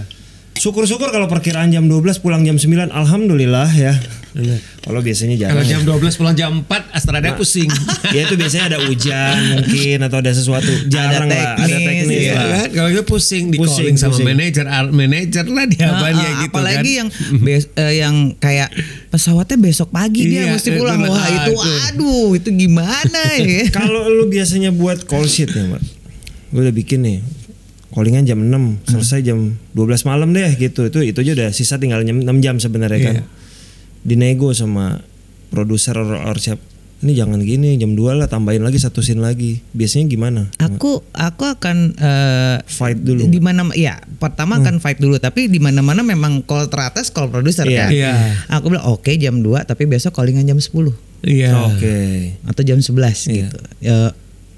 Syukur-syukur 0.55 1.11
kalau 1.11 1.27
perkiraan 1.27 1.71
jam 1.71 1.87
12 1.87 2.19
pulang 2.19 2.43
jam 2.43 2.55
9 2.55 2.91
alhamdulillah 2.91 3.71
ya. 3.73 3.95
Kalau 4.79 5.01
biasanya 5.01 5.35
Kalau 5.43 5.61
jarang. 5.61 5.67
jam 5.67 5.81
12 5.83 6.15
pulang 6.15 6.33
jam 6.33 6.51
4 6.61 6.71
Astrada 6.91 7.35
pusing. 7.35 7.67
ya 8.15 8.23
itu 8.23 8.35
biasanya 8.35 8.65
ada 8.69 8.79
hujan 8.81 9.35
mungkin 9.53 9.99
atau 10.01 10.17
ada 10.17 10.31
sesuatu 10.31 10.71
jarang 10.87 11.27
lah 11.27 11.57
ada 11.57 11.67
teknis, 11.67 12.07
teknis 12.07 12.21
Iya 12.21 12.33
lah. 12.33 12.47
kan? 12.55 12.69
Kalau 12.73 12.89
itu 12.89 13.03
pusing 13.05 13.45
di 13.49 13.57
Pusing, 13.57 13.75
calling 13.85 13.97
sama 13.97 14.11
pusing. 14.13 14.27
manajer, 14.27 14.65
al- 14.65 14.91
manajer 14.91 15.45
lah 15.45 15.65
dia 15.67 15.83
Nah, 15.83 15.91
apanya 15.97 16.23
ah, 16.25 16.35
gitu 16.39 16.53
apalagi 16.53 16.79
kan. 16.87 16.97
yang 16.97 17.09
bes- 17.45 17.71
eh, 17.75 17.93
yang 17.99 18.15
kayak 18.35 18.69
pesawatnya 19.09 19.57
besok 19.59 19.89
pagi 19.89 20.23
dia 20.25 20.47
Iya, 20.47 20.55
mesti 20.55 20.71
itu 20.71 20.79
pulang. 20.79 20.99
Wah, 21.03 21.27
itu 21.27 21.53
itu. 21.53 21.71
aduh, 21.89 22.29
itu 22.33 22.49
gimana 22.53 23.23
ya? 23.37 23.67
Kalau 23.77 24.07
lu 24.07 24.27
biasanya 24.27 24.71
buat 24.71 25.03
call 25.05 25.27
sheet 25.27 25.51
ya, 25.51 25.67
Mbak. 25.67 25.83
Gue 26.49 26.61
udah 26.63 26.73
bikin 26.73 27.03
nih. 27.03 27.19
Callingan 27.89 28.23
jam 28.23 28.39
6, 28.39 28.85
selesai 28.87 29.21
jam 29.23 29.39
12 29.73 29.83
malam 30.05 30.31
deh 30.31 30.47
gitu. 30.55 30.87
Itu 30.87 31.01
itu 31.01 31.19
aja 31.19 31.33
udah 31.35 31.49
sisa 31.51 31.77
tinggal 31.77 32.01
jam 32.01 32.21
6 32.21 32.31
jam 32.39 32.55
sebenarnya 32.57 33.01
kan. 33.03 33.15
Dinego 34.01 34.51
sama 34.51 35.03
produser 35.49 35.97
or, 35.97 36.15
or 36.19 36.37
siap. 36.37 36.59
Ini 36.99 37.15
jangan 37.15 37.39
gini, 37.39 37.79
jam 37.79 37.95
2 37.95 38.19
lah 38.19 38.27
tambahin 38.27 38.59
lagi 38.59 38.75
satu 38.75 38.99
scene 38.99 39.23
lagi. 39.23 39.63
Biasanya 39.71 40.11
gimana? 40.11 40.51
Aku 40.59 40.99
aku 41.09 41.45
akan 41.47 41.95
eh, 41.95 42.57
Fight 42.67 42.99
dulu. 42.99 43.23
di 43.23 43.39
mana 43.39 43.63
ya 43.73 44.03
pertama 44.19 44.59
akan 44.59 44.83
fight 44.83 44.99
dulu 44.99 45.15
tapi 45.17 45.47
di 45.47 45.63
mana-mana 45.63 46.03
memang 46.03 46.43
call 46.43 46.67
teratas 46.67 47.15
call 47.15 47.31
produser 47.31 47.63
Iya. 47.65 47.79
kan. 47.79 47.91
Iya. 47.95 48.13
Aku 48.51 48.67
bilang 48.69 48.87
oke 48.89 49.15
jam 49.15 49.39
2 49.39 49.63
tapi 49.63 49.87
besok 49.87 50.11
callingan 50.13 50.43
jam 50.45 50.59
10 50.59 50.91
Iya. 51.23 51.51
Oke. 51.71 51.99
atau 52.43 52.63
jam 52.67 52.79
11 52.79 52.91
Iya. 53.31 53.47
gitu. 53.47 53.59
Ya 53.79 53.99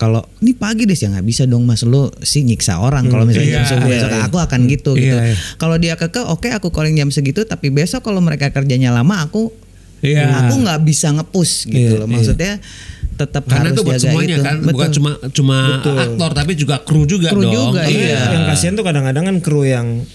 kalau 0.00 0.24
ini 0.40 0.56
pagi 0.56 0.88
deh 0.88 0.96
ya 0.96 1.12
nggak 1.12 1.22
bisa 1.22 1.44
dong 1.44 1.62
mas 1.62 1.84
lo 1.84 2.08
sih 2.18 2.40
nyiksa 2.40 2.80
orang 2.80 3.04
kalau 3.06 3.28
misalnya 3.28 3.60
Iya, 3.60 3.68
jam 3.68 3.84
11 3.84 3.92
besok 3.92 4.10
iya. 4.10 4.20
aku 4.24 4.36
akan 4.40 4.60
gitu 4.64 4.90
gitu. 4.96 5.12
Iya, 5.12 5.28
iya. 5.28 5.36
Kalau 5.54 5.76
dia 5.76 5.94
keke 5.94 6.24
oke 6.24 6.48
aku 6.48 6.72
calling 6.72 6.96
jam 6.96 7.12
segitu 7.12 7.44
tapi 7.44 7.68
besok 7.68 8.00
kalau 8.00 8.18
mereka 8.18 8.48
kerjanya 8.48 8.90
lama 8.90 9.20
aku 9.20 9.52
Iya. 10.00 10.48
aku 10.48 10.64
nggak 10.64 10.80
bisa 10.80 11.12
ngepush 11.12 11.68
gitu 11.68 11.94
Iya, 11.94 12.00
loh. 12.00 12.08
Maksudnya 12.08 12.56
tetap 13.14 13.44
Karena 13.44 13.68
harus 13.68 13.76
itu 13.76 13.82
buat 13.84 13.94
jaga 13.94 14.04
semuanya 14.08 14.34
itu. 14.34 14.42
kan, 14.42 14.56
Betul. 14.56 14.72
bukan 14.72 14.88
cuma 14.96 15.10
cuma 15.28 15.56
Betul. 15.76 15.96
aktor 16.00 16.30
tapi 16.32 16.52
juga 16.56 16.76
kru 16.80 17.04
juga 17.04 17.28
Kru 17.28 17.44
dong. 17.44 17.52
juga, 17.52 17.84
iya. 17.84 18.32
yang 18.32 18.48
kasihan 18.48 18.72
tuh 18.72 18.80
kadang-kadang 18.80 19.28
kan 19.28 19.36
kru 19.38 19.60
yang 19.62 20.08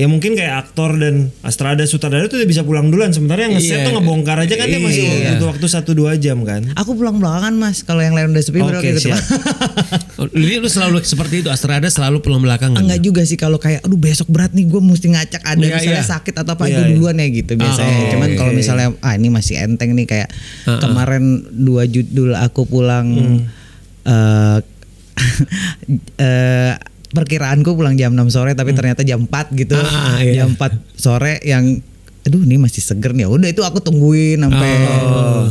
ya 0.00 0.08
mungkin 0.08 0.32
kayak 0.32 0.54
aktor 0.62 0.96
dan 0.96 1.28
Astrada 1.40 1.84
sutradara 1.84 2.24
itu 2.24 2.32
udah 2.32 2.48
bisa 2.48 2.62
pulang 2.62 2.88
duluan 2.88 3.12
sementara 3.12 3.44
yang 3.44 3.52
ngeset 3.52 3.76
Iya. 3.76 3.84
tuh 3.84 3.92
ngebongkar 3.94 4.40
aja 4.40 4.54
kan 4.54 4.64
dia 4.64 4.80
masih 4.80 5.04
Iya. 5.04 5.36
butuh 5.36 5.46
waktu 5.50 5.66
satu 5.66 5.92
dua 5.92 6.16
jam 6.16 6.40
kan 6.40 6.64
Aku 6.74 6.94
pulang 6.94 7.16
belakangan 7.16 7.52
mas. 7.52 7.82
Kalau 7.82 8.00
yang 8.00 8.12
lain 8.12 8.30
udah 8.30 8.40
sepi 8.40 8.58
baru 8.58 8.80
Oke, 8.80 8.88
aku 8.88 8.96
ikut. 8.96 9.04
siap. 9.04 9.20
Oh, 10.16 10.28
Jadi 10.28 10.54
lu 10.54 10.68
selalu 10.68 11.00
seperti 11.02 11.34
itu 11.38 11.48
Astrada 11.48 11.84
selalu 11.86 12.20
pulang 12.20 12.40
belakangan. 12.40 12.76
Enggak 12.78 13.00
juga 13.00 13.20
sih 13.22 13.36
kalau 13.36 13.56
kayak 13.56 13.80
aduh 13.82 13.96
besok 13.96 14.28
berat 14.28 14.52
nih 14.52 14.64
gue 14.64 14.80
mesti 14.80 15.08
ngacak 15.10 15.42
ada 15.42 15.56
Iya, 15.58 15.74
misalnya 15.74 15.96
iya. 15.98 16.08
sakit 16.10 16.34
atau 16.34 16.52
apa 16.54 16.64
Iya, 16.64 16.70
itu 16.70 16.80
iya. 16.80 16.88
duluan 16.90 17.14
ya 17.14 17.26
gitu 17.30 17.52
biasanya. 17.54 17.92
Oh, 17.94 18.08
Cuman 18.10 18.28
kalau 18.34 18.52
misalnya 18.52 18.88
ah 18.98 19.12
ini 19.12 19.28
masih 19.28 19.54
enteng 19.58 19.92
nih 19.92 20.06
kayak 20.06 20.28
kemarin 20.64 21.24
dua 21.50 21.84
judul 21.84 22.32
aku 22.34 22.64
pulang 22.64 23.08
Hmm. 23.10 23.38
eh 24.02 24.58
eh, 26.18 26.72
perkiraanku 27.10 27.74
pulang 27.74 27.98
jam 27.98 28.14
6 28.14 28.30
sore 28.30 28.54
tapi 28.54 28.70
ternyata 28.72 29.02
jam 29.02 29.26
4 29.26 29.50
gitu. 29.58 29.74
Ah, 29.76 30.22
iya. 30.22 30.42
Jam 30.44 30.54
4 30.54 30.78
sore 30.94 31.42
yang 31.42 31.82
aduh 32.20 32.42
ini 32.42 32.56
masih 32.56 32.80
seger 32.80 33.10
nih. 33.12 33.26
Udah 33.26 33.48
itu 33.50 33.62
aku 33.62 33.82
tungguin 33.82 34.38
sampai 34.38 34.72
Oh. 34.86 35.46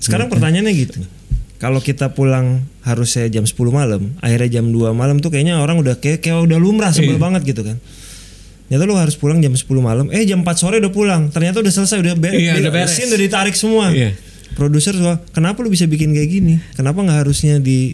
Sekarang 0.00 0.32
pertanyaannya 0.32 0.72
gitu. 0.72 1.00
Kalau 1.60 1.76
kita 1.76 2.16
pulang 2.16 2.64
harusnya 2.80 3.28
jam 3.28 3.44
10 3.44 3.52
malam, 3.68 4.16
akhirnya 4.24 4.60
jam 4.60 4.72
2 4.72 4.96
malam 4.96 5.20
tuh 5.20 5.28
kayaknya 5.28 5.60
orang 5.60 5.76
udah 5.76 6.00
kayak, 6.00 6.24
kayak 6.24 6.40
udah 6.40 6.56
lumrah 6.56 6.88
sebel 6.88 7.20
banget 7.20 7.44
gitu 7.44 7.60
kan. 7.60 7.76
Ternyata 8.70 8.84
lu 8.86 8.96
harus 8.96 9.18
pulang 9.18 9.42
jam 9.42 9.52
10 9.52 9.66
malam, 9.82 10.08
eh 10.08 10.24
jam 10.24 10.40
4 10.40 10.56
sore 10.56 10.80
udah 10.80 10.88
pulang. 10.88 11.28
Ternyata 11.28 11.60
udah 11.60 11.68
selesai, 11.68 12.00
udah, 12.00 12.14
be- 12.16 12.32
Iya, 12.32 12.64
udah 12.64 12.70
beres. 12.72 12.96
scene 12.96 13.12
udah 13.12 13.20
ditarik 13.20 13.52
semua. 13.52 13.92
Iya. 13.92 14.16
Produser 14.56 14.96
soal, 14.96 15.20
kenapa 15.30 15.60
lu 15.60 15.68
bisa 15.68 15.84
bikin 15.84 16.16
kayak 16.16 16.30
gini? 16.32 16.54
Kenapa 16.72 17.04
nggak 17.04 17.28
harusnya 17.28 17.60
di 17.60 17.92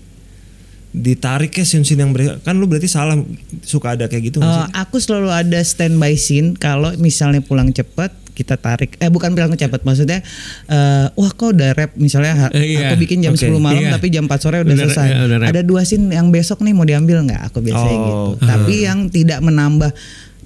ditarik 0.96 1.52
ya 1.52 1.62
scene-scene 1.62 2.00
yang 2.00 2.10
ber- 2.10 2.40
kan 2.40 2.54
lu 2.54 2.64
berarti 2.64 2.88
salah 2.88 3.20
suka 3.60 3.92
ada 3.92 4.06
kayak 4.06 4.32
gitu 4.32 4.38
Eh, 4.38 4.46
sih? 4.46 4.64
aku 4.72 4.96
selalu 4.96 5.28
ada 5.28 5.60
standby 5.60 6.14
scene 6.14 6.54
kalau 6.54 6.96
misalnya 6.96 7.38
pulang 7.38 7.68
cepet 7.68 8.08
kita 8.32 8.52
tarik 8.54 8.96
eh 8.96 9.06
bukan 9.06 9.30
pulang 9.30 9.52
cepet 9.52 9.80
maksudnya 9.82 10.24
eh 10.66 11.06
wah 11.10 11.30
kok 11.30 11.52
udah 11.52 11.72
rap 11.72 11.92
misalnya 11.94 12.48
Eh, 12.50 12.74
iya. 12.74 12.88
aku 12.88 12.96
bikin 12.98 13.20
jam 13.20 13.32
Oke, 13.32 13.44
10 13.44 13.56
malam 13.58 13.76
iya. 13.78 13.92
tapi 13.92 14.08
jam 14.08 14.24
4 14.24 14.36
sore 14.38 14.56
udah, 14.58 14.66
Udah- 14.66 14.76
selesai 14.82 15.06
iya, 15.06 15.18
udah 15.22 15.36
rap. 15.38 15.48
ada 15.50 15.60
dua 15.62 15.82
scene 15.82 16.08
yang 16.10 16.28
besok 16.28 16.60
nih 16.60 16.72
mau 16.72 16.82
diambil 16.82 17.20
nggak 17.22 17.42
aku 17.44 17.60
biasanya 17.60 17.92
Oh, 17.92 18.00
gitu 18.00 18.12
oke. 18.34 18.40
tapi 18.42 18.74
yang 18.88 18.98
tidak 19.06 19.40
menambah 19.40 19.92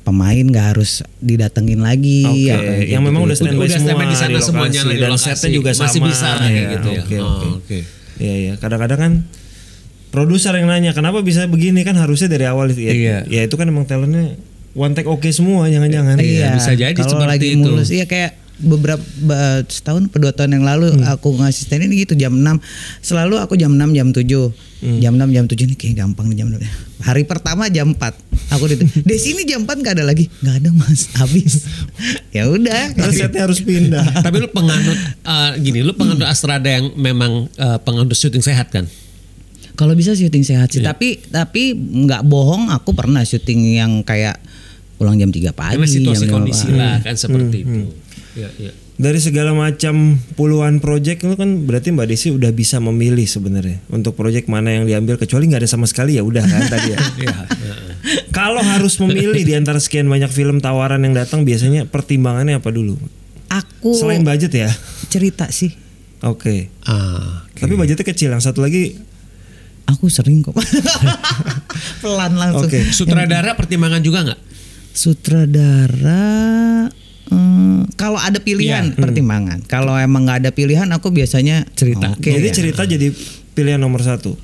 pemain 0.01 0.43
nggak 0.45 0.67
harus 0.69 0.91
didatengin 1.17 1.79
lagi 1.79 2.25
Oke, 2.25 2.47
apa 2.49 2.63
kayak 2.65 2.87
yang 2.89 3.03
gitu. 3.03 3.07
memang 3.07 3.23
udah 3.23 3.37
standby 3.37 3.59
Udah 3.61 3.75
semua 3.77 4.03
di 4.03 4.17
sana 4.17 4.31
di 4.33 4.43
semuanya 4.43 4.81
lokasi, 4.81 4.99
dan 4.99 5.13
setnya 5.17 5.51
juga 5.53 5.71
Masih 5.71 5.87
sama 5.93 6.07
bisa 6.09 6.29
kayak 6.37 6.65
gitu 6.73 6.89
ya. 6.89 7.01
Oke, 7.01 7.17
Oh, 7.17 7.27
oke. 7.29 7.47
oke. 7.57 7.79
Iya, 8.17 8.35
iya. 8.37 8.53
Kadang-kadang 8.57 8.99
kan 8.99 9.13
produser 10.11 10.53
yang 10.53 10.67
nanya 10.67 10.91
kenapa 10.91 11.19
bisa 11.21 11.47
begini 11.47 11.81
kan 11.81 11.95
harusnya 11.95 12.27
dari 12.27 12.45
awal 12.45 12.69
ya, 12.69 12.91
Iya. 12.91 13.17
ya 13.25 13.41
itu 13.43 13.55
kan 13.55 13.65
emang 13.65 13.85
talentnya 13.85 14.35
one 14.73 14.93
take 14.93 15.07
oke 15.07 15.27
semua 15.31 15.67
jangan-jangan. 15.67 16.15
Iya, 16.17 16.55
bisa 16.55 16.73
jadi 16.73 16.95
kalau 16.95 17.11
seperti 17.13 17.31
lagi 17.33 17.47
itu. 17.49 17.59
mulus 17.61 17.89
iya 17.89 18.05
kayak 18.05 18.39
beberapa 18.61 19.01
setahun 19.65 20.13
dua 20.13 20.31
tahun 20.31 20.53
yang 20.55 20.67
lalu 20.67 20.93
Hmm. 20.93 21.09
aku 21.09 21.33
ngasistenin 21.33 21.89
gitu 21.97 22.13
jam 22.13 22.35
6 22.35 22.61
selalu 23.01 23.41
aku 23.41 23.57
jam 23.57 23.73
6 23.73 23.89
jam 23.91 24.13
7 24.13 24.53
Hmm. 24.81 25.01
jam 25.01 25.13
6 25.13 25.29
jam 25.31 25.45
7 25.45 25.65
ini 25.65 25.75
kayak 25.75 25.97
gampang 25.99 26.29
nih 26.29 26.37
jam 26.39 26.49
6 26.51 26.61
hari 27.01 27.25
pertama 27.25 27.69
jam 27.69 27.89
4 27.91 28.13
aku 28.51 28.65
di 28.67 28.77
di 29.09 29.17
sini 29.17 29.45
jam 29.45 29.65
4 29.65 29.81
gak 29.81 29.97
ada 29.97 30.05
lagi 30.05 30.29
nggak 30.39 30.57
ada 30.57 30.69
mas 30.71 31.09
habis 31.15 31.65
ya 32.37 32.47
udah 32.47 32.93
Terus 32.93 33.15
setnya 33.17 33.43
harus 33.45 33.61
pindah. 33.61 34.05
Tapi 34.21 34.37
lu 34.39 34.49
penganut 34.49 34.99
eh, 35.19 35.51
gini, 35.59 35.81
lu 35.81 35.93
penganut 35.93 36.29
Astrada 36.33 36.69
yang 36.69 36.93
memang 36.95 37.49
eh, 37.51 37.79
penganut 37.81 38.13
syuting 38.13 38.41
sehat 38.41 38.69
kan? 38.69 38.85
Kalau 39.81 39.97
bisa 39.97 40.13
syuting 40.13 40.45
sehat 40.45 40.69
Iya. 40.69 40.75
sih, 40.75 40.83
tapi 40.85 41.09
tapi 41.25 41.73
nggak 41.73 42.21
bohong 42.23 42.69
aku 42.69 42.93
pernah 42.93 43.25
syuting 43.25 43.75
yang 43.75 44.05
kayak 44.05 44.37
pulang 44.95 45.17
jam 45.17 45.33
3 45.33 45.51
pagi. 45.51 45.81
Karena 45.81 45.89
situasi 45.89 46.25
jam 46.25 46.37
kondisi 46.37 46.69
berapa. 46.69 46.77
lah 46.77 46.97
kan 47.01 47.17
seperti 47.17 47.57
itu. 47.59 47.89
Iya, 48.37 48.49
iya. 48.61 48.73
Dari 48.95 49.17
segala 49.17 49.57
macam 49.57 49.97
puluhan 50.37 50.77
project 50.77 51.25
itu 51.25 51.33
kan 51.33 51.65
berarti 51.65 51.89
Mbak 51.89 52.07
Desi 52.07 52.29
udah 52.29 52.53
bisa 52.53 52.77
memilih 52.79 53.25
sebenarnya 53.25 53.81
untuk 53.89 54.13
project 54.13 54.45
mana 54.47 54.77
yang 54.77 54.85
diambil 54.85 55.17
kecuali 55.17 55.49
nggak 55.49 55.65
ada 55.65 55.71
sama 55.71 55.89
sekali 55.89 56.15
ya 56.15 56.23
udah 56.23 56.45
kan 56.45 56.69
tadi 56.69 56.93
ya. 56.93 56.99
Iya. 57.25 57.39
Kalau 58.31 58.61
harus 58.61 58.97
memilih 58.99 59.41
di 59.41 59.53
antara 59.53 59.77
sekian 59.77 60.05
banyak 60.05 60.29
film 60.29 60.61
tawaran 60.61 61.01
yang 61.01 61.13
datang 61.13 61.43
biasanya 61.43 61.85
pertimbangannya 61.85 62.61
apa 62.61 62.69
dulu? 62.69 63.01
Aku 63.49 63.97
Selain 63.97 64.21
budget 64.21 64.53
ya. 64.55 64.69
cerita 65.09 65.49
sih. 65.49 65.73
Oke. 66.21 66.69
Ah, 66.85 67.49
Tapi 67.51 67.73
budgetnya 67.75 68.05
kecil. 68.05 68.29
Yang 68.31 68.45
satu 68.47 68.61
lagi 68.61 69.01
Aku 69.91 70.07
sering 70.07 70.41
kok. 70.41 70.55
Pelan 72.03 72.33
langsung. 72.35 72.69
Oke. 72.69 72.81
sutradara 72.91 73.55
pertimbangan 73.55 74.01
juga 74.01 74.23
nggak? 74.25 74.41
Sutradara 74.91 76.23
eh, 77.31 77.81
kalau 77.95 78.19
ada 78.19 78.39
pilihan 78.39 78.91
Iya. 78.91 78.99
pertimbangan. 78.99 79.59
Kalau 79.65 79.95
emang 79.95 80.27
nggak 80.27 80.47
ada 80.47 80.51
pilihan 80.51 80.89
aku 80.91 81.11
biasanya 81.11 81.67
cerita. 81.75 82.15
Oke. 82.15 82.31
jadi 82.31 82.49
ya. 82.49 82.55
cerita 82.55 82.83
jadi 82.85 83.11
pilihan 83.53 83.79
nomor 83.79 84.03
satu. 84.03 84.35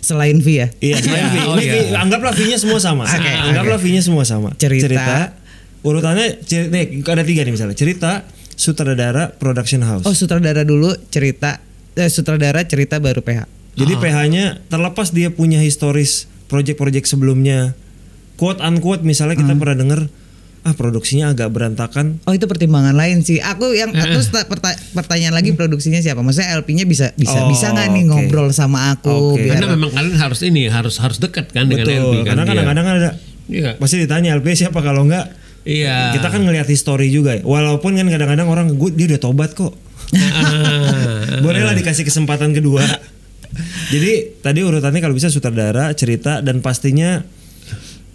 Selain 0.00 0.36
V 0.36 0.46
ya. 0.52 0.68
Iya, 0.84 1.00
selain 1.00 1.26
V. 1.32 1.36
oh 1.48 1.56
Ini 1.56 1.64
iya. 1.64 1.72
V, 1.72 1.96
anggaplah 1.96 2.36
V-nya 2.36 2.60
semua 2.60 2.76
sama. 2.76 3.08
Oke, 3.08 3.24
anggaplah 3.24 3.80
V-nya 3.80 4.02
semua 4.04 4.24
sama. 4.28 4.52
Cerita. 4.56 5.32
urutannya 5.84 6.40
cer- 6.44 6.72
nih 6.72 7.04
ada 7.04 7.24
tiga 7.24 7.44
nih 7.44 7.52
misalnya. 7.52 7.76
Cerita, 7.76 8.24
sutradara, 8.56 9.32
production 9.36 9.84
house. 9.84 10.04
Oh 10.04 10.16
sutradara 10.16 10.64
dulu 10.64 10.92
cerita. 11.08 11.60
Eh, 11.92 12.08
sutradara 12.08 12.64
cerita 12.64 12.96
baru 13.00 13.20
PH. 13.20 13.44
Jadi 13.74 13.92
PH-nya 13.94 14.44
terlepas 14.66 15.10
dia 15.10 15.28
punya 15.28 15.58
historis 15.58 16.26
project-project 16.46 17.06
sebelumnya. 17.06 17.74
Quote 18.34 18.58
unquote 18.58 19.02
misalnya 19.02 19.34
kita 19.34 19.54
pernah 19.54 19.76
denger 19.76 20.00
ah 20.64 20.72
produksinya 20.72 21.28
agak 21.28 21.52
berantakan. 21.52 22.24
Oh 22.24 22.32
itu 22.32 22.48
pertimbangan 22.48 22.96
lain 22.96 23.20
sih. 23.20 23.36
Aku 23.36 23.70
yang 23.70 23.92
terus 23.92 24.32
ta- 24.32 24.48
perta- 24.48 24.72
pertanyaan 24.92 25.36
lagi 25.36 25.52
produksinya 25.52 26.00
siapa? 26.00 26.24
Maksudnya 26.24 26.56
LP-nya 26.56 26.88
bisa 26.88 27.12
bisa 27.14 27.36
Oh, 27.36 27.52
bisa 27.52 27.68
nggak 27.68 27.88
nih 27.90 28.02
oke. 28.02 28.08
ngobrol 28.08 28.48
sama 28.48 28.90
aku? 28.90 29.36
Oke. 29.36 29.44
biar- 29.44 29.60
Karena 29.60 29.68
memang 29.70 29.92
kalian 29.92 30.16
harus 30.16 30.40
ini 30.40 30.64
harus 30.66 30.96
harus 30.96 31.20
dekat 31.20 31.52
kan 31.52 31.68
dengan 31.68 31.84
Betul. 31.84 32.00
LB 32.00 32.14
kan. 32.16 32.24
Karena 32.26 32.42
Iya. 32.42 32.48
kadang-kadang 32.48 32.86
ada 32.88 33.10
Iya. 33.44 33.70
pasti 33.76 33.96
ditanya 34.00 34.28
LP 34.34 34.46
siapa 34.56 34.80
kalau 34.80 35.04
enggak 35.04 35.36
Iya. 35.64 36.16
kita 36.16 36.32
kan 36.32 36.40
ngelihat 36.40 36.64
history 36.64 37.08
juga 37.08 37.36
ya. 37.36 37.42
Walaupun 37.44 37.92
kan 37.92 38.08
kadang-kadang 38.08 38.48
orang 38.48 38.66
gue 38.72 38.90
dia 38.90 39.06
udah 39.10 39.20
tobat 39.20 39.52
kok. 39.52 39.76
Ah, 40.14 41.40
Bolehlah 41.40 41.74
dikasih 41.74 42.02
kesempatan 42.02 42.52
kedua. 42.52 42.80
Jadi 43.94 44.12
tadi 44.42 44.60
urutannya 44.60 44.98
kalau 44.98 45.14
bisa 45.14 45.30
sutradara, 45.30 45.94
cerita 45.94 46.42
dan 46.42 46.58
pastinya 46.58 47.22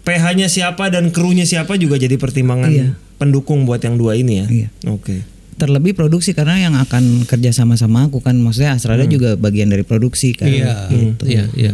PH-nya 0.00 0.48
siapa 0.48 0.88
dan 0.88 1.08
krunya 1.08 1.44
siapa 1.44 1.76
juga 1.76 1.96
jadi 1.96 2.16
pertimbangan 2.16 2.68
Iya. 2.68 2.88
pendukung 3.16 3.64
buat 3.64 3.80
yang 3.80 3.96
dua 3.96 4.16
ini 4.16 4.34
ya. 4.36 4.46
Iya. 4.46 4.68
Oke. 4.88 5.40
terlebih 5.56 5.92
produksi 5.92 6.32
karena 6.32 6.56
yang 6.56 6.72
akan 6.72 7.28
kerja 7.28 7.52
sama 7.52 7.76
sama 7.76 8.08
aku 8.08 8.24
kan 8.24 8.32
maksudnya 8.32 8.72
Astrada 8.72 9.04
juga 9.04 9.36
bagian 9.36 9.68
dari 9.68 9.84
produksi 9.84 10.32
kan. 10.32 10.48
Iya, 10.48 10.88
Gitu. 10.88 11.24
iya, 11.28 11.44
iya. 11.52 11.72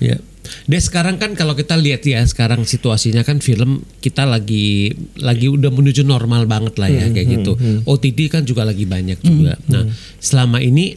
Iya. 0.00 0.16
Dan 0.64 0.80
sekarang 0.80 1.20
kan 1.20 1.36
kalau 1.36 1.52
kita 1.52 1.76
lihat 1.76 2.00
ya 2.00 2.24
sekarang 2.24 2.64
situasinya 2.64 3.20
kan 3.20 3.44
film 3.44 3.84
kita 4.00 4.24
lagi 4.24 4.96
lagi 5.20 5.52
udah 5.52 5.68
menuju 5.68 6.00
normal 6.00 6.48
banget 6.48 6.80
lah 6.80 6.88
ya 6.88 7.12
kayak 7.12 7.28
gitu. 7.36 7.60
OTT 7.84 8.32
kan 8.32 8.42
juga 8.42 8.64
lagi 8.64 8.88
banyak 8.88 9.20
juga. 9.20 9.60
Nah, 9.68 9.84
selama 10.16 10.58
ini 10.58 10.96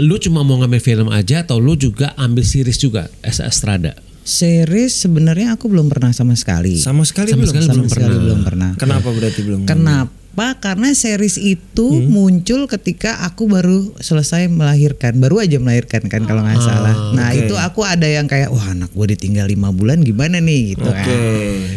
lu 0.00 0.16
cuma 0.16 0.40
mau 0.40 0.56
ngambil 0.60 0.80
film 0.80 1.08
aja 1.12 1.44
atau 1.44 1.60
lu 1.60 1.76
juga 1.76 2.16
ambil 2.16 2.44
series 2.46 2.80
juga 2.80 3.12
as 3.20 3.42
Astrada? 3.44 3.92
Series 4.22 4.94
sebenarnya 4.94 5.58
aku 5.58 5.66
belum 5.66 5.90
pernah 5.90 6.14
sama 6.14 6.38
sekali. 6.38 6.78
Sama 6.78 7.02
sekali 7.02 7.34
Sama 7.34 7.42
belum. 7.42 7.50
sekali 7.50 7.64
Sama 7.66 7.74
belum 7.74 7.88
sekali 7.90 8.06
pernah. 8.06 8.22
belum 8.22 8.40
pernah. 8.46 8.70
Kenapa 8.78 9.08
berarti 9.10 9.40
belum? 9.42 9.60
Kenapa? 9.66 10.46
Karena 10.62 10.94
series 10.96 11.36
itu 11.36 11.86
muncul 12.08 12.64
ketika 12.64 13.20
aku 13.26 13.50
baru 13.50 13.92
selesai 14.00 14.48
melahirkan, 14.48 15.20
baru 15.20 15.44
aja 15.44 15.60
melahirkan 15.60 16.08
kan 16.08 16.24
kalau 16.24 16.40
nggak 16.40 16.62
salah. 16.62 17.12
Nah 17.12 17.34
oke. 17.34 17.44
itu 17.44 17.54
aku 17.58 17.84
ada 17.84 18.08
yang 18.08 18.24
kayak 18.30 18.48
wah 18.48 18.72
anak 18.72 18.88
gue 18.96 19.12
ditinggal 19.12 19.44
lima 19.44 19.68
bulan 19.74 20.00
gimana 20.00 20.40
nih 20.40 20.78
gitu 20.78 20.88
kan. 20.88 21.04
Oke. 21.04 21.20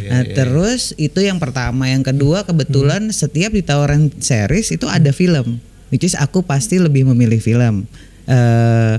Nah 0.08 0.24
terus 0.32 0.96
itu 0.96 1.20
yang 1.20 1.42
pertama, 1.42 1.92
yang 1.92 2.06
kedua 2.06 2.48
kebetulan 2.48 3.12
setiap 3.12 3.52
ditawaran 3.52 4.08
series 4.24 4.72
itu 4.72 4.88
ada 4.88 5.12
film, 5.12 5.60
which 5.96 6.04
is 6.04 6.14
aku 6.14 6.44
pasti 6.44 6.76
lebih 6.76 7.08
memilih 7.08 7.40
film. 7.40 7.88
eh 8.26 8.96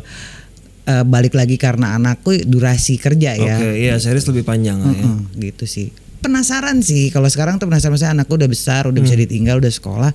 eh, 0.86 1.04
balik 1.04 1.34
lagi 1.34 1.54
karena 1.56 1.92
anakku 1.92 2.32
durasi 2.42 2.96
kerja 2.96 3.34
ya. 3.34 3.56
Oke, 3.58 3.68
iya 3.76 3.98
series 3.98 4.24
lebih 4.24 4.42
panjang 4.42 4.78
lah 4.78 4.88
ya. 4.88 5.02
Heeh, 5.02 5.18
gitu 5.44 5.66
sih. 5.66 5.90
Penasaran 6.16 6.80
sih 6.80 7.10
kalau 7.10 7.26
sekarang 7.26 7.58
tuh 7.58 7.66
penasaran 7.66 7.94
saya 7.94 8.10
anakku 8.12 8.34
udah 8.34 8.46
besar, 8.46 8.86
udah 8.86 8.98
bisa 8.98 9.12
Hmm. 9.12 9.22
ditinggal, 9.22 9.58
udah 9.58 9.68
sekolah. 9.68 10.10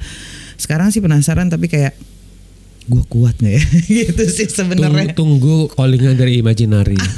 Sekarang 0.55 0.89
sih 0.89 0.97
penasaran 0.97 1.47
tapi 1.47 1.67
kayak 1.67 1.93
gua 2.87 3.03
kuat 3.05 3.35
nggak 3.37 3.53
ya? 3.53 3.63
gitu 4.01 4.23
sih 4.25 4.47
Tunggu, 4.47 4.57
sebenarnya. 4.79 5.13
tunggu 5.13 5.67
callingan 5.69 6.15
dari 6.15 6.39
Imaginary. 6.39 6.97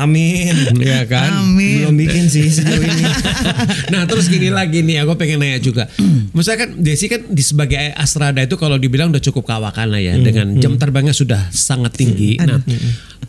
Amin. 0.00 0.54
Iya 0.76 1.04
kan? 1.04 1.44
Amin. 1.44 1.84
Belum 1.84 1.94
bikin 1.94 2.26
sih 2.26 2.48
sejauh 2.48 2.80
ini. 2.80 3.04
nah 3.92 4.04
terus 4.04 4.26
gini 4.26 4.48
lagi 4.48 4.80
nih, 4.80 5.00
aku 5.00 5.14
pengen 5.14 5.38
nanya 5.38 5.58
juga. 5.58 5.84
Maksudnya 6.34 6.58
kan 6.58 6.70
Desi 6.76 7.06
kan 7.06 7.22
di 7.22 7.40
sebagai 7.40 7.76
Astrada 7.92 8.40
itu 8.40 8.54
kalau 8.54 8.74
dibilang 8.74 9.10
udah 9.10 9.22
cukup 9.22 9.44
kawakan 9.46 9.90
lah 9.90 10.00
ya, 10.00 10.16
dengan 10.16 10.56
jam 10.56 10.74
terbangnya 10.74 11.12
sudah 11.12 11.50
sangat 11.50 11.92
tinggi. 11.94 12.40
Nah, 12.40 12.58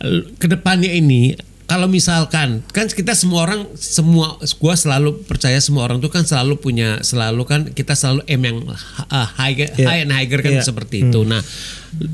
l- 0.01 0.32
ke 0.34 0.47
depannya 0.47 0.89
ini 0.89 1.36
kalau 1.63 1.88
misalkan 1.88 2.59
kan 2.67 2.84
kita 2.86 3.11
semua 3.11 3.47
orang 3.47 3.63
semua 3.74 4.36
gua 4.59 4.76
selalu 4.76 5.24
percaya 5.24 5.55
semua 5.55 5.88
orang 5.88 5.99
tuh 5.99 6.11
kan 6.11 6.19
selalu 6.22 6.59
punya 6.59 6.99
selalu 6.99 7.47
kan 7.47 7.61
kita 7.65 7.95
selalu 7.95 8.28
aim 8.28 8.43
yang 8.43 8.57
uh, 9.07 9.28
high 9.32 9.55
high 9.72 10.03
and 10.03 10.11
higher 10.11 10.36
kan 10.38 10.51
Iya. 10.51 10.67
seperti 10.67 11.07
itu. 11.07 11.24
Nah, 11.24 11.39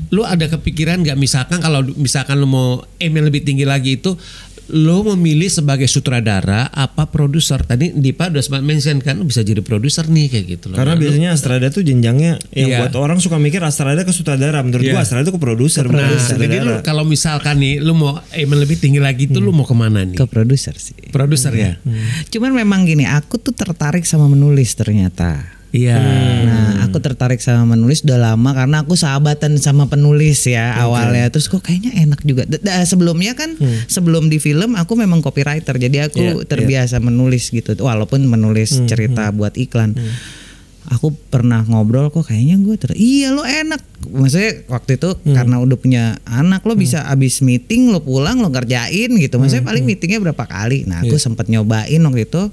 lu 0.08 0.22
ada 0.22 0.46
kepikiran 0.46 1.02
nggak 1.02 1.18
misalkan 1.18 1.58
kalau 1.58 1.82
misalkan 1.92 2.38
lu 2.38 2.46
mau 2.46 2.68
aim 2.96 3.10
yang 3.10 3.26
lebih 3.26 3.42
tinggi 3.42 3.66
lagi 3.66 3.98
itu 3.98 4.14
lo 4.68 5.00
memilih 5.16 5.48
sebagai 5.48 5.88
sutradara 5.88 6.68
apa 6.68 7.08
produser 7.08 7.64
tadi 7.64 7.88
Dipa 7.96 8.28
udah 8.28 8.44
sempat 8.44 8.60
mention 8.60 9.00
kan 9.00 9.16
lu 9.16 9.24
bisa 9.24 9.40
jadi 9.40 9.64
produser 9.64 10.04
nih 10.04 10.28
kayak 10.28 10.44
gitu 10.44 10.64
loh. 10.72 10.76
Karena 10.76 10.92
biasanya 10.94 11.32
Astrada 11.32 11.72
tuh 11.72 11.80
jenjangnya 11.80 12.36
yang 12.52 12.68
Iya. 12.68 12.78
buat 12.84 12.94
orang 13.00 13.18
suka 13.18 13.40
mikir 13.40 13.64
Astrada 13.64 14.04
ke 14.04 14.12
sutradara. 14.12 14.60
Menurut 14.60 14.84
Iya. 14.84 14.92
gua 14.92 15.02
Astrada 15.08 15.24
tuh 15.24 15.36
ke 15.36 15.42
produser, 15.42 15.88
Nah, 15.88 16.20
jadi 16.20 16.60
lu 16.60 16.84
kalau 16.84 17.02
misalkan 17.08 17.58
nih 17.58 17.80
lu 17.80 17.96
mau 17.96 18.20
aim 18.36 18.44
yang 18.44 18.60
lebih 18.60 18.76
tinggi 18.76 19.00
lagi 19.00 19.24
itu 19.24 19.40
lu 19.40 19.56
mau 19.56 19.64
ke 19.64 19.72
mana 19.72 20.04
nih? 20.04 20.20
Ke 20.20 20.28
produser 20.28 20.76
sih. 20.76 20.94
Produser 21.08 21.52
ya. 21.56 21.80
Cuman 22.28 22.52
memang 22.52 22.84
gini, 22.84 23.08
aku 23.08 23.40
tuh 23.40 23.56
tertarik 23.56 24.04
sama 24.04 24.28
menulis 24.28 24.76
ternyata. 24.76 25.57
Iya. 25.68 26.00
Nah, 26.48 26.88
aku 26.88 26.96
tertarik 26.96 27.38
sama 27.38 27.76
menulis 27.76 28.00
udah 28.00 28.32
lama 28.32 28.50
karena 28.56 28.80
aku 28.80 28.96
sahabatan 28.96 29.60
sama 29.60 29.84
penulis 29.84 30.40
ya 30.42 30.72
awalnya. 30.80 31.28
Terus 31.28 31.46
kok 31.46 31.60
kayaknya 31.60 31.92
enak 31.98 32.24
juga. 32.24 32.48
D- 32.48 32.60
sebelumnya 32.84 33.36
kan 33.36 33.52
sebelum 33.84 34.32
di 34.32 34.40
film 34.40 34.72
aku 34.74 34.96
memang 34.96 35.20
copywriter. 35.20 35.76
Jadi 35.76 35.98
aku 36.00 36.18
Iya, 36.18 36.32
terbiasa 36.42 36.96
menulis 36.98 37.52
gitu. 37.52 37.76
Walaupun 37.76 38.24
menulis 38.24 38.80
cerita 38.86 39.28
buat 39.28 39.54
iklan. 39.54 39.92
Aku 40.88 41.12
pernah 41.12 41.60
ngobrol 41.68 42.08
kok 42.08 42.32
kayaknya 42.32 42.56
gue 42.58 42.80
ter 42.80 42.96
iya 42.96 43.28
lo 43.28 43.44
enak. 43.44 43.76
Maksudnya 44.08 44.64
waktu 44.66 44.96
itu 44.96 45.20
karena 45.22 45.60
udah 45.60 45.76
punya 45.76 46.16
anak 46.24 46.64
lo 46.64 46.72
bisa 46.72 47.04
abis 47.04 47.44
meeting 47.44 47.92
lo 47.92 48.00
pulang 48.00 48.40
lo 48.40 48.48
ngerjain 48.48 49.12
gitu. 49.12 49.36
Maksudnya 49.36 49.68
paling 49.68 49.84
meetingnya 49.84 50.16
berapa 50.24 50.48
kali. 50.48 50.88
Nah 50.88 51.04
aku 51.04 51.20
sempat 51.20 51.52
nyobain 51.52 52.00
waktu 52.00 52.24
itu 52.24 52.48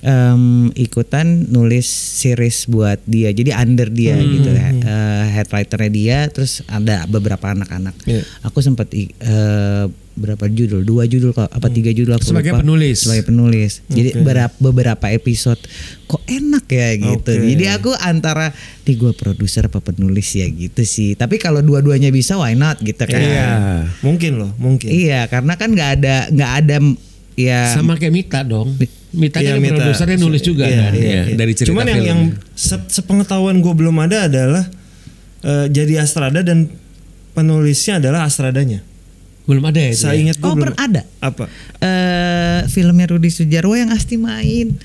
em, 0.00 0.42
ikutan 0.72 1.26
nulis 1.46 1.86
series 1.86 2.66
buat 2.66 3.02
dia 3.04 3.30
jadi 3.30 3.56
under 3.56 3.88
dia 3.88 4.14
gitu 4.16 4.50
ya 4.50 4.68
Eh, 4.78 5.24
head 5.30 5.48
writernya 5.48 5.90
dia 5.90 6.18
terus 6.26 6.62
ada 6.64 7.04
beberapa 7.04 7.48
anak-anak 7.48 7.92
Iya. 8.04 8.22
aku 8.40 8.58
sempat 8.58 8.88
i- 8.90 9.12
eh, 9.12 9.84
berapa 10.14 10.46
judul 10.46 10.82
dua 10.82 11.04
judul 11.04 11.30
kok 11.30 11.46
apa 11.46 11.68
tiga 11.68 11.90
judul 11.90 12.16
aku 12.16 12.26
Sebagai 12.26 12.50
lupa. 12.50 12.60
penulis. 12.60 12.96
sebagai 13.00 13.24
penulis 13.24 13.72
jadi 13.86 14.18
berapa 14.18 14.54
beberapa 14.56 15.06
episode 15.08 15.60
kok 16.04 16.22
enak 16.24 16.66
ya 16.66 16.88
gitu 16.96 17.32
Oke. 17.32 17.46
jadi 17.46 17.64
aku 17.72 17.90
antara 17.94 18.50
di 18.80 18.94
gue 18.94 19.12
produser 19.12 19.66
apa 19.66 19.78
penulis 19.78 20.26
ya 20.32 20.46
gitu 20.46 20.82
sih 20.82 21.14
tapi 21.14 21.36
kalau 21.36 21.60
dua-duanya 21.60 22.08
bisa 22.08 22.34
why 22.34 22.52
not 22.52 22.78
gitu 22.80 22.98
kan 23.00 23.14
Iya. 23.14 23.46
Mungkin 24.00 24.32
loh, 24.36 24.50
mungkin. 24.56 24.88
Iya, 24.88 25.26
karena 25.26 25.54
kan 25.54 25.68
nggak 25.68 25.90
ada 25.96 26.16
nggak 26.28 26.52
ada 26.56 26.76
ya 27.36 27.60
Sama 27.70 27.94
kayak 27.94 28.10
Mita 28.10 28.40
dong. 28.42 28.74
Mita 29.10 29.38
Iya, 29.38 29.54
kan 29.54 29.58
Mita. 29.58 29.74
produsernya 29.78 30.18
nulis 30.18 30.42
juga 30.42 30.64
Iya, 30.64 30.76
kan 30.78 30.92
Iya, 30.92 31.02
iya. 31.02 31.22
dari 31.34 31.52
cerita 31.52 31.68
Cuman 31.70 31.86
yang 31.86 31.96
film. 31.96 32.06
yang 32.06 32.20
se- 32.52 32.88
sepengetahuan 32.90 33.56
gue 33.58 33.74
belum 33.74 33.96
ada 33.98 34.26
adalah 34.26 34.64
eh, 35.40 35.66
jadi 35.66 36.02
Astrada 36.02 36.40
dan 36.40 36.68
penulisnya 37.32 37.98
adalah 37.98 38.24
Astradanya. 38.24 38.84
belum 39.44 39.64
ada 39.64 39.80
ya. 39.80 39.92
Saya 39.94 40.12
ya? 40.12 40.20
ingat 40.22 40.36
gue 40.36 40.44
Oh, 40.44 40.52
belum 40.52 40.64
pernah 40.68 40.78
ada. 40.78 41.02
apa? 41.20 41.48
eh 41.78 42.60
filmnya 42.68 43.08
Rudi 43.08 43.28
Sujarwo 43.28 43.72
yang 43.72 43.88
Asti 43.88 44.16
main. 44.16 44.76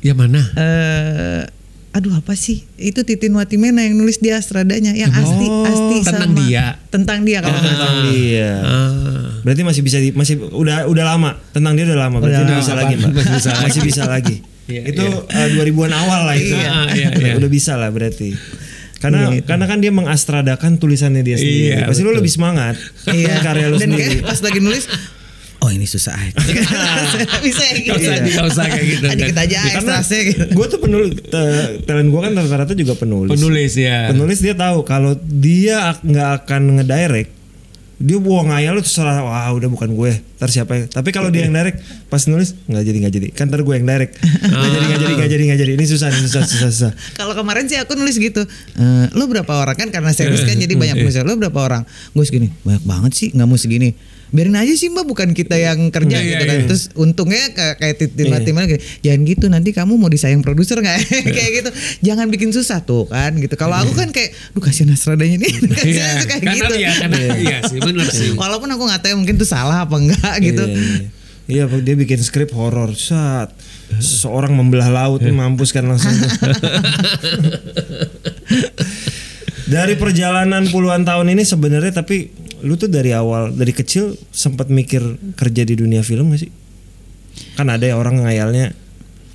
Yang 0.00 0.16
mana? 0.16 0.40
eh 0.58 1.42
aduh 1.90 2.14
apa 2.14 2.34
sih? 2.34 2.66
Itu 2.74 3.02
Titin 3.02 3.30
Watimena 3.32 3.78
yang 3.80 3.94
nulis 3.94 4.18
dia 4.18 4.36
Astradanya 4.36 4.90
yang 4.92 5.10
Asti 5.10 5.46
Oh, 5.46 5.62
Asti 5.62 5.96
tentang 6.02 6.30
sama 6.30 6.40
dia. 6.40 6.64
Tentang 6.88 7.18
dia 7.22 7.38
kalau 7.38 7.56
salah. 7.56 7.70
Tentang 7.70 7.96
dia. 8.08 8.50
Ah. 8.58 9.27
Berarti 9.40 9.62
masih 9.62 9.82
bisa 9.82 9.96
di, 9.96 10.10
masih 10.10 10.34
udah 10.44 10.84
udah 10.84 11.04
lama 11.06 11.30
tentang 11.50 11.72
dia 11.72 11.84
udah 11.84 11.98
lama 12.00 12.16
berarti 12.18 12.42
Udah 12.42 12.56
bisa 12.56 12.72
lagi 12.72 12.94
mbak 12.94 13.10
Masih 13.12 13.32
bisa 13.38 13.50
masih 13.58 13.80
bisa 13.82 14.02
lagi 14.04 14.36
Iya, 14.68 14.82
itu 14.86 15.00
eh, 15.26 15.48
2000-an 15.54 15.92
awal 15.94 16.20
lah 16.24 16.36
itu 16.36 16.52
Iya, 16.52 16.72
iya, 16.92 17.08
iya. 17.10 17.32
udah 17.34 17.48
bisa 17.48 17.74
lah 17.74 17.88
berarti 17.88 18.36
karena 18.98 19.30
karena 19.40 19.64
kan 19.64 19.78
dia 19.78 19.88
mengastradakan 19.88 20.76
tulisannya 20.76 21.22
dia 21.22 21.34
sendiri 21.34 21.72
Iya, 21.72 21.86
pasti 21.86 22.02
lu 22.02 22.10
betul. 22.10 22.18
lebih 22.18 22.30
semangat 22.30 22.74
Iya. 23.08 23.34
karya 23.40 23.66
lu 23.66 23.76
Dan 23.76 23.88
sendiri 23.88 24.18
kayak 24.18 24.26
pas 24.26 24.38
lagi 24.40 24.58
nulis 24.58 24.84
Oh 25.58 25.70
ini 25.70 25.82
susah 25.84 26.14
aja. 26.14 26.38
Bisa 27.40 27.62
ya 27.64 27.72
gitu. 27.76 27.90
Usah, 27.90 28.14
gak 28.22 28.46
usah 28.46 28.64
kayak 28.68 28.86
gitu. 28.88 29.04
Dikit 29.10 29.38
aja 29.38 29.58
Ya, 29.58 29.72
karena 29.74 29.94
gitu. 30.06 30.44
gue 30.54 30.66
tuh 30.68 30.78
penulis 30.78 31.10
te- 31.18 31.82
talent 31.82 32.08
gue 32.08 32.20
kan 32.20 32.32
rata-rata 32.32 32.72
juga 32.72 32.94
penulis 32.94 33.34
Penulis 33.34 33.74
ya. 33.74 34.06
penulis 34.06 34.38
dia 34.38 34.54
tahu 34.54 34.82
kalau 34.82 35.18
dia 35.18 35.90
ak- 35.90 36.06
nggak 36.06 36.28
akan 36.38 36.62
ngedirect 36.78 37.30
dia 37.98 38.18
buang 38.22 38.54
ngayal 38.54 38.78
lu 38.78 38.82
terserah 38.82 39.26
wah 39.26 39.50
udah 39.50 39.66
bukan 39.66 39.90
gue 39.90 40.22
ntar 40.38 40.54
siapa 40.54 40.70
yang 40.78 40.86
tapi 40.86 41.10
kalau 41.10 41.34
dia 41.34 41.50
yang 41.50 41.54
direct 41.54 41.82
pas 42.06 42.22
nulis 42.30 42.54
nggak 42.70 42.84
jadi 42.86 42.98
nggak 43.02 43.14
jadi. 43.18 43.28
Kan 43.34 43.50
ntar 43.50 43.66
gue 43.66 43.74
yang 43.74 43.82
direct. 43.82 44.22
Nggak 44.22 44.70
jadi 44.70 44.84
nggak 44.86 45.00
jadi 45.02 45.12
nggak 45.18 45.30
jadi 45.34 45.42
nggak 45.50 45.58
jadi. 45.58 45.72
Ini 45.74 45.84
susah 45.90 46.06
ini 46.14 46.20
susah 46.30 46.42
susah 46.46 46.70
susah. 46.70 46.92
Kalau 47.18 47.34
kemarin 47.34 47.66
sih 47.66 47.74
aku 47.74 47.98
nulis 47.98 48.14
gitu, 48.14 48.46
eh, 48.78 49.06
lo 49.18 49.26
berapa 49.26 49.50
orang? 49.50 49.74
Kan 49.74 49.90
karena 49.90 50.14
series 50.14 50.46
kan 50.46 50.54
jadi 50.54 50.78
banyak 50.78 50.94
penulis. 51.02 51.18
Lo 51.26 51.34
berapa 51.34 51.58
orang? 51.58 51.82
Gue 52.14 52.22
segini, 52.22 52.54
banyak 52.62 52.86
banget 52.86 53.12
sih, 53.18 53.28
nggak 53.34 53.46
mau 53.50 53.58
segini. 53.58 53.90
Biarin 54.28 54.60
aja 54.60 54.72
sih 54.76 54.92
mbak, 54.92 55.08
bukan 55.08 55.32
kita 55.32 55.56
yang 55.56 55.88
kerja 55.88 56.20
Iya, 56.20 56.28
gitu 56.36 56.44
iya, 56.44 56.50
kan. 56.52 56.58
iya. 56.60 56.66
Terus 56.68 56.82
untungnya 56.92 57.42
kayak 57.54 57.96
titin 57.96 58.28
Iya. 58.28 58.44
gini, 58.44 58.76
jangan 59.00 59.20
gitu 59.24 59.46
nanti 59.48 59.70
kamu 59.72 59.96
mau 59.96 60.12
disayang 60.12 60.44
produser 60.44 60.84
nggak? 60.84 61.00
kayak 61.36 61.50
gitu, 61.64 61.70
jangan 62.04 62.28
bikin 62.28 62.52
susah 62.52 62.84
tuh 62.84 63.08
kan 63.08 63.32
gitu. 63.40 63.56
Kalau 63.56 63.72
aku 63.72 63.96
kan 63.96 64.12
kayak, 64.12 64.36
duh 64.52 64.60
kasihan 64.60 64.92
Astradanya 64.92 65.40
nih, 65.40 65.48
Iya, 65.96 66.06
kasihan 66.20 66.26
kayak 66.28 66.42
karena 66.44 66.60
gitu. 66.60 66.74
iya, 66.76 66.90
karena 67.00 67.18
iya 67.40 67.58
sih, 67.64 67.78
benar 67.80 68.06
sih. 68.12 68.28
Walaupun 68.36 68.68
aku 68.68 68.82
nggak 68.84 69.00
tahu 69.00 69.16
mungkin 69.16 69.40
tuh 69.40 69.48
salah 69.48 69.88
apa 69.88 69.96
enggak 69.96 70.34
gitu. 70.44 70.64
Iya, 70.68 70.76
iya. 70.76 71.08
Iya, 71.48 71.64
dia 71.80 71.96
bikin 71.96 72.20
skrip 72.20 72.52
horor 72.52 72.92
saat 72.92 73.56
seseorang 73.96 74.52
membelah 74.52 74.92
laut 74.92 75.24
mampus 75.24 75.72
kan 75.72 75.88
langsung. 75.88 76.12
dari 79.68 79.94
perjalanan 79.96 80.64
puluhan 80.68 81.04
tahun 81.04 81.36
ini 81.36 81.44
sebenarnya 81.44 81.92
tapi 81.92 82.32
lu 82.60 82.74
tuh 82.74 82.86
dari 82.86 83.10
awal 83.10 83.50
dari 83.50 83.70
kecil 83.70 84.12
sempat 84.28 84.68
mikir 84.68 85.00
kerja 85.34 85.62
di 85.62 85.74
dunia 85.74 86.00
film 86.00 86.30
gak 86.30 86.40
sih? 86.40 86.50
Kan 87.54 87.68
ada 87.68 87.82
ya 87.82 87.94
orang 87.94 88.20
ngayalnya 88.20 88.74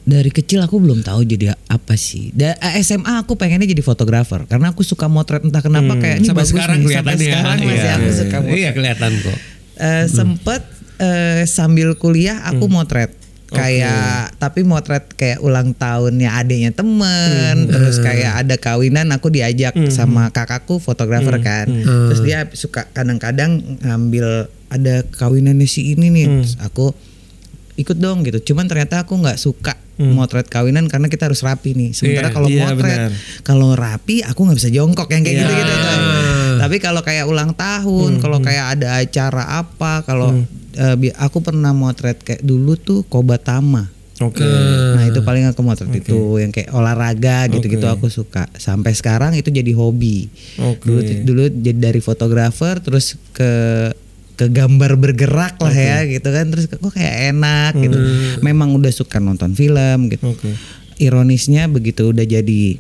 Dari 0.04 0.28
kecil 0.30 0.60
aku 0.60 0.78
belum 0.78 1.00
tahu 1.00 1.24
jadi 1.24 1.56
apa 1.64 1.96
sih. 1.96 2.28
Da, 2.30 2.60
eh, 2.60 2.76
SMA 2.80 3.24
aku 3.24 3.34
pengennya 3.34 3.64
jadi 3.66 3.80
fotografer 3.80 4.44
karena 4.44 4.70
aku 4.70 4.84
suka 4.84 5.08
motret 5.08 5.40
entah 5.42 5.60
kenapa 5.60 5.96
kayak 5.96 6.20
ini 6.20 6.28
Sampai 6.28 6.44
bagus 6.44 6.52
sekarang 6.52 6.76
nih. 6.76 6.86
kelihatan 6.86 7.08
Sampai 7.08 7.24
ya. 7.24 7.32
sekarang 7.32 7.58
masih 7.58 7.72
Iya. 7.80 7.94
aku 7.94 8.10
suka 8.12 8.38
motret. 8.38 8.58
Iya 8.58 8.70
kelihatan 8.74 9.12
kok. 9.18 9.38
Eh, 9.74 10.06
Sempet 10.06 10.62
eh, 11.00 11.42
sambil 11.46 11.90
kuliah 11.96 12.44
aku 12.44 12.68
motret 12.68 13.16
kayak 13.54 14.36
tapi 14.36 14.62
motret 14.62 15.06
kayak 15.14 15.40
ulang 15.40 15.72
tahunnya 15.72 16.30
adiknya 16.34 16.72
temen 16.74 17.70
terus 17.70 18.02
kayak 18.02 18.44
ada 18.44 18.56
kawinan 18.58 19.14
aku 19.14 19.30
diajak 19.30 19.72
sama 19.88 20.30
kakakku 20.30 20.78
fotografer 20.78 21.38
kan. 21.40 21.70
Terus 21.70 22.22
dia 22.22 22.50
suka 22.52 22.90
kadang-kadang 22.92 23.62
ngambil 23.80 24.50
ada 24.68 25.06
kawinannya 25.06 25.70
si 25.70 25.94
ini 25.94 26.10
nih. 26.10 26.26
Terus 26.42 26.56
aku 26.60 26.92
ikut 27.74 27.98
dong 27.98 28.22
gitu. 28.22 28.54
Cuman 28.54 28.66
ternyata 28.66 29.02
aku 29.02 29.18
nggak 29.18 29.38
suka 29.38 29.74
motret 29.94 30.50
kawinan 30.50 30.90
karena 30.90 31.06
kita 31.06 31.30
harus 31.30 31.46
rapi 31.46 31.78
nih. 31.78 31.90
Sementara 31.94 32.34
kalau 32.34 32.50
iya, 32.50 32.66
motret 32.66 33.14
kalau 33.46 33.78
rapi 33.78 34.26
aku 34.26 34.46
nggak 34.46 34.58
bisa 34.58 34.70
jongkok 34.74 35.06
yang 35.14 35.22
kayak 35.22 35.38
Iya. 35.38 35.42
gitu-gitu 35.46 35.74
tuh. 35.74 36.00
Tapi 36.54 36.76
kalau 36.80 37.02
kayak 37.04 37.26
ulang 37.28 37.52
tahun, 37.54 38.18
kalau 38.18 38.40
kayak 38.40 38.78
ada 38.80 39.02
acara 39.02 39.62
apa, 39.62 40.02
kalau 40.06 40.34
eh, 40.34 40.46
bi- 40.94 41.14
aku 41.14 41.40
pernah 41.40 41.72
motret 41.72 42.18
kayak 42.18 42.42
dulu 42.42 42.74
tuh 42.74 43.02
Kobatama. 43.04 43.90
Oke. 44.22 44.46
Nah 44.94 45.04
itu 45.04 45.20
paling 45.20 45.46
aku 45.46 45.60
motret 45.60 45.90
itu 45.90 46.16
yang 46.38 46.50
kayak 46.50 46.70
olahraga 46.70 47.50
gitu-gitu 47.50 47.84
Oke. 47.84 47.96
aku 47.96 48.08
suka. 48.08 48.46
Sampai 48.56 48.94
sekarang 48.94 49.34
itu 49.34 49.50
jadi 49.50 49.74
hobi. 49.74 50.30
Oke. 50.60 50.86
Dulu 50.86 51.00
dulu 51.24 51.44
jadi 51.52 51.80
dari 51.82 51.98
fotografer 51.98 52.78
terus 52.78 53.18
ke 53.32 53.52
ke 54.34 54.50
gambar 54.50 54.98
bergerak 54.98 55.62
lah 55.62 55.70
ya 55.72 55.98
gitu 56.06 56.26
kan 56.26 56.50
terus 56.50 56.66
kok 56.66 56.82
kayak 56.90 57.34
enak 57.34 57.74
gitu. 57.76 57.98
Memang 58.40 58.74
udah 58.74 58.90
suka 58.90 59.18
nonton 59.18 59.54
film 59.54 60.08
gitu. 60.08 60.30
Oke. 60.30 60.54
Ironisnya 60.98 61.66
begitu 61.66 62.10
udah 62.10 62.24
jadi 62.24 62.78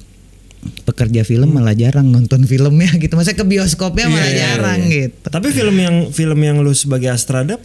pekerja 0.86 1.22
film 1.22 1.52
malah 1.52 1.76
jarang 1.76 2.08
nonton 2.08 2.46
filmnya 2.46 2.94
gitu. 2.96 3.14
Masa 3.14 3.34
ke 3.34 3.44
bioskopnya 3.44 4.08
malah 4.08 4.22
Iya, 4.22 4.32
iya, 4.32 4.42
jarang 4.56 4.80
iya. 4.80 4.94
gitu. 5.10 5.28
Tapi 5.28 5.48
film 5.50 5.76
yang 5.76 5.96
film 6.10 6.40
yang 6.40 6.58
lu 6.58 6.72
sebagai 6.72 7.10
Astrada 7.10 7.58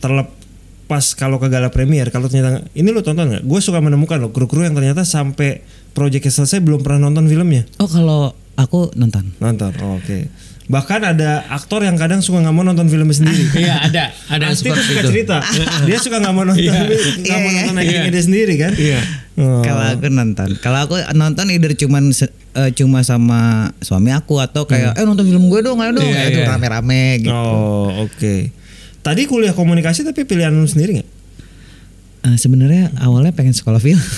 terlepas 0.00 1.14
kalau 1.14 1.36
ke 1.36 1.46
gala 1.46 1.68
premier 1.68 2.08
kalau 2.08 2.26
ternyata 2.26 2.66
ini 2.72 2.88
lu 2.88 3.00
tonton 3.00 3.28
nggak? 3.28 3.42
Gue 3.42 3.60
suka 3.60 3.78
menemukan 3.78 4.18
loh 4.18 4.30
kru-kru 4.30 4.64
yang 4.64 4.72
ternyata 4.72 5.04
sampai 5.04 5.62
proyeknya 5.90 6.32
selesai 6.32 6.58
belum 6.58 6.80
pernah 6.80 7.06
nonton 7.06 7.24
filmnya. 7.24 7.62
Oh 7.76 7.86
kalau 7.86 8.32
aku 8.56 8.90
nonton. 8.94 9.30
Nonton, 9.38 9.70
oh, 9.78 9.96
oke. 9.96 10.26
Bahkan 10.66 11.00
ada 11.04 11.50
aktor 11.50 11.82
yang 11.82 11.94
kadang 11.94 12.18
suka 12.20 12.38
nggak 12.40 12.50
mau 12.52 12.62
nonton 12.62 12.86
filmnya 12.86 13.10
sendiri. 13.12 13.42
Iya 13.60 13.74
ada, 13.82 14.04
ada 14.26 14.42
yang 14.44 14.54
Pasti 14.54 14.66
tuh 14.66 14.74
seperti 14.76 14.86
suka 14.86 15.00
itu. 15.00 15.08
cerita. 15.10 15.36
Dia 15.88 15.98
suka 15.98 16.16
nggak 16.18 16.30
mau 16.32 16.44
nonton, 16.44 16.62
Iya. 16.62 16.78
nggak 17.18 17.38
mau 17.38 17.50
Iya, 17.50 17.58
nonton 17.60 17.74
iya. 17.74 17.82
actingnya 17.82 18.10
dia 18.10 18.24
sendiri 18.24 18.54
kan? 18.56 18.72
Iya. 18.74 19.00
Oh. 19.36 19.62
Kalau 19.62 19.82
aku 19.88 20.06
nonton, 20.08 20.48
kalau 20.58 20.78
aku 20.80 20.94
nonton 21.12 21.46
either 21.48 21.72
cuman 21.72 22.10
se- 22.10 22.30
eh, 22.52 22.70
cuma 22.72 23.02
sama 23.02 23.40
suami 23.78 24.10
aku 24.10 24.38
atau 24.38 24.62
kayak 24.64 24.94
eh 24.94 25.02
nonton 25.02 25.24
film 25.24 25.46
gue 25.46 25.58
dong, 25.60 25.78
ayo 25.78 25.90
dong, 25.92 26.06
Kayak 26.06 26.28
itu 26.28 26.40
rame-rame 26.44 27.02
gitu. 27.20 27.34
Oh, 27.34 28.04
oke. 28.04 28.36
Tadi 29.00 29.24
kuliah 29.24 29.56
komunikasi 29.56 30.04
tapi 30.04 30.28
pilihan 30.28 30.52
lu 30.52 30.68
sendiri 30.68 31.00
nggak? 31.00 31.10
Eh, 32.20 32.36
sebenarnya 32.36 32.92
awalnya 33.00 33.32
pengen 33.32 33.56
sekolah 33.56 33.80
film. 33.80 33.96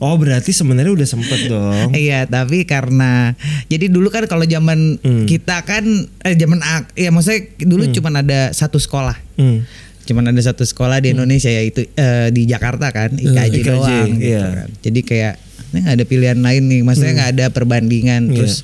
Oh 0.00 0.16
berarti 0.16 0.54
sebenarnya 0.54 0.96
udah 0.96 1.04
sempet 1.04 1.50
dong. 1.50 1.92
Iya, 1.92 2.24
tapi 2.24 2.64
karena 2.64 3.36
jadi 3.68 3.90
dulu 3.92 4.08
kan 4.08 4.24
kalau 4.24 4.48
zaman 4.48 4.96
Hmm. 5.02 5.28
kita 5.28 5.60
kan 5.66 5.84
eh 6.24 6.38
zaman 6.38 6.62
ak- 6.64 6.96
ya 6.96 7.12
maksudnya 7.12 7.52
dulu 7.60 7.84
cuman 7.90 8.24
ada 8.24 8.54
satu 8.54 8.80
sekolah. 8.80 9.12
Hmm. 9.36 9.66
Cuman 10.08 10.32
ada 10.32 10.40
satu 10.40 10.64
sekolah 10.64 11.04
di 11.04 11.12
Indonesia 11.12 11.52
yaitu 11.52 11.84
eh, 11.92 12.32
di 12.32 12.48
Jakarta 12.48 12.88
kan, 12.94 13.12
IKJ, 13.12 13.60
IKJ, 13.60 13.66
doang 13.68 14.08
gitu 14.16 14.24
iya. 14.30 14.46
kan. 14.64 14.68
Jadi 14.80 15.00
kayak 15.04 15.34
ini 15.70 15.78
nggak 15.84 15.96
ada 16.00 16.04
pilihan 16.08 16.38
lain 16.40 16.62
nih, 16.64 16.80
maksudnya 16.80 17.12
nggak 17.20 17.30
ada 17.36 17.46
perbandingan. 17.52 18.22
Iya. 18.30 18.34
Terus 18.40 18.54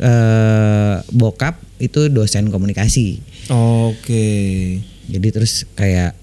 eh, 0.00 0.94
bokap 1.12 1.60
itu 1.76 2.08
dosen 2.08 2.48
komunikasi. 2.48 3.20
Oke. 3.52 4.26
Jadi 5.10 5.28
terus 5.30 5.66
kayak 5.72 6.14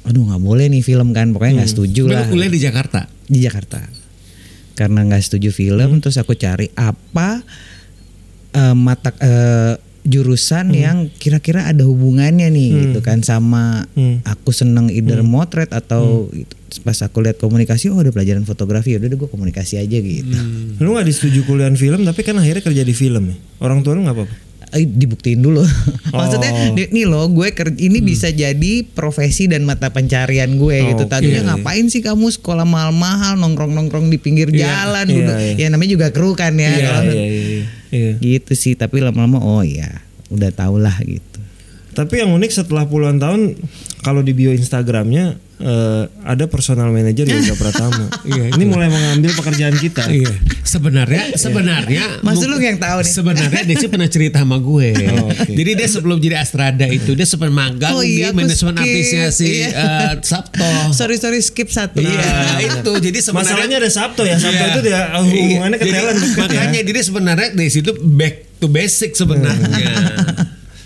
aduh 0.00 0.24
nggak 0.24 0.40
boleh 0.40 0.66
nih 0.66 0.80
film 0.80 1.12
kan, 1.12 1.30
pokoknya 1.30 1.60
nggak 1.60 1.70
setuju 1.70 2.02
Lu 2.04 2.12
lah 2.12 2.24
kuliah 2.26 2.48
di 2.48 2.58
Jakarta. 2.58 3.04
di 3.24 3.38
Jakarta. 3.38 3.84
Karena 4.72 5.04
nggak 5.04 5.20
setuju 5.20 5.50
film, 5.50 6.00
terus 6.00 6.16
aku 6.16 6.32
cari 6.34 6.72
apa 6.72 7.44
eh, 8.50 8.74
mata 8.74 9.12
eh, 9.14 9.76
jurusan 10.00 10.72
yang 10.72 11.12
kira-kira 11.12 11.68
ada 11.68 11.84
hubungannya 11.84 12.48
nih 12.48 12.68
gitu 12.88 13.00
kan 13.00 13.20
sama 13.20 13.84
Hmm. 13.92 14.24
aku 14.24 14.48
seneng 14.48 14.88
either 14.88 15.20
motret 15.20 15.68
atau 15.68 16.24
gitu. 16.32 16.56
pas 16.80 16.96
aku 16.96 17.20
lihat 17.20 17.36
komunikasi 17.36 17.92
oh 17.92 18.00
ada 18.00 18.08
pelajaran 18.08 18.42
fotografi 18.42 18.96
udah 18.96 19.04
deh 19.04 19.14
gue 19.14 19.28
komunikasi 19.28 19.76
aja 19.76 19.92
gitu. 19.92 20.32
Lu 20.80 20.96
nggak 20.96 21.04
disetujui 21.04 21.44
kuliah 21.44 21.68
film 21.76 22.00
tapi 22.00 22.24
kan 22.24 22.32
akhirnya 22.34 22.64
kerja 22.64 22.80
di 22.80 22.94
film 22.96 23.28
ya. 23.28 23.36
Orang 23.60 23.84
tua 23.84 23.92
lu 23.92 24.00
nggak 24.00 24.16
apa-apa. 24.16 24.36
Eh, 24.72 24.84
dibuktiin 24.84 25.38
dulu. 25.38 25.66
Maksudnya 26.12 26.50
Oh. 26.52 26.72
di- 26.72 26.86
nih 26.88 27.02
loh 27.02 27.26
gue 27.26 27.50
ker- 27.50 27.74
ini 27.74 27.98
bisa 27.98 28.28
jadi 28.28 28.82
profesi 28.84 29.44
dan 29.44 29.62
mata 29.62 29.88
pencarian 29.88 30.46
gue 30.48 30.76
gitu. 30.86 31.04
Oke. 31.04 31.10
Tadinya 31.10 31.42
ngapain 31.50 31.86
sih 31.86 31.98
kamu 31.98 32.30
sekolah 32.30 32.62
mahal-mahal 32.62 33.34
nongkrong-nongkrong 33.36 34.06
di 34.06 34.16
pinggir 34.16 34.46
jalan 34.48 35.04
Iya, 35.04 35.12
duduk. 35.12 35.36
iya. 35.36 35.54
Ya 35.56 35.66
namanya 35.68 35.90
juga 35.90 36.08
kru 36.08 36.32
kan 36.32 36.54
ya. 36.54 36.70
Iya, 36.70 36.86
Kalau- 36.88 37.10
iya, 37.10 37.24
iya, 37.26 37.62
iya. 37.90 38.12
Gitu 38.16 38.52
sih, 38.54 38.72
tapi 38.72 38.98
lama-lama 38.98 39.38
oh 39.38 39.60
ya, 39.60 39.90
udah 40.28 40.50
tau 40.50 40.76
lah 40.76 40.94
gitu. 41.00 41.42
Tapi 41.90 42.14
yang 42.16 42.30
unik 42.30 42.50
setelah 42.52 42.86
puluhan 42.86 43.18
tahun 43.18 43.58
kalau 44.00 44.20
di 44.20 44.32
bio 44.32 44.48
Instagramnya 44.50 45.36
eh, 45.58 46.02
ada 46.24 46.44
personal 46.46 46.88
manager 46.88 47.24
Yoga 47.24 47.52
Pratama. 47.54 48.06
Iya, 48.20 48.52
Ini 48.54 48.64
mulai 48.64 48.86
mengambil 48.86 49.32
pekerjaan 49.34 49.74
kita. 49.74 50.06
Iya. 50.06 50.30
Sebenarnya 50.62 51.34
sebenarnya 51.34 52.22
Mas 52.22 52.38
lu 52.38 52.56
yang 52.56 52.78
tahu 52.78 53.02
nih. 53.02 53.10
Sebenarnya 53.10 53.62
Desi 53.64 53.86
pernah 53.88 54.06
cerita 54.06 54.38
sama 54.38 54.56
gue. 54.56 54.88
Oh, 55.10 55.28
oke. 55.28 55.50
Jadi 55.50 55.70
dia 55.74 55.88
sebelum 55.88 56.16
jadi 56.16 56.36
Astrada 56.38 56.86
itu 56.86 57.12
dia 57.12 57.24
sempat 57.24 57.50
magang 57.50 57.90
Oh 57.92 58.00
iya, 58.00 58.30
di 58.30 58.36
manajemen 58.38 58.76
artisnya 58.76 59.28
si 59.30 59.66
Iya. 59.66 59.68
eh, 59.68 60.12
Sabto. 60.22 60.64
Sorry 60.94 61.18
sorry 61.18 61.40
skip 61.40 61.68
satu. 61.68 61.98
Iya, 61.98 62.30
itu. 62.80 62.92
Jadi 63.02 63.18
sebenarnya 63.18 63.50
Masalahnya 63.50 63.76
ada 63.78 63.90
Sabto 63.90 64.22
ya. 64.22 64.36
Sabto 64.36 64.56
Iya. 64.56 64.70
itu 64.70 64.80
dia 64.80 65.00
uh, 65.10 65.22
hubungannya 65.22 65.76
ke 65.76 65.84
Jadi, 65.84 65.96
talent 65.96 66.18
deket 66.18 66.38
ya. 66.38 66.60
Makanya 66.60 66.80
jadi 66.86 67.00
sebenarnya 67.02 67.48
di 67.52 67.66
situ 67.68 67.90
back 68.00 68.34
to 68.56 68.66
basic 68.68 69.12
sebenarnya. 69.12 69.90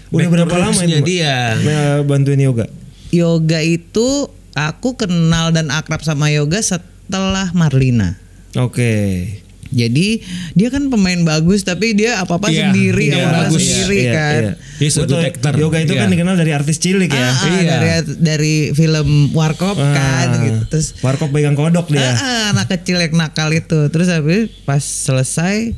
Udah 0.08 0.28
berapa 0.30 0.54
lama 0.54 0.80
itu? 0.80 0.94
Mbak? 0.94 1.04
dia? 1.04 1.34
Nah, 1.58 1.94
bantuin 2.02 2.38
yoga. 2.38 2.66
Yoga 3.14 3.62
itu 3.62 4.26
aku 4.52 4.94
kenal 4.94 5.50
dan 5.50 5.70
akrab 5.70 6.02
sama 6.02 6.30
yoga 6.30 6.58
setelah 6.58 7.54
Marlina. 7.54 8.18
Oke. 8.54 9.26
Jadi 9.74 10.22
dia 10.54 10.70
kan 10.70 10.86
pemain 10.86 11.18
bagus 11.26 11.66
tapi 11.66 11.98
dia 11.98 12.22
apa-apa 12.22 12.46
Iya, 12.46 12.70
sendiri, 12.70 13.10
iya, 13.10 13.26
apa-apa 13.26 13.38
bagus. 13.50 13.58
sendiri 13.58 13.98
Iya, 13.98 14.12
kan. 14.14 14.34
iya. 14.38 14.52
Gua 14.86 15.04
tuh 15.04 15.18
detector. 15.18 15.52
Yoga 15.58 15.78
itu 15.82 15.94
kan 15.94 16.06
Iya. 16.06 16.12
dikenal 16.14 16.34
dari 16.38 16.52
artis 16.54 16.76
cilik 16.78 17.10
ya. 17.10 17.18
Ah, 17.18 17.34
ah, 17.34 17.50
Iya. 17.50 17.72
dari 17.72 17.88
dari 18.14 18.54
film 18.70 19.08
Warkop 19.30 19.74
kan 19.74 20.28
Ah, 20.30 20.38
gitu. 20.40 20.60
Terus 20.70 20.94
Warkop 21.02 21.34
pegang 21.34 21.58
kodok 21.58 21.90
dia. 21.90 22.06
Ah, 22.06 22.14
ah, 22.14 22.44
anak 22.54 22.70
kecil 22.70 23.02
yang 23.02 23.14
nakal 23.14 23.50
itu. 23.50 23.90
Terus 23.90 24.06
habis 24.06 24.46
pas 24.62 24.78
selesai 24.78 25.74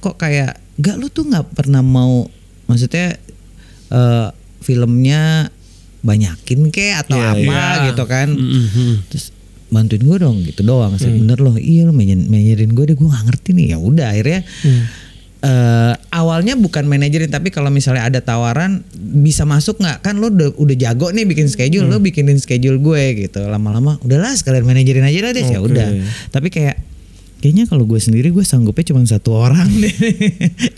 kok 0.00 0.16
kayak 0.16 0.56
gak 0.76 0.96
lu 0.96 1.06
tuh 1.06 1.22
nggak 1.22 1.52
pernah 1.52 1.78
mau 1.78 2.24
maksudnya 2.64 3.20
eh, 3.88 4.28
filmnya 4.58 5.52
banyakin 6.02 6.68
ke 6.68 6.92
atau 6.92 7.14
Iya, 7.14 7.30
apa 7.32 7.40
iya. 7.40 7.86
gitu 7.88 8.04
kan. 8.04 8.28
Mhm. 8.30 9.08
Terus 9.08 9.30
bantuin 9.68 10.02
gue 10.02 10.18
dong 10.18 10.36
gitu 10.42 10.60
doang. 10.60 10.94
Saya 10.94 11.14
bener 11.14 11.38
loh. 11.38 11.54
Iya 11.54 11.88
manajer- 11.88 12.26
manajerin 12.26 12.70
gue 12.70 12.84
deh 12.84 12.94
gue 12.94 13.06
nggak 13.06 13.24
ngerti 13.24 13.50
nih. 13.52 13.66
Ya 13.72 13.78
udah 13.78 14.06
akhirnya 14.10 14.40
eh, 15.42 15.92
awalnya 16.12 16.54
bukan 16.54 16.86
manajerin 16.86 17.26
tapi 17.26 17.50
kalau 17.50 17.66
misalnya 17.66 18.06
ada 18.06 18.20
tawaran 18.20 18.86
bisa 18.94 19.42
masuk 19.42 19.74
nggak 19.76 19.98
kan 20.00 20.14
lo 20.14 20.28
udah 20.28 20.54
udah 20.54 20.76
jago 20.76 21.10
nih 21.10 21.26
bikin 21.26 21.46
schedule 21.46 21.82
lo 21.84 21.98
bikinin 21.98 22.38
schedule 22.38 22.78
gue 22.78 23.26
gitu 23.26 23.42
lama-lama 23.42 23.98
udahlah 24.00 24.30
sekalian 24.32 24.62
manajerin 24.62 25.02
aja 25.02 25.18
lah 25.20 25.32
deh 25.32 25.42
ya 25.42 25.58
Oke. 25.58 25.74
udah 25.74 25.88
tapi 26.30 26.46
kayak 26.46 26.78
kayaknya 27.42 27.66
kalau 27.66 27.82
gue 27.82 27.98
sendiri 27.98 28.30
gue 28.30 28.46
sanggupnya 28.46 28.94
cuma 28.94 29.02
satu 29.02 29.34
orang 29.34 29.66
deh 29.82 29.94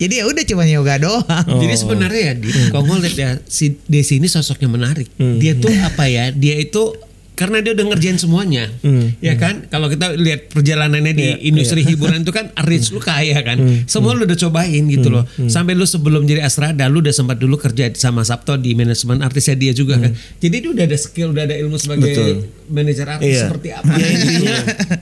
jadi 0.00 0.14
ya 0.20 0.26
udah 0.26 0.44
cuma 0.44 0.64
yoga 0.64 0.96
doang 0.96 1.46
Jadi 1.60 1.74
sebenarnya 1.76 2.22
ya, 2.24 2.34
Di, 2.34 2.48
kalau 2.72 2.84
gue 2.86 2.98
lihat 3.04 3.16
ya 3.16 3.30
si 3.44 3.76
Desi 3.84 4.16
ini 4.16 4.26
sosoknya 4.26 4.66
menarik. 4.66 5.06
Dia 5.14 5.52
tuh 5.54 5.70
apa 5.76 6.08
ya? 6.08 6.32
Dia 6.32 6.56
itu 6.56 6.94
karena 7.34 7.58
dia 7.58 7.74
udah 7.74 7.90
ngerjain 7.90 8.14
semuanya, 8.14 8.70
ya 9.18 9.34
kan? 9.34 9.66
Kalau 9.66 9.90
kita 9.90 10.14
lihat 10.14 10.54
perjalanannya 10.54 11.12
di 11.12 11.26
industri 11.44 11.82
hiburan 11.82 12.22
itu 12.22 12.30
kan 12.30 12.54
rich 12.62 12.94
lu 12.94 13.02
kaya 13.02 13.42
kan, 13.42 13.58
semua 13.90 14.14
lu 14.14 14.22
udah 14.22 14.38
cobain 14.38 14.86
gitu 14.86 15.10
loh. 15.10 15.26
Sampai 15.50 15.74
lu 15.74 15.82
sebelum 15.82 16.22
jadi 16.24 16.46
Astrada, 16.46 16.86
lu 16.86 17.02
udah 17.02 17.10
sempat 17.10 17.42
dulu 17.42 17.58
kerja 17.58 17.90
sama 17.98 18.22
Sabto 18.22 18.54
di 18.54 18.78
manajemen 18.78 19.18
artisnya 19.18 19.58
dia 19.58 19.74
juga 19.74 19.98
kan. 19.98 20.14
Jadi 20.14 20.56
dia 20.62 20.70
udah 20.70 20.84
ada 20.86 20.94
skill, 20.94 21.34
udah 21.34 21.42
ada 21.42 21.58
ilmu 21.58 21.74
sebagai 21.74 22.06
Betul. 22.06 22.30
manajer 22.70 23.06
artis 23.10 23.26
Iya. 23.26 23.42
seperti 23.50 23.68
apa. 23.74 23.90
Ya, 23.98 24.06
intinya 24.14 24.54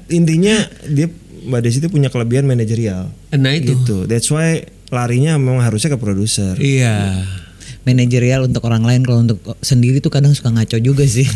intinya 0.08 0.54
dia 0.88 1.06
Mbak 1.46 1.60
Desi 1.62 1.78
itu 1.82 1.90
punya 1.90 2.08
kelebihan 2.08 2.46
manajerial. 2.46 3.10
Nah 3.34 3.52
itu. 3.54 3.74
Gitu. 3.74 4.06
That's 4.06 4.30
why 4.30 4.66
larinya 4.92 5.38
memang 5.40 5.64
harusnya 5.64 5.94
ke 5.94 5.98
produser. 5.98 6.54
Iya. 6.58 7.26
manajerial 7.82 8.46
untuk 8.46 8.62
orang 8.70 8.86
lain 8.86 9.02
kalau 9.02 9.26
untuk 9.26 9.42
sendiri 9.58 9.98
tuh 9.98 10.14
kadang 10.14 10.30
suka 10.38 10.54
ngaco 10.54 10.78
juga 10.78 11.02
sih 11.02 11.26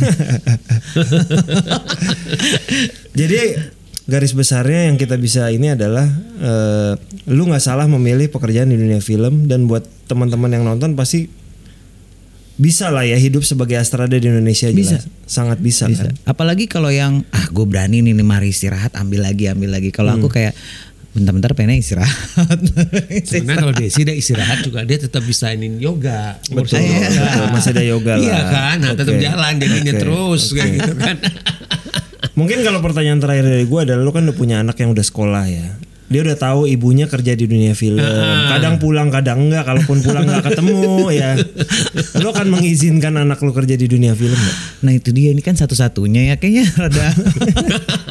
Jadi 3.19 3.59
garis 4.07 4.31
besarnya 4.31 4.87
yang 4.87 4.95
kita 4.95 5.19
bisa 5.19 5.51
ini 5.51 5.75
adalah 5.75 6.07
eh, 6.39 6.95
lu 7.27 7.51
nggak 7.51 7.63
salah 7.63 7.91
memilih 7.91 8.31
pekerjaan 8.31 8.71
di 8.71 8.79
dunia 8.79 9.03
film 9.03 9.51
dan 9.51 9.67
buat 9.67 9.83
teman-teman 10.07 10.55
yang 10.55 10.63
nonton 10.63 10.95
pasti 10.95 11.27
bisa 12.57 12.89
lah 12.89 13.03
ya 13.03 13.15
hidup 13.15 13.43
sebagai 13.43 13.77
astrada 13.77 14.13
di 14.13 14.25
Indonesia 14.25 14.69
Bisa. 14.69 14.97
jelas. 14.97 15.05
sangat 15.25 15.59
bisa, 15.59 15.85
Bisa. 15.85 16.09
kan. 16.09 16.17
Apalagi 16.25 16.65
kalau 16.65 16.89
yang 16.89 17.21
ah 17.29 17.47
gue 17.47 17.63
berani 17.63 18.01
nih, 18.01 18.13
nih 18.13 18.23
mari 18.23 18.49
istirahat 18.49 18.95
ambil 18.95 19.23
lagi 19.23 19.47
ambil 19.47 19.71
lagi. 19.71 19.91
Kalau 19.91 20.11
Hmm. 20.11 20.21
aku 20.21 20.29
kayak 20.31 20.57
bentar-bentar 21.13 21.53
pengen 21.53 21.77
istirahat. 21.77 22.57
Sebenarnya 23.29 23.61
kalau 23.63 23.75
Desi 23.75 24.01
dia 24.03 24.13
istirahat 24.13 24.61
juga 24.63 24.83
dia 24.83 24.97
tetap 24.97 25.21
bisa 25.21 25.49
ini 25.49 25.77
yoga. 25.77 26.37
Betul, 26.47 26.81
Ngurusin 26.81 26.83
yoga. 26.83 27.21
betul. 27.23 27.47
Masih 27.53 27.71
ada 27.73 27.85
yoga 27.85 28.13
lah. 28.15 28.25
Iya 28.25 28.41
kan, 28.47 28.77
nah, 28.81 28.93
tetap 28.95 29.15
Oke. 29.15 29.23
jalan 29.23 29.53
jadinya 29.57 29.93
Oke, 29.93 30.01
terus 30.01 30.43
kayak 30.51 30.65
oke. 30.67 30.77
gitu 30.77 30.93
kan. 30.95 31.17
Mungkin 32.33 32.59
kalau 32.61 32.81
pertanyaan 32.81 33.17
terakhir 33.17 33.45
dari 33.45 33.65
gue 33.65 33.81
adalah 33.83 34.01
lu 34.01 34.13
kan 34.13 34.23
udah 34.23 34.37
punya 34.37 34.57
anak 34.61 34.77
yang 34.77 34.93
udah 34.93 35.01
sekolah 35.03 35.45
ya. 35.47 35.67
Dia 36.07 36.21
udah 36.23 36.37
tahu 36.39 36.71
ibunya 36.71 37.11
kerja 37.11 37.35
di 37.35 37.51
dunia 37.51 37.75
film. 37.75 37.99
Kadang 38.47 38.79
pulang, 38.79 39.11
kadang 39.11 39.51
enggak. 39.51 39.67
Kalaupun 39.67 39.99
pulang 40.07 40.23
nggak 40.23 40.45
ketemu 40.55 40.81
ya. 41.21 41.31
Lu 42.23 42.31
akan 42.31 42.47
mengizinkan 42.47 43.19
anak 43.19 43.43
lu 43.43 43.51
kerja 43.51 43.75
di 43.75 43.91
dunia 43.91 44.15
film 44.15 44.39
nggak? 44.39 44.57
Nah 44.87 44.93
itu 44.95 45.11
dia 45.11 45.35
ini 45.35 45.43
kan 45.43 45.59
satu-satunya 45.59 46.31
ya 46.31 46.35
kayaknya 46.39 46.65
rada. 46.79 47.07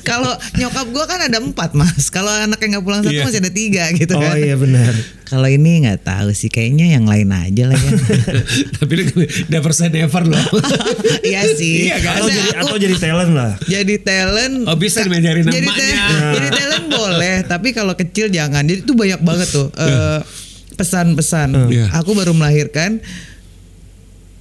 Kalau 0.00 0.28
nyokap 0.54 0.86
gue 0.86 1.04
kan 1.04 1.20
ada 1.20 1.38
empat 1.38 1.70
mas. 1.72 2.08
Kalau 2.08 2.28
anaknya 2.28 2.76
nggak 2.76 2.84
pulang 2.84 3.00
satu 3.00 3.12
Iya. 3.12 3.24
masih 3.24 3.40
ada 3.40 3.52
tiga 3.52 3.84
gitu 3.92 4.12
Oh 4.12 4.20
kan. 4.20 4.34
iya 4.34 4.54
benar. 4.54 4.92
Kalau 5.22 5.46
ini 5.46 5.84
nggak 5.84 6.02
tahu 6.02 6.28
sih 6.30 6.48
kayaknya 6.48 6.90
yang 6.90 7.04
lain 7.04 7.28
aja 7.28 7.68
lah 7.68 7.76
ya. 7.76 7.90
Tapi 8.76 8.92
never 9.46 9.70
say 9.70 9.86
never 9.86 10.22
loh. 10.22 10.40
iya 11.22 11.46
sih. 11.50 11.86
Iya 11.86 12.00
kan? 12.00 12.14
Atau 12.18 12.28
jadi 12.28 12.50
aku 12.52 12.66
atau 12.66 12.78
jadi 12.78 12.96
talent 12.96 13.32
lah. 13.32 13.52
jadi 13.62 13.94
talent. 14.00 14.54
Oh 14.66 14.74
bisa 14.74 15.00
dimajarin 15.00 15.44
jadi, 15.44 15.68
talent, 15.68 16.00
jadi 16.36 16.48
talent 16.50 16.86
boleh, 16.88 17.34
tapi 17.44 17.68
kalau 17.70 17.94
kecil 17.94 18.26
jangan. 18.26 18.62
Jadi 18.62 18.82
itu 18.82 18.92
banyak 18.92 19.20
banget 19.20 19.48
tuh 19.48 19.70
eh, 19.70 20.18
pesan-pesan. 20.74 21.48
Iya. 21.68 21.86
Aku 21.94 22.12
baru 22.12 22.32
melahirkan 22.32 22.98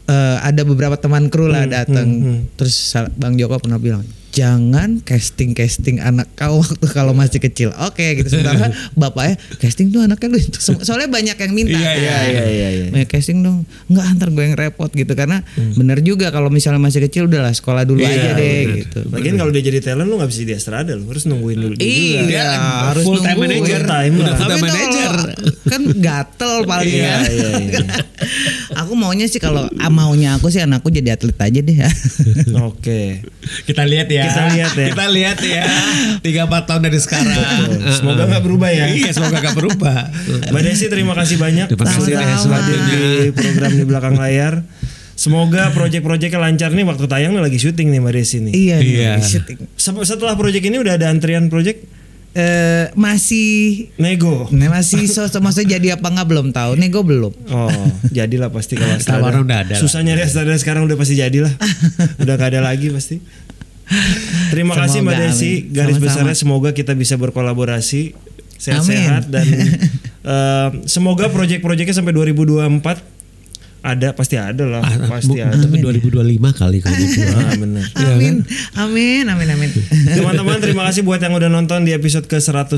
eh, 0.05 0.37
ada 0.39 0.61
beberapa 0.63 0.95
teman 0.95 1.27
kru 1.27 1.45
lah 1.45 1.65
datang. 1.65 2.07
Terus 2.55 2.73
Sal- 2.73 3.13
Bang 3.13 3.35
Joko 3.35 3.59
pernah 3.59 3.77
bilang, 3.77 4.01
jangan 4.29 4.99
casting 4.99 5.51
casting 5.51 5.97
anak 5.97 6.29
kau 6.33 6.59
waktu 6.59 6.85
kalau 6.87 7.11
masih 7.11 7.37
kecil. 7.39 7.69
Oke, 7.81 8.13
gitu. 8.15 8.29
Sementara 8.31 8.69
bapaknya 8.95 9.35
casting 9.57 9.89
tuh 9.89 10.01
anaknya 10.01 10.27
lu. 10.29 10.39
So- 10.53 10.77
Soalnya 10.79 11.07
banyak 11.07 11.33
yang 11.35 11.51
minta. 11.51 11.73
Iya, 11.73 11.91
iya, 11.93 12.17
iya, 12.23 12.43
iya, 12.45 12.67
iya. 12.71 12.85
Banyak 12.89 13.07
casting 13.07 13.39
dong. 13.39 13.65
Enggak 13.85 14.05
antar 14.07 14.29
gue 14.29 14.43
yang 14.43 14.55
repot 14.55 14.89
gitu 14.89 15.11
karena 15.11 15.41
bener 15.73 15.99
juga 15.99 16.29
kalau 16.29 16.47
misalnya 16.47 16.77
masih 16.77 17.01
kecil 17.01 17.25
udahlah 17.25 17.51
sekolah 17.51 17.83
dulu 17.83 17.99
Iya, 17.99 18.09
aja 18.09 18.29
deh 18.31 18.57
bener. 18.63 18.77
gitu. 18.79 18.99
Lagian 19.09 19.35
kalau 19.35 19.49
dia 19.49 19.63
jadi 19.63 19.79
talent 19.83 20.05
lu 20.05 20.15
nggak 20.15 20.29
bisa 20.29 20.41
di 20.41 20.53
astrada 20.53 20.91
lu 20.91 21.05
harus 21.05 21.25
nungguin 21.25 21.57
dulu 21.57 21.73
dia 21.73 21.85
juga. 21.85 22.29
Iya, 22.29 22.47
harus 22.87 23.03
full 23.03 23.19
time 23.19 23.33
nungguin. 23.35 23.51
manager. 23.59 23.81
Time 23.83 24.13
Udah 24.15 24.33
full 24.35 24.47
time 24.47 24.63
manager. 24.63 25.13
kan 25.65 25.81
gatel 25.95 26.53
paling 26.63 26.89
Iya, 26.91 27.01
ya. 27.01 27.17
iya, 27.25 27.49
iya. 27.59 27.79
Aku 28.79 28.95
maunya 28.95 29.27
sih 29.27 29.37
kalau 29.37 29.67
ah, 29.67 29.91
maunya 29.91 30.33
aku 30.33 30.47
sih 30.47 30.63
anakku 30.63 30.87
jadi 30.87 31.13
atlet 31.13 31.35
aja 31.35 31.59
deh 31.59 31.77
ya. 31.77 31.89
Oke. 32.69 33.19
Kita 33.67 33.83
lihat 33.83 34.07
ya. 34.07 34.23
Kita 34.23 34.43
lihat 34.49 34.73
ya. 34.73 34.87
Kita 34.95 35.05
lihat 35.11 35.39
ya. 35.43 35.63
Tiga 36.23 36.47
empat 36.47 36.63
tahun 36.63 36.87
dari 36.87 36.95
sekarang. 36.95 37.27
Betul. 37.27 37.91
Semoga 37.91 38.23
nggak 38.25 38.43
berubah 38.43 38.69
ya. 38.71 38.85
Iya, 38.87 39.11
semoga 39.11 39.43
nggak 39.43 39.57
berubah. 39.57 39.99
Mbak 40.51 40.61
Desi 40.63 40.85
terima 40.87 41.11
kasih 41.11 41.35
banyak 41.35 41.67
Terima 41.67 41.85
kasih 41.85 42.13
hadir 42.15 42.79
di 42.87 43.01
program 43.31 43.71
di 43.73 43.83
belakang 43.83 44.15
layar. 44.15 44.63
Semoga 45.13 45.75
proyek-proyeknya 45.75 46.39
lancar 46.39 46.71
nih 46.71 46.87
waktu 46.87 47.03
tayang 47.03 47.35
nih 47.35 47.43
lagi 47.43 47.59
syuting 47.59 47.91
nih 47.91 47.99
Mbak 47.99 48.13
Desi 48.15 48.37
nih. 48.39 48.53
iya. 48.55 48.77
Iya. 48.79 49.11
syuting. 49.19 49.59
Se- 49.75 50.07
Setelah 50.07 50.39
proyek 50.39 50.63
ini 50.63 50.79
udah 50.79 50.95
ada 50.95 51.11
antrian 51.11 51.51
proyek 51.51 51.83
Eh, 52.29 52.93
masih 52.93 53.89
nego. 53.97 54.45
Nah, 54.53 54.69
masih 54.69 55.09
so, 55.09 55.25
so- 55.25 55.41
maksudnya 55.41 55.81
jadi 55.81 55.97
apa 55.97 56.13
nggak 56.13 56.27
belum 56.29 56.47
tahu. 56.53 56.77
Gue 56.77 57.03
belum. 57.03 57.33
Oh, 57.49 57.73
jadilah 58.13 58.53
pasti 58.53 58.77
kalau 58.77 59.01
Tawaran 59.01 59.41
ada. 59.41 59.45
udah 59.45 59.57
ada. 59.65 59.75
Susah 59.81 60.05
nyari 60.05 60.21
Astra 60.21 60.45
sekarang 60.61 60.85
udah 60.85 60.93
pasti 60.93 61.17
jadilah. 61.17 61.49
udah 62.21 62.33
gak 62.37 62.53
ada 62.53 62.61
lagi 62.61 62.93
pasti. 62.93 63.17
Terima 64.53 64.77
kasih 64.77 65.01
Mbak 65.01 65.13
Semoga, 65.17 65.25
Desi. 65.33 65.51
amin. 65.65 65.73
Garis 65.73 65.95
Sama-sama. 65.97 66.05
besarnya 66.05 66.35
semoga 66.37 66.69
kita 66.77 66.93
bisa 66.93 67.17
berkolaborasi 67.17 68.13
sehat-sehat 68.59 69.25
Amin. 69.25 69.33
dan 69.33 69.45
eh, 70.29 70.69
semoga 70.85 71.33
proyek-proyeknya 71.33 71.97
sampai 71.97 72.13
2024 72.13 73.08
ada 73.81 74.11
pasti 74.11 74.35
ada 74.35 74.65
lah, 74.65 74.79
Ah, 74.79 75.07
pasti 75.09 75.31
bu- 75.31 75.39
ada. 75.39 75.55
Tapi 75.55 75.79
2025 75.79 76.19
kali 76.51 76.77
kalau 76.79 76.95
gitu. 76.95 77.19
Ah, 77.39 77.55
bener. 77.55 77.85
Amin. 77.95 78.43
Amin. 78.75 79.23
Amin. 79.25 79.47
Amin. 79.49 79.69
Teman-teman 80.09 80.59
terima 80.59 80.83
kasih 80.83 81.01
buat 81.01 81.17
yang 81.17 81.31
udah 81.31 81.47
nonton 81.47 81.83
di 81.83 81.91
episode 81.91 82.25
ke 82.25 82.35
110. 82.35 82.75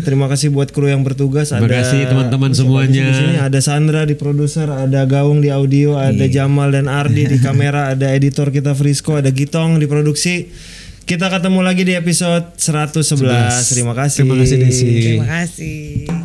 Terima 0.00 0.26
kasih 0.26 0.48
buat 0.48 0.68
kru 0.68 0.86
yang 0.86 1.00
bertugas. 1.00 1.50
Terima 1.50 1.68
kasih 1.68 2.06
teman-teman 2.06 2.50
siapa 2.50 2.64
di 2.82 2.96
semuanya. 2.96 3.04
sini? 3.12 3.34
Ada 3.36 3.60
Sandra 3.60 4.02
di 4.02 4.14
produser, 4.14 4.66
ada 4.66 5.04
Gaung 5.04 5.38
di 5.38 5.48
audio, 5.48 5.94
ada 5.94 6.24
Jamal 6.24 6.70
dan 6.70 6.86
Ardi 6.86 7.26
di 7.26 7.38
kamera, 7.44 7.90
ada 7.90 8.08
editor 8.08 8.48
kita 8.48 8.72
Frisco, 8.72 9.14
ada 9.14 9.28
Gitong 9.28 9.76
di 9.76 9.84
produksi. 9.84 10.48
Kita 11.00 11.26
ketemu 11.26 11.60
lagi 11.60 11.82
di 11.82 11.92
episode 11.92 12.54
111. 12.54 13.02
Terima 13.66 13.92
kasih. 13.92 14.22
Terima 14.22 14.36
kasih 14.38 14.56
Desi. 14.56 14.86
Terima 14.86 15.26
kasih. 15.26 16.19